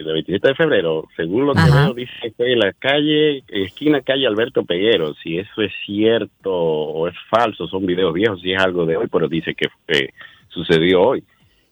[0.04, 1.08] la 27 de febrero.
[1.16, 1.86] Según lo que Ajá.
[1.86, 5.14] veo, dice que en la calle, esquina calle Alberto Peguero.
[5.16, 9.08] Si eso es cierto o es falso, son videos viejos, si es algo de hoy,
[9.12, 10.10] pero dice que eh,
[10.50, 11.24] sucedió hoy.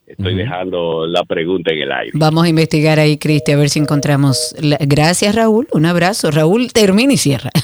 [0.06, 2.12] Estoy dejando la pregunta en el aire.
[2.14, 4.54] Vamos a investigar ahí, Cristi, a ver si encontramos.
[4.60, 5.68] la- Gracias, Raúl.
[5.72, 6.30] Un abrazo.
[6.30, 7.50] Raúl, termina y cierra.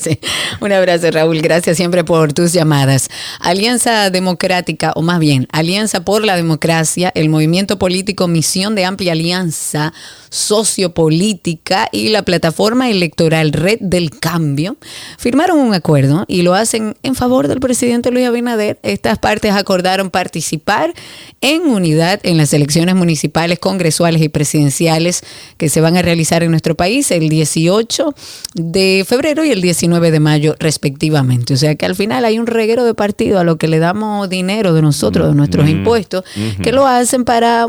[0.00, 0.18] Sí.
[0.60, 1.40] Un abrazo, Raúl.
[1.42, 3.08] Gracias siempre por tus llamadas.
[3.40, 9.12] Alianza Democrática, o más bien, Alianza por la Democracia, el movimiento político Misión de Amplia
[9.12, 9.92] Alianza
[10.30, 14.76] Sociopolítica y la plataforma electoral Red del Cambio
[15.18, 18.78] firmaron un acuerdo y lo hacen en favor del presidente Luis Abinader.
[18.82, 20.92] Estas partes acordaron participar
[21.40, 25.22] en unidad en las elecciones municipales, congresuales y presidenciales
[25.56, 28.14] que se van a realizar en nuestro país el 18
[28.54, 31.54] de febrero y el 19 de mayo respectivamente.
[31.54, 34.28] O sea que al final hay un reguero de partido a lo que le damos
[34.28, 35.68] dinero de nosotros, de nuestros Mm.
[35.68, 36.62] impuestos, Ujú.
[36.62, 37.66] que lo hacen para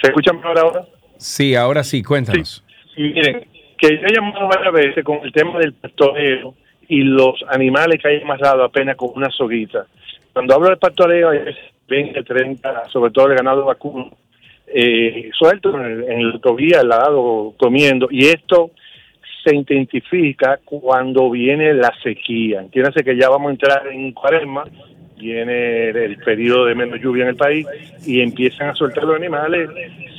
[0.00, 0.86] ¿Se escucha mejor ahora?
[1.16, 2.64] Sí, ahora sí, cuéntanos.
[2.96, 3.44] Y miren,
[3.78, 6.54] que yo he llamado varias veces con el tema del pastoreo
[6.88, 9.86] y los animales que hay amarrados apenas con una soguita.
[10.32, 11.56] Cuando hablo de pastoreo, hay veces
[11.88, 14.10] 20, 30, sobre todo el ganado vacuno,
[14.66, 18.08] eh, suelto en, el- en la autovía, al lado, comiendo.
[18.10, 18.70] Y esto
[19.44, 22.60] se identifica cuando viene la sequía.
[22.60, 24.64] Entiéndase que ya vamos a entrar en cuaresma,
[25.18, 27.66] viene el periodo de menos lluvia en el país
[28.06, 29.70] y empiezan a soltar los animales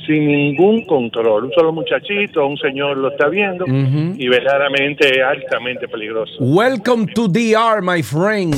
[0.06, 1.44] sin ningún control.
[1.44, 6.36] Un solo muchachito, un señor lo está viendo y verdaderamente es altamente peligroso.
[6.40, 8.54] Welcome to DR, my friend.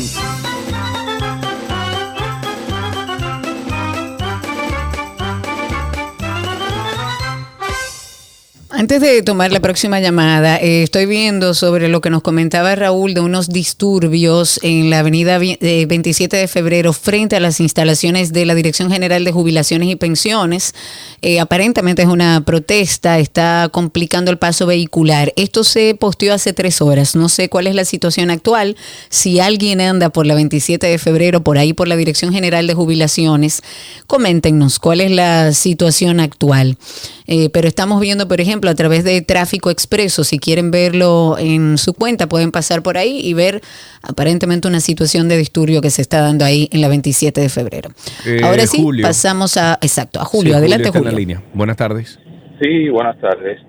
[8.70, 13.14] Antes de tomar la próxima llamada, eh, estoy viendo sobre lo que nos comentaba Raúl
[13.14, 18.30] de unos disturbios en la avenida vi- eh, 27 de febrero frente a las instalaciones
[18.34, 20.74] de la Dirección General de Jubilaciones y Pensiones.
[21.22, 25.32] Eh, aparentemente es una protesta, está complicando el paso vehicular.
[25.36, 27.16] Esto se posteó hace tres horas.
[27.16, 28.76] No sé cuál es la situación actual.
[29.08, 32.74] Si alguien anda por la 27 de febrero, por ahí por la Dirección General de
[32.74, 33.62] Jubilaciones,
[34.06, 36.76] coméntenos cuál es la situación actual.
[37.30, 41.76] Eh, pero estamos viendo, por ejemplo, a través de Tráfico Expreso, si quieren verlo en
[41.76, 43.60] su cuenta, pueden pasar por ahí y ver
[44.02, 47.90] aparentemente una situación de disturbio que se está dando ahí en la 27 de febrero.
[48.26, 49.02] Eh, Ahora sí, Julio.
[49.06, 50.54] pasamos a, exacto, a Julio.
[50.54, 51.18] Sí, Adelante, está en la Julio.
[51.20, 51.42] línea.
[51.52, 52.18] Buenas tardes.
[52.62, 53.60] Sí, buenas tardes.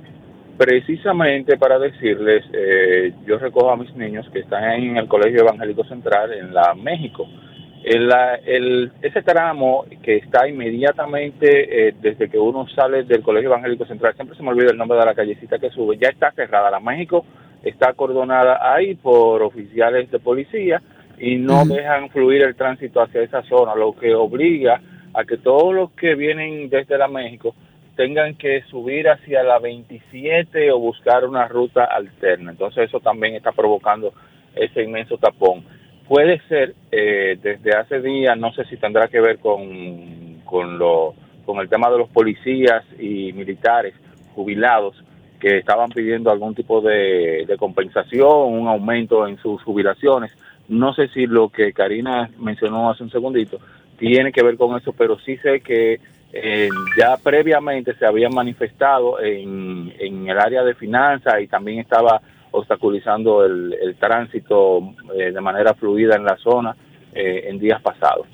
[0.58, 5.84] Precisamente para decirles, eh, yo recojo a mis niños que están en el Colegio Evangélico
[5.86, 7.26] Central en la México.
[7.84, 8.12] El,
[8.46, 14.16] el- ese tramo que está inmediatamente eh, desde que uno sale del Colegio Evangélico Central,
[14.16, 16.70] siempre se me olvida el nombre de la callecita que sube, ya está cerrada.
[16.72, 17.26] La México
[17.64, 20.82] está acordonada ahí por oficiales de policía
[21.20, 24.82] y no dejan fluir el tránsito hacia esa zona, lo que obliga
[25.14, 27.56] a que todos los que vienen desde la México
[27.96, 32.52] tengan que subir hacia la 27 o buscar una ruta alterna.
[32.52, 34.14] Entonces eso también está provocando
[34.56, 35.64] ese inmenso tapón.
[36.10, 41.14] Puede ser eh, desde hace días, no sé si tendrá que ver con, con, lo,
[41.46, 43.94] con el tema de los policías y militares
[44.34, 44.96] jubilados
[45.40, 50.32] que estaban pidiendo algún tipo de, compensación, un aumento en sus jubilaciones.
[50.68, 53.60] No sé si lo que Karina mencionó hace un segundito
[54.00, 56.00] tiene que ver con eso, pero sí sé que
[56.34, 62.20] eh, ya previamente se habían manifestado en, en el área de finanzas y también estaba
[62.52, 66.76] obstaculizando el, el tránsito eh, de manera fluida en la zona
[67.14, 68.28] eh, en días pasados.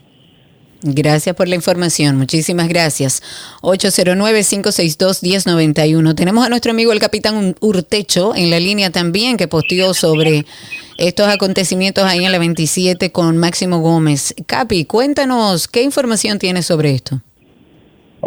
[0.87, 3.23] Gracias por la información, muchísimas gracias.
[3.61, 6.13] 809-562-1091.
[6.13, 10.45] Tenemos a nuestro amigo el capitán Urtecho en la línea también que posteó sobre
[10.97, 14.35] estos acontecimientos ahí en la 27 con Máximo Gómez.
[14.45, 17.19] Capi, cuéntanos, ¿qué información tienes sobre esto?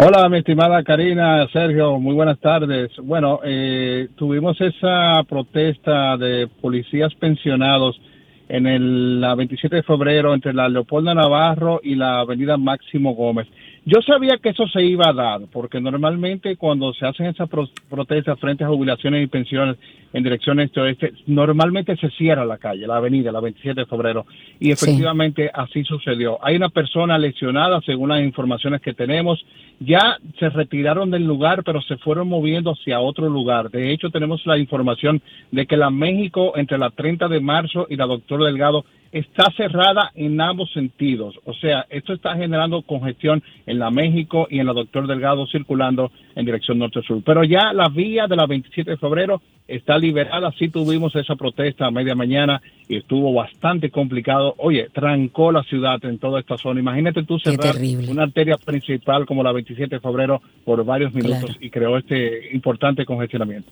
[0.01, 2.89] Hola, mi estimada Karina, Sergio, muy buenas tardes.
[3.03, 8.01] Bueno, eh, tuvimos esa protesta de policías pensionados
[8.49, 13.49] en el, la 27 de febrero entre la Leopoldo Navarro y la avenida Máximo Gómez.
[13.91, 17.71] Yo sabía que eso se iba a dar, porque normalmente cuando se hacen esas pro-
[17.89, 19.79] protestas frente a jubilaciones y pensiones
[20.13, 24.27] en dirección este-oeste, normalmente se cierra la calle, la avenida, la 27 de febrero.
[24.61, 26.39] Y efectivamente así sucedió.
[26.45, 29.43] Hay una persona lesionada, según las informaciones que tenemos.
[29.81, 33.71] Ya se retiraron del lugar, pero se fueron moviendo hacia otro lugar.
[33.71, 37.97] De hecho, tenemos la información de que la México, entre la 30 de marzo y
[37.97, 41.39] la Doctor Delgado, está cerrada en ambos sentidos.
[41.45, 46.11] O sea, esto está generando congestión en la México y en la Doctor Delgado circulando
[46.35, 47.23] en dirección norte-sur.
[47.25, 50.53] Pero ya la vía de la 27 de febrero está liberada.
[50.59, 54.55] Sí tuvimos esa protesta a media mañana y estuvo bastante complicado.
[54.59, 56.81] Oye, trancó la ciudad en toda esta zona.
[56.81, 57.77] Imagínate tú cerrar
[58.09, 63.05] una arteria principal como la 27 de febrero por varios minutos y creó este importante
[63.05, 63.71] congestionamiento.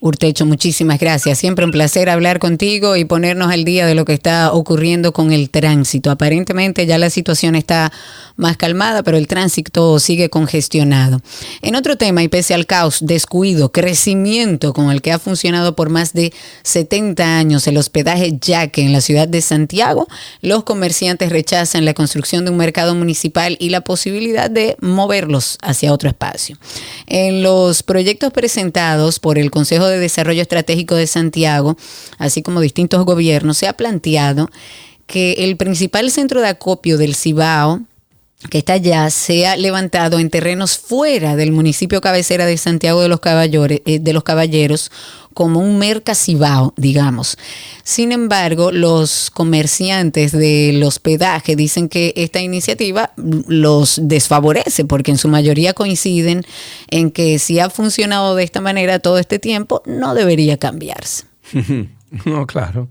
[0.00, 1.38] Urtecho, muchísimas gracias.
[1.38, 5.32] Siempre un placer hablar contigo y ponernos al día de lo que está ocurriendo con
[5.32, 6.10] el tránsito.
[6.10, 7.90] Aparentemente ya la situación está
[8.36, 11.22] más calmada, pero el tránsito sigue congestionado.
[11.62, 15.88] En otro tema, y pese al caos, descuido, crecimiento con el que ha funcionado por
[15.88, 16.32] más de
[16.64, 20.06] 70 años el hospedaje Yaque en la ciudad de Santiago,
[20.40, 25.92] los comerciantes rechazan la construcción de un mercado municipal y la posibilidad de moverlos hacia
[25.92, 26.58] otro espacio.
[27.06, 31.76] En los proyectos presentados por el Consejo de Desarrollo Estratégico de Santiago,
[32.18, 34.50] así como distintos gobiernos, se ha planteado
[35.06, 37.82] que el principal centro de acopio del Cibao,
[38.50, 43.20] que está allá, sea levantado en terrenos fuera del municipio cabecera de Santiago de los,
[43.24, 44.90] eh, de los Caballeros,
[45.32, 47.36] como un mercacibao, digamos.
[47.82, 55.28] Sin embargo, los comerciantes del hospedaje dicen que esta iniciativa los desfavorece porque en su
[55.28, 56.44] mayoría coinciden
[56.88, 61.24] en que si ha funcionado de esta manera todo este tiempo, no debería cambiarse.
[62.26, 62.88] No, claro.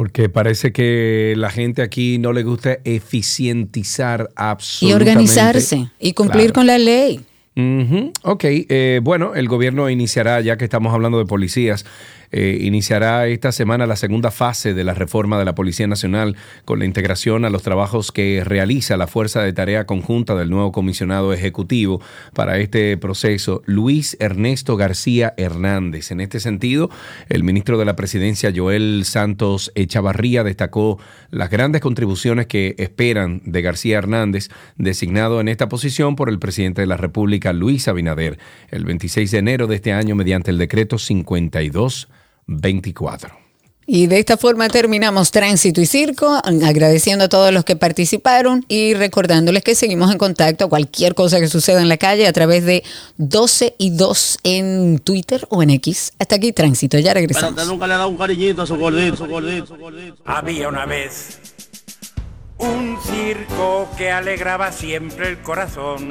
[0.00, 5.10] Porque parece que la gente aquí no le gusta eficientizar Y absolutamente.
[5.10, 6.52] organizarse y cumplir Claro.
[6.54, 7.20] con la ley.
[7.54, 11.84] Ujú, Ok, eh, bueno, el gobierno iniciará, ya que estamos hablando de policías,
[12.32, 16.78] eh, iniciará esta semana la segunda fase de la reforma de la Policía Nacional con
[16.78, 21.32] la integración a los trabajos que realiza la Fuerza de Tarea Conjunta del nuevo comisionado
[21.32, 22.00] ejecutivo
[22.34, 26.10] para este proceso, Luis Ernesto García Hernández.
[26.10, 26.90] En este sentido,
[27.28, 30.98] el ministro de la Presidencia, Joel Santos Echavarría, destacó
[31.30, 36.82] las grandes contribuciones que esperan de García Hernández, designado en esta posición por el presidente
[36.82, 38.38] de la República, Luis Abinader,
[38.70, 40.98] el 26 de enero de este año mediante el decreto
[42.50, 43.40] 5224.
[43.92, 48.94] Y de esta forma terminamos Tránsito y Circo, agradeciendo a todos los que participaron y
[48.94, 52.84] recordándoles que seguimos en contacto cualquier cosa que suceda en la calle a través de
[53.16, 56.12] 12 y 2 en Twitter o en X.
[56.20, 57.50] Hasta aquí Tránsito, ya regresamos.
[57.50, 60.22] Pero usted nunca le ha dado un cariñito a su gordito, su gordito, su gordito.
[60.24, 61.40] Había una vez
[62.58, 66.10] un circo que alegraba siempre el corazón.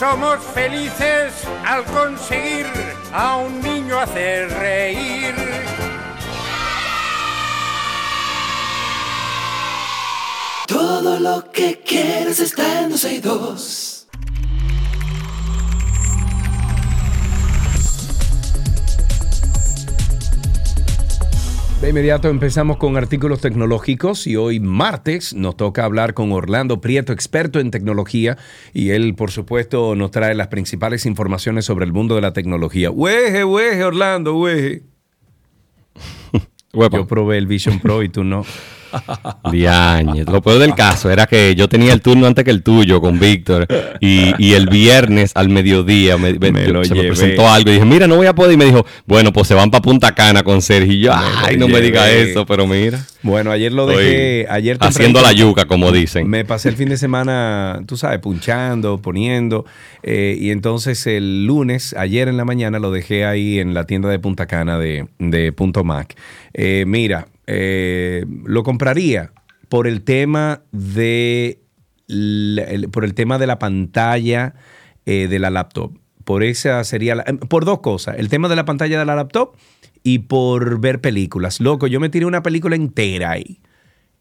[0.00, 1.30] Somos felices
[1.62, 2.64] al conseguir
[3.12, 5.34] a un niño hacer reír.
[10.66, 13.99] Todo lo que quieres está en 12 y 2.
[21.80, 27.14] De inmediato empezamos con artículos tecnológicos y hoy martes nos toca hablar con Orlando Prieto,
[27.14, 28.36] experto en tecnología,
[28.74, 32.90] y él por supuesto nos trae las principales informaciones sobre el mundo de la tecnología.
[32.90, 34.82] Weje, weje, Orlando, weje.
[36.74, 38.44] Yo probé el Vision Pro y tú no.
[40.30, 43.18] Lo peor del caso era que yo tenía el turno antes que el tuyo con
[43.18, 43.66] Víctor
[44.00, 47.84] y, y el viernes al mediodía me, me- lo se me presentó algo y dije,
[47.84, 48.52] mira, no voy a poder.
[48.52, 50.92] Y me dijo, bueno, pues se van para Punta Cana con Sergio.
[50.92, 53.04] Y yo, ay, no me diga eso, pero mira.
[53.22, 54.46] Bueno, ayer lo dejé.
[54.50, 56.28] Ayer haciendo la yuca, como dicen.
[56.28, 59.64] Me pasé el fin de semana, tú sabes, punchando, poniendo.
[60.02, 64.08] eh, y entonces el lunes, ayer en la mañana, lo dejé ahí en la tienda
[64.08, 66.14] de Punta Cana de, de Punto Mac.
[66.54, 69.32] Eh, mira, eh, lo compraría
[69.68, 71.60] por el tema de
[72.92, 74.54] por el tema de la pantalla
[75.06, 75.96] eh, de la laptop.
[76.24, 78.16] Por esa sería la- por dos cosas.
[78.18, 79.56] El tema de la pantalla de la laptop
[80.02, 81.60] y por ver películas.
[81.60, 83.60] Loco, yo me tiré una película entera ahí.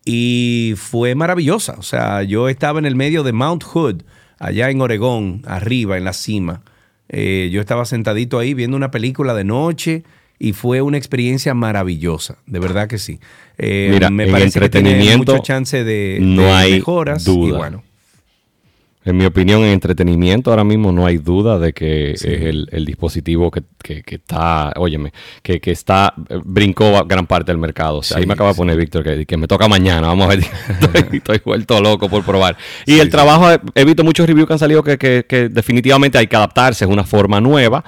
[0.05, 1.75] Y fue maravillosa.
[1.77, 4.03] O sea, yo estaba en el medio de Mount Hood,
[4.39, 6.61] allá en Oregón, arriba, en la cima.
[7.09, 10.03] Eh, yo estaba sentadito ahí viendo una película de noche
[10.39, 12.37] y fue una experiencia maravillosa.
[12.47, 13.19] De verdad que sí.
[13.57, 17.27] Eh, Mira, me parece que tiene mucho chance de, no de hay mejoras.
[17.27, 17.57] Y duda.
[17.57, 17.83] bueno,
[19.05, 22.85] En mi opinión, en entretenimiento ahora mismo no hay duda de que es el, el
[22.85, 27.59] dispositivo que, que- que está, óyeme, que, que está, eh, brincó a gran parte del
[27.59, 27.99] mercado.
[27.99, 30.29] O sea, ahí Sí, me acaba de poner Víctor que, me toca mañana, vamos a
[30.29, 30.39] ver,
[30.81, 32.57] estoy, estoy vuelto loco por probar.
[32.85, 36.83] Y el trabajo, he- visto muchos reviews que han salido que, definitivamente hay que adaptarse,
[36.83, 37.83] es una forma nueva.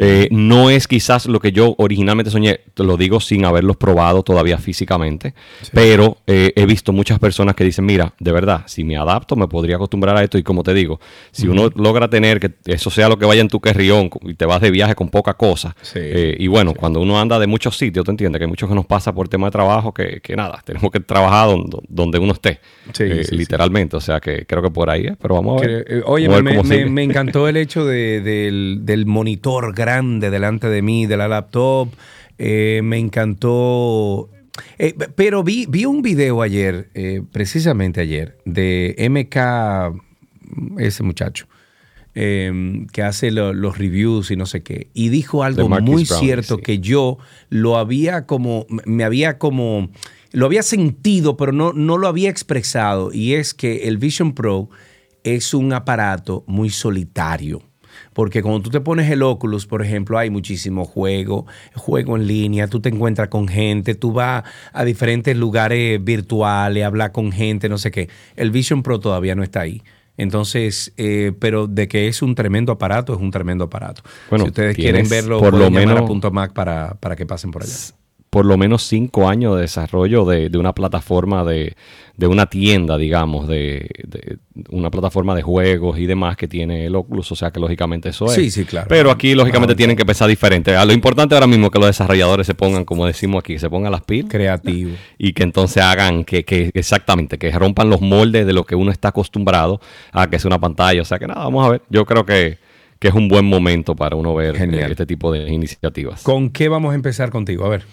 [0.00, 4.24] Eh, no es quizás lo que yo originalmente soñé, te lo digo sin haberlos probado
[4.24, 5.32] todavía físicamente,
[5.72, 9.46] pero eh, he visto muchas personas que dicen, mira, de verdad, si me adapto me
[9.46, 11.00] podría acostumbrar a esto y como te digo,
[11.32, 14.44] si uno logra tener que eso sea lo que vaya en tu carrión y te
[14.46, 18.04] vas de viaje con poca cosa, eh, y bueno, cuando uno anda de muchos sitios,
[18.04, 20.62] te entiendes que hay muchos que nos pasa por tema de trabajo que, que nada,
[20.64, 22.60] tenemos que trabajar donde, donde uno esté,
[22.92, 25.84] Sí, eh, literalmente, o sea que creo que por ahí es, pero vamos a ver.
[25.88, 30.30] Eh, Oye, Vamos a ver me, me- encantó el hecho de- del, del monitor grande
[30.30, 31.88] delante de mí, de la laptop.
[32.38, 34.28] Eh, me encantó.
[34.78, 40.00] Eh, pero vi, vi un video ayer, eh, precisamente ayer, de MK,
[40.78, 41.46] ese muchacho,
[42.14, 46.20] eh, que hace lo- los reviews y no sé qué, y dijo algo muy Brown,
[46.20, 46.62] cierto sí.
[46.62, 47.18] que yo
[47.50, 49.90] lo había como, me había como,
[50.32, 54.70] lo había sentido, pero no, no lo había expresado, y es que el Vision Pro
[55.24, 57.62] es un aparato muy solitario.
[58.12, 62.68] Porque cuando tú te pones el Oculus, por ejemplo, hay muchísimo juego, juego en línea,
[62.68, 64.44] tú te encuentras con gente, tú vas
[64.74, 68.08] a diferentes lugares virtuales, hablas con gente, no sé qué.
[68.36, 69.82] El Vision Pro todavía no está ahí.
[70.16, 74.02] Entonces, eh, pero de que es un tremendo aparato, es un tremendo aparato.
[74.30, 77.26] Bueno, si ustedes quieren verlo, por lo llamar a menos- Punto Mac para, para que
[77.26, 77.72] pasen por allá.
[78.36, 81.74] Por lo menos cinco años de desarrollo de, de una plataforma de,
[82.18, 84.36] de una tienda, digamos, de, de
[84.68, 88.26] una plataforma de juegos y demás que tiene el Oculus, o sea que lógicamente eso
[88.26, 88.32] es.
[88.32, 88.88] Sí, sí, claro.
[88.90, 90.76] Pero aquí lógicamente Ah, tienen que pensar diferente.
[90.76, 93.70] A lo importante ahora mismo es que los desarrolladores se pongan, como decimos aquí, se
[93.70, 94.30] pongan las pilas.
[94.30, 94.90] Creativo.
[95.16, 98.90] Y que entonces hagan que, que exactamente, que rompan los moldes de lo que uno
[98.90, 99.80] está acostumbrado
[100.12, 101.00] a que es una pantalla.
[101.00, 101.82] O sea que nada, vamos a ver.
[101.88, 102.58] Yo creo que,
[102.98, 106.22] que es un buen momento para uno ver eh, este tipo de iniciativas.
[106.22, 107.64] ¿Con qué vamos a empezar contigo?
[107.64, 107.84] A ver.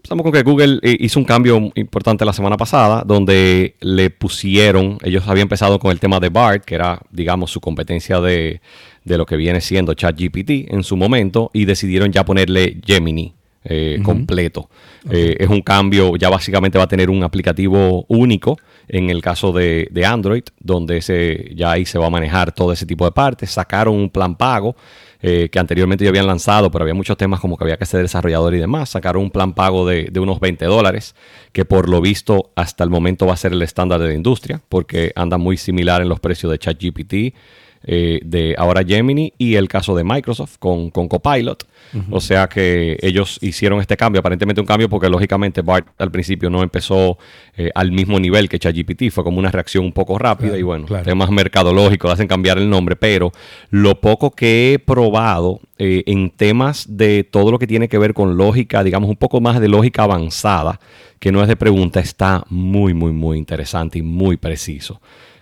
[0.00, 5.28] Empezamos con que Google hizo un cambio importante la semana pasada, donde le pusieron, ellos
[5.28, 8.62] habían empezado con el tema de BART, que era, digamos, su competencia de,
[9.04, 14.00] de lo que viene siendo ChatGPT en su momento, y decidieron ya ponerle Gemini eh,
[14.02, 14.70] completo.
[15.10, 18.56] Eh, es un cambio, ya básicamente va a tener un aplicativo único
[18.88, 22.72] en el caso de, de Android, donde se, ya ahí se va a manejar todo
[22.72, 23.50] ese tipo de partes.
[23.50, 24.76] Sacaron un plan pago
[25.22, 28.02] eh, que anteriormente ya habían lanzado, pero había muchos temas como que había que ser
[28.02, 28.90] desarrollador y demás.
[28.90, 31.14] Sacaron un plan pago de, de unos 20 dólares,
[31.52, 34.62] que por lo visto hasta el momento va a ser el estándar de la industria,
[34.68, 37.34] porque anda muy similar en los precios de ChatGPT.
[37.82, 41.66] Eh, de ahora Gemini y el caso de Microsoft con, con Copilot.
[42.10, 46.48] O sea que ellos hicieron este cambio, aparentemente un cambio porque lógicamente BART al principio
[46.48, 47.18] no empezó
[47.56, 50.86] eh, al mismo nivel que ChatGPT, fue como una reacción un poco rápida y bueno,
[51.02, 53.32] temas mercadológicos hacen cambiar el nombre, pero
[53.70, 58.14] lo poco que he probado eh, en temas de todo lo que tiene que ver
[58.14, 60.78] con lógica, digamos un poco más de lógica avanzada,
[61.18, 65.00] que no es de pregunta, está muy, muy, muy interesante y muy preciso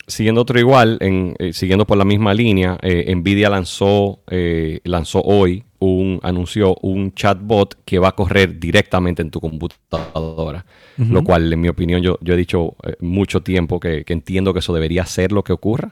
[0.05, 5.21] Siguiendo otro igual, en, eh, siguiendo por la misma línea, eh, Nvidia lanzó, eh, lanzó
[5.21, 10.65] hoy un, anunció un chatbot que va a correr directamente en tu computadora.
[10.95, 14.75] Lo cual, en mi opinión, yo, yo he dicho mucho tiempo que, entiendo que eso
[14.75, 15.91] debería ser lo que ocurra,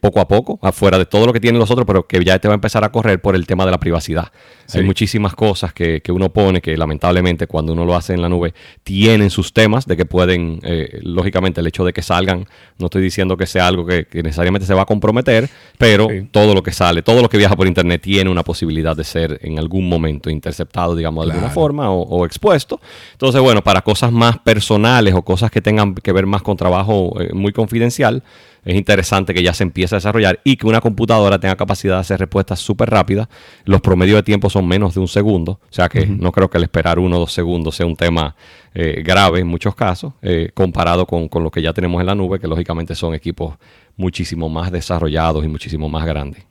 [0.00, 2.48] poco a poco, afuera de todo lo que tienen los otros, pero que ya te
[2.48, 4.32] va a empezar a correr por el tema de la privacidad.
[4.74, 8.28] Hay muchísimas cosas que, que, uno pone que lamentablemente cuando uno lo hace en la
[8.28, 8.52] nube
[8.82, 10.60] tienen sus temas de que pueden,
[11.02, 12.46] lógicamente, el hecho de que salgan,
[12.78, 15.48] no estoy diciendo que sea algo que, necesariamente se va a comprometer,
[15.78, 19.04] pero todo lo que sale, todo lo que viaja por Internet tiene una posibilidad de
[19.04, 22.80] ser en algún momento interceptado, digamos, de alguna forma o, expuesto.
[23.12, 27.20] Entonces, bueno, para cosas más personales o cosas que tengan que ver más con trabajo
[27.20, 28.22] eh, muy confidencial,
[28.64, 32.00] es interesante que ya se empiece a desarrollar y que una computadora tenga capacidad de
[32.00, 33.28] hacer respuestas súper rápidas.
[33.64, 36.58] Los promedios de tiempo son menos de un segundo, o sea que no creo que
[36.58, 38.36] el esperar uno o dos segundos sea un tema
[38.74, 42.14] eh, grave en muchos casos, eh, comparado con, con lo que ya tenemos en la
[42.14, 43.56] nube, que lógicamente son equipos
[43.96, 46.44] muchísimo más desarrollados y muchísimo más grandes.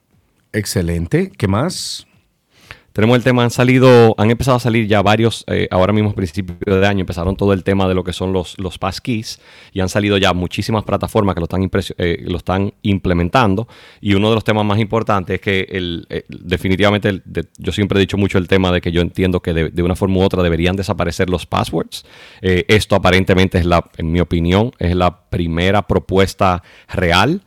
[0.54, 1.32] Excelente.
[1.38, 2.06] ¿Qué más?
[2.94, 6.14] Tenemos el tema, han salido, han empezado a salir ya varios, eh, ahora mismo a
[6.14, 9.40] principios de año empezaron todo el tema de lo que son los, los passkeys
[9.72, 13.70] y han salido ya muchísimas plataformas que lo están, eh, lo están implementando
[14.02, 17.22] y uno de los temas más importantes es que eh, definitivamente
[17.58, 19.96] yo siempre he dicho mucho el tema de que yo entiendo que de, de una
[19.96, 22.04] forma u otra deberían desaparecer los passwords.
[22.42, 27.42] esto aparentemente es la, en mi opinión, es la primera propuesta real.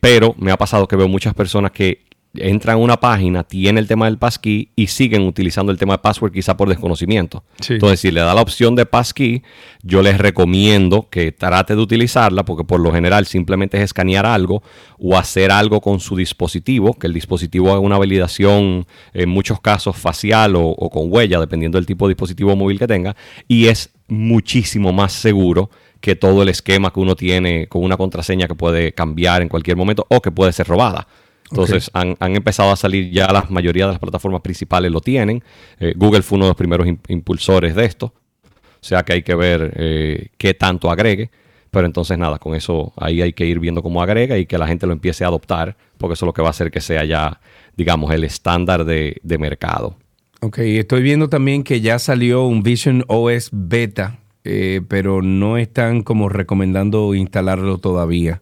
[0.00, 2.05] pero me ha pasado que veo muchas personas que
[2.38, 5.98] entran a una página, tiene el tema del passkey y siguen utilizando el tema de
[5.98, 7.44] password quizá por desconocimiento.
[7.68, 9.42] Entonces, si le da la opción de passkey,
[9.82, 14.62] yo les recomiendo que trate de utilizarla porque por lo general simplemente es escanear algo
[14.98, 19.96] o hacer algo con su dispositivo, que el dispositivo haga una validación en muchos casos
[19.96, 23.16] facial o, con huella, dependiendo del tipo de dispositivo móvil que tenga,
[23.48, 28.46] y es muchísimo más seguro que todo el esquema que uno tiene con una contraseña
[28.46, 31.06] que puede cambiar en cualquier momento o que puede ser robada.
[31.50, 35.42] Entonces han, empezado a salir ya la mayoría de las plataformas principales lo tienen.
[35.78, 38.12] Eh, Google fue uno de los primeros impulsores de esto.
[38.46, 41.30] O sea que hay que ver eh, qué tanto agregue.
[41.70, 44.66] Pero entonces nada, con eso ahí hay que ir viendo cómo agrega y que la
[44.66, 47.04] gente lo empiece a adoptar, porque eso es lo que va a hacer que sea
[47.04, 47.40] ya,
[47.76, 49.96] digamos, el estándar de, mercado.
[50.40, 56.02] Ok, estoy viendo también que ya salió un Vision OS beta, eh, pero no están
[56.02, 58.40] como recomendando instalarlo todavía.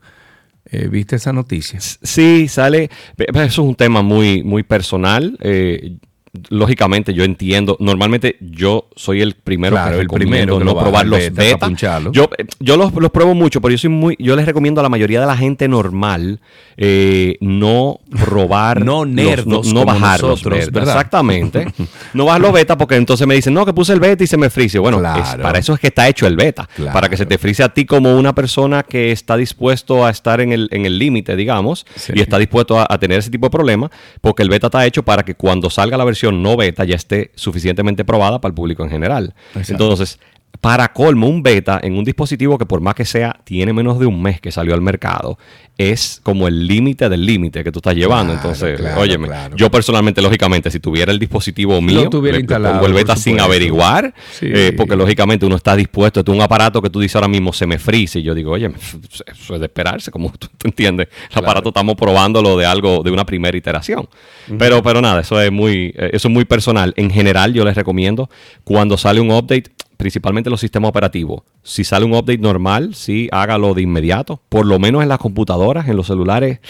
[0.70, 1.80] Eh, ¿Viste esa noticia?
[1.80, 2.90] Sí, sale.
[3.16, 5.36] Eso es un tema muy, muy personal.
[5.40, 5.98] Eh,
[6.48, 11.70] lógicamente yo entiendo, normalmente yo soy el primero que el primero no probar los beta.
[12.12, 12.28] Yo,
[12.58, 15.20] yo los, los, pruebo mucho, pero yo soy muy, yo les recomiendo a la mayoría
[15.20, 16.40] de la gente normal
[16.76, 20.80] eh, no probar, no nerdos, no, bajar los beta.
[20.80, 21.68] Exactamente.
[22.14, 24.36] no bajar los beta porque entonces me dicen, no, que puse el beta y se
[24.36, 24.78] me frice.
[24.78, 27.68] Bueno, para eso es que está hecho el beta, para que se te frise a
[27.68, 31.86] ti como una persona que está dispuesto a estar en el en el límite, digamos,
[32.12, 33.90] y está dispuesto a, a tener ese tipo de problema,
[34.20, 37.30] porque el beta está hecho para que cuando salga la versión no beta ya esté
[37.34, 39.34] suficientemente probada para el público en general.
[39.68, 40.18] Entonces,
[40.64, 44.06] para colmo, un beta en un dispositivo que por más que sea, tiene menos de
[44.06, 45.36] un mes que salió al mercado,
[45.76, 48.32] es como el límite del límite que tú estás llevando.
[48.32, 52.38] Entonces, óyeme, yo personalmente, lógicamente, si tuviera el dispositivo mío, tuviera
[52.72, 56.88] pongo el beta sin averiguar, eh, porque lógicamente uno está dispuesto, es un aparato que
[56.88, 58.70] tú dices ahora mismo se me frise, y yo digo, oye,
[59.26, 61.08] eso es de esperarse, como tú, entiendes.
[61.30, 64.08] El aparato estamos probándolo de algo, de una primera iteración.
[64.58, 66.94] Pero, pero nada, eso es muy, eh, eso es muy personal.
[66.96, 68.30] En general, yo les recomiendo,
[68.64, 71.42] cuando sale un update, principalmente los sistemas operativos.
[71.62, 74.40] Si sale un update normal, sí, hágalo de inmediato.
[74.48, 76.60] Por lo menos en las computadoras, en los celulares,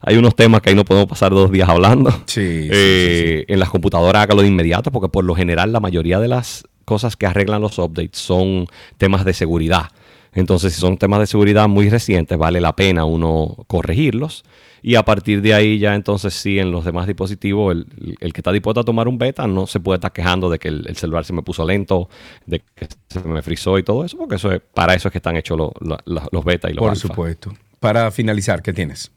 [0.00, 2.10] hay unos temas que ahí no podemos pasar dos días hablando.
[2.26, 6.28] Sí, eh, En las computadoras hágalo de inmediato, porque por lo general la mayoría de
[6.28, 9.90] las cosas que arreglan los updates son temas de seguridad.
[10.32, 14.44] Entonces, si son temas de seguridad muy recientes, vale la pena uno corregirlos.
[14.82, 17.86] Y a partir de ahí ya entonces sí en los demás dispositivos, el,
[18.20, 20.68] el que está dispuesto a tomar un beta no se puede estar quejando de que
[20.68, 22.08] el, el celular se me puso lento,
[22.46, 25.18] de que se me frizó y todo eso, porque eso es, para eso es que
[25.18, 27.08] están hechos los, los, los beta y los Por alfa.
[27.08, 27.52] supuesto.
[27.80, 29.10] Para finalizar, ¿qué tienes?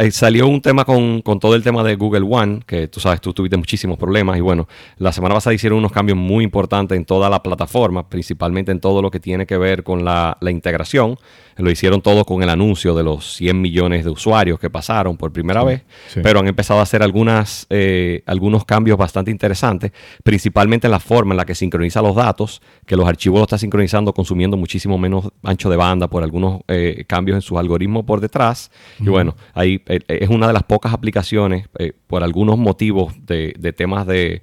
[0.00, 3.20] Eh, salió un tema con, con todo el tema de Google One, que tú sabes,
[3.20, 7.04] tú tuviste muchísimos problemas y bueno, la semana pasada hicieron unos cambios muy importantes en
[7.04, 11.16] toda la plataforma, principalmente en todo lo que tiene que ver con la, la integración.
[11.56, 15.32] Lo hicieron todo con el anuncio de los 100 millones de usuarios que pasaron por
[15.32, 16.20] primera Sí, vez, sí.
[16.22, 19.90] pero han empezado a hacer algunas, eh, algunos cambios bastante interesantes,
[20.22, 23.58] principalmente en la forma en la que sincroniza los datos, que los archivos los está
[23.58, 28.20] sincronizando consumiendo muchísimo menos ancho de banda por algunos eh, cambios en sus algoritmos por
[28.20, 28.70] detrás.
[29.00, 34.06] Y bueno, ahí es una de las pocas aplicaciones, eh, por algunos motivos de, temas
[34.06, 34.42] de,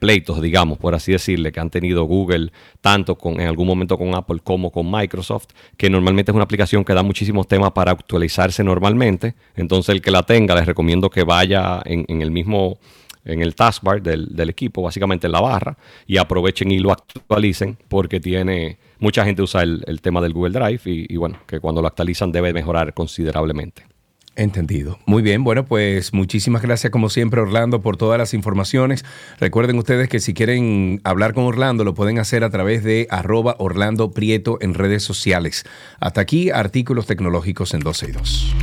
[0.00, 2.50] pleitos, digamos, por así decirle, que han tenido Google,
[2.80, 5.46] tanto con, en algún momento con Apple como con Microsoft,
[5.76, 9.34] que normalmente es una aplicación que da muchísimos temas para actualizarse normalmente.
[9.54, 12.78] Entonces, el que la tenga, les recomiendo que vaya en, en el mismo
[13.24, 15.76] en el taskbar del, equipo, básicamente en la barra,
[16.06, 20.56] y aprovechen y lo actualicen porque tiene mucha gente usa el, el tema del Google
[20.56, 23.95] Drive y, y bueno, que cuando lo actualizan debe mejorar considerablemente.
[24.36, 24.98] Entendido.
[25.06, 29.02] Muy bien, bueno, pues muchísimas gracias como siempre Orlando por todas las informaciones.
[29.40, 33.56] Recuerden ustedes que si quieren hablar con Orlando lo pueden hacer a través de arroba
[33.58, 35.64] Orlando Prieto en redes sociales.
[36.00, 38.54] Hasta aquí, artículos tecnológicos en 12 y 2.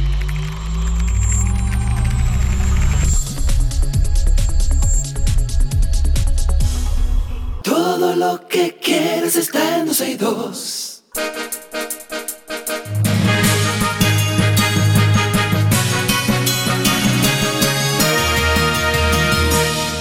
[7.64, 11.04] Todo lo que quieres está en 12 y 2.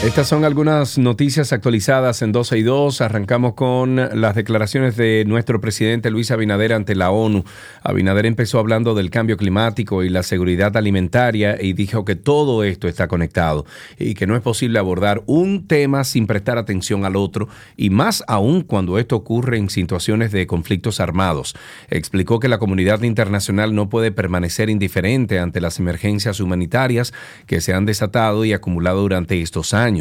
[0.05, 3.01] Estas son algunas noticias actualizadas en 12 y 2.
[3.03, 7.45] Arrancamos con las declaraciones de nuestro presidente Luis Abinader ante la ONU.
[7.85, 12.89] Abinader empezó hablando del cambio climático y la seguridad alimentaria y dijo que todo esto
[12.89, 13.65] está conectado
[13.97, 18.25] y que no es posible abordar un tema sin prestar atención al otro y más
[18.27, 21.55] aún cuando esto ocurre en situaciones de conflictos armados.
[21.91, 27.15] Explicó que la comunidad internacional no puede permanecer indiferente ante las emergencias humanitarias
[27.47, 29.92] que se han desatado y acumulado durante estos años.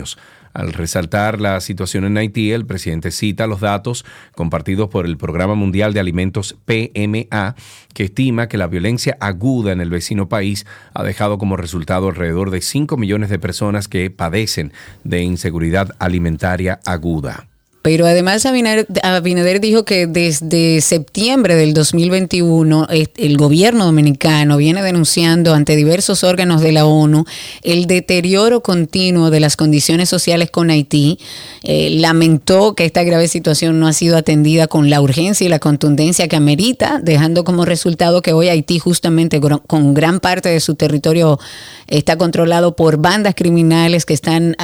[0.54, 4.06] Al resaltar la situación en Haití, el presidente cita los datos
[4.36, 7.56] compartidos por el Programa Mundial de Alimentos PMA,
[7.94, 12.52] que estima que la violencia aguda en el vecino país ha dejado como resultado alrededor
[12.52, 14.74] de 5 millones de personas que padecen
[15.04, 17.51] de inseguridad alimentaria aguda.
[17.82, 25.56] Pero además Abinader, dijo que desde septiembre del 2021 eh, el gobierno dominicano viene denunciando
[25.56, 27.26] ante diversos órganos de la ONU
[27.64, 31.18] el deterioro continuo de las condiciones sociales con Haití.
[31.64, 35.60] Eh, lamentó que esta grave situación no ha sido atendida con la urgencia y la
[35.60, 40.76] contundencia que amerita, dejando como resultado que hoy Haití justamente con gran parte de su
[40.76, 41.40] territorio
[41.88, 44.56] está controlado por bandas criminales que están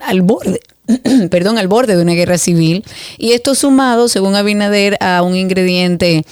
[0.00, 0.60] al borde
[1.30, 2.84] perdón, al borde de una guerra civil.
[3.18, 6.24] Y esto sumado, según Abinader, a un ingrediente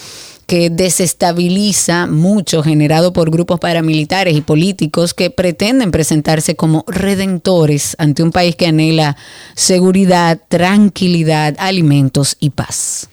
[0.47, 8.23] que desestabiliza mucho, generado por grupos paramilitares y políticos que pretenden presentarse como redentores ante
[8.23, 9.17] un país que anhela
[9.55, 13.09] seguridad, tranquilidad, alimentos y paz.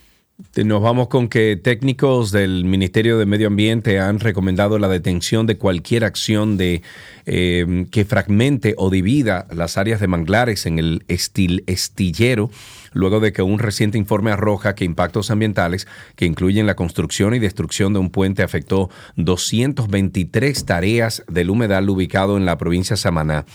[0.56, 5.57] Nos vamos con que técnicos del Ministerio de Medio Ambiente han recomendado la detención de
[5.57, 6.82] cualquier acción de
[7.26, 12.49] eh, que fragmente o divida las áreas de manglares en el estil, estillero,
[12.94, 17.40] luego de que un reciente informe arroja que impactos ambientales que incluyen la construcción y
[17.40, 23.45] destrucción de un puente afectó 223 tareas del humedal ubicado en la provincia de Samaná.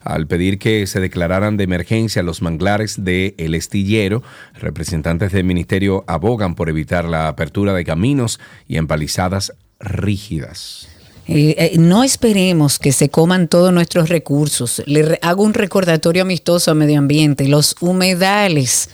[0.00, 4.22] Al pedir que se declararan de emergencia los manglares de El Estillero,
[4.54, 10.93] representantes del ministerio abogan por evitar la apertura de caminos y empalizadas rígidas.
[11.26, 14.82] Eh, eh, no esperemos que se coman todos nuestros recursos.
[14.86, 17.48] Le re- hago un recordatorio amistoso a medio ambiente.
[17.48, 18.88] Los humedales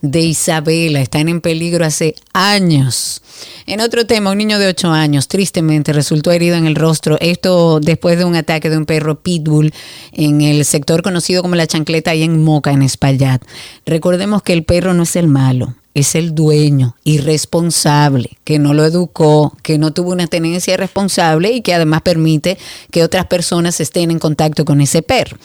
[0.00, 3.20] de Isabela están en peligro hace años.
[3.66, 7.16] En otro tema, un niño de 8 años tristemente resultó herido en el rostro.
[7.20, 9.72] Esto después de un ataque de un perro pitbull
[10.12, 13.42] en el sector conocido como la chancleta y en Moca, en Espaillat.
[13.86, 18.84] Recordemos que el perro no es el malo es el dueño irresponsable, que no lo
[18.84, 22.56] educó, que no tuvo una tenencia responsable y que además permite
[22.90, 25.36] que otras personas estén en contacto con ese perro.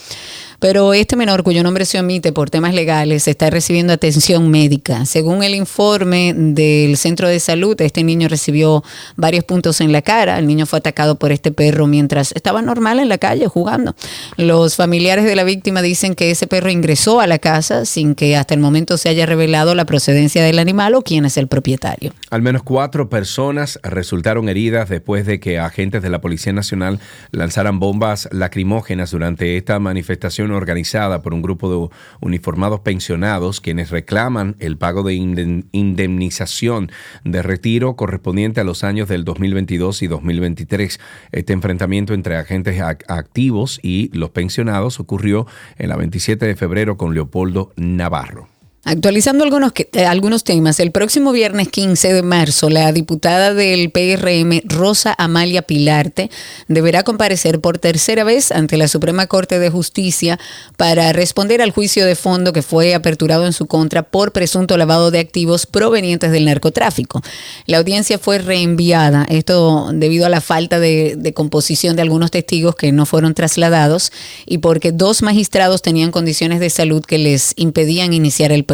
[0.64, 5.06] Pero este menor, cuyo nombre se omite por temas legales, está recibiendo atención médica.
[5.06, 8.81] Según el informe del centro de salud, este niño recibió
[9.18, 10.40] varios puntos en la cara.
[10.40, 13.94] El niño fue atacado por este perro mientras estaba normal en la calle jugando.
[14.38, 18.38] Los familiares de la víctima dicen que ese perro ingresó a la casa sin que
[18.38, 22.14] hasta el momento se haya revelado la procedencia del animal o quién es el propietario.
[22.30, 27.80] Al menos cuatro personas resultaron heridas después de que agentes de la Policía Nacional lanzaran
[27.81, 34.77] bombas lacrimógenas durante esta manifestación organizada por un grupo de uniformados pensionados quienes reclaman el
[34.77, 36.91] pago de indemnización
[37.23, 40.99] de retiro correspondiente a los años del 2022 y 2023.
[41.31, 45.47] Este enfrentamiento entre agentes activos y los pensionados ocurrió
[45.77, 48.52] en la 27 de febrero con Leopoldo Navarro.
[48.85, 54.61] Actualizando algunos, eh, algunos temas, el próximo viernes 15 de marzo, la diputada del PRM,
[54.65, 56.30] Rosa Amalia Pilarte,
[56.68, 60.38] deberá comparecer por tercera vez ante la Suprema Corte de Justicia
[60.76, 65.11] para responder al juicio de fondo que fue aperturado en su contra por presunto lavado
[65.11, 67.22] de activos provenientes del narcotráfico.
[67.68, 72.76] La audiencia fue reenviada, esto debido a la falta de, de composición de algunos testigos
[72.76, 74.11] que no fueron trasladados
[74.45, 78.72] y porque dos magistrados tenían condiciones de salud que les impedían iniciar el proceso.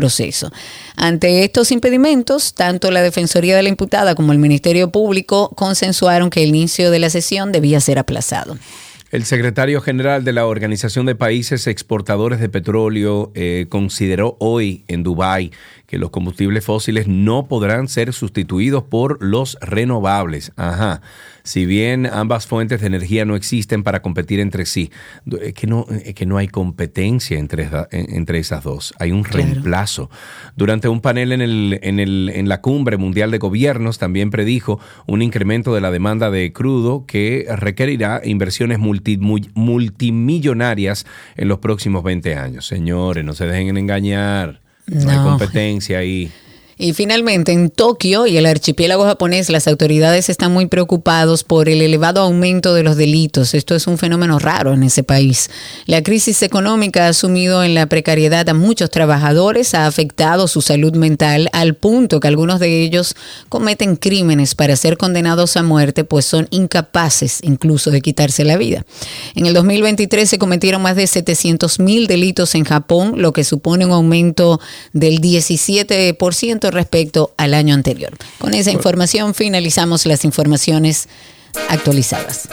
[0.96, 6.44] Ante estos impedimentos, tanto la Defensoría de la Imputada como el Ministerio Público consensuaron que
[6.44, 8.58] el inicio de la sesión debía ser aplazado.
[9.12, 15.02] El secretario general de la Organización de Países Exportadores de Petróleo eh, consideró hoy en
[15.02, 15.52] Dubái
[15.90, 20.52] que los combustibles fósiles no podrán ser sustituidos por los renovables.
[20.56, 21.02] Ajá.
[21.42, 24.92] Si bien ambas fuentes de energía no existen para competir entre sí,
[25.42, 30.12] es que no, que no hay competencia entre, entre esas dos, hay un reemplazo.
[30.56, 34.80] Durante un panel en, el, en, el, en la cumbre mundial de gobiernos también predijo
[35.08, 42.36] un incremento de la demanda de crudo que requerirá inversiones multimillonarias en los próximos 20
[42.36, 42.68] años.
[42.68, 44.69] Señores, no se dejen engañar.
[44.90, 46.32] No, hay competencia ahí.
[46.82, 51.82] Y finalmente, en Tokio y el archipiélago japonés, las autoridades están muy preocupados por el
[51.82, 53.54] elevado aumento de los delitos.
[53.54, 55.50] Esto es un fenómeno raro en ese país.
[55.88, 60.96] La crisis económica ha sumido en la precariedad a muchos trabajadores, ha afectado su salud
[60.96, 63.14] mental al punto que algunos de ellos
[63.50, 68.86] cometen crímenes para ser condenados a muerte, pues son incapaces incluso de quitarse la vida.
[69.36, 73.86] En el 2023 se cometieron más de 700 mil delitos en Japón, lo que supone
[73.86, 74.62] un aumento
[74.94, 78.12] del 17% respecto al año anterior.
[78.40, 81.08] Con esa información finalizamos las informaciones
[81.70, 82.48] actualizadas.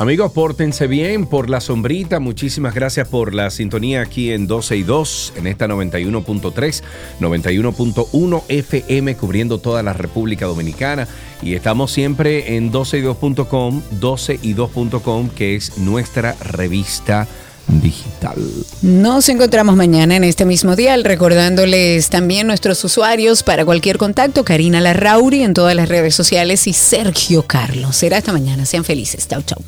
[0.00, 2.20] Amigos, pórtense bien por la sombrita.
[2.20, 6.82] Muchísimas gracias por la sintonía aquí en 12 y 2, en esta 91.3,
[7.20, 11.06] 91.1 FM, cubriendo toda la República Dominicana.
[11.42, 17.28] Y estamos siempre en 12y2.com, 12y2.com, que es nuestra revista
[17.70, 18.36] digital.
[18.82, 24.80] Nos encontramos mañana en este mismo día, recordándoles también nuestros usuarios para cualquier contacto, Karina
[24.80, 27.96] Larrauri en todas las redes sociales y Sergio Carlos.
[27.96, 29.28] Será esta mañana, sean felices.
[29.28, 29.62] Chau, chau.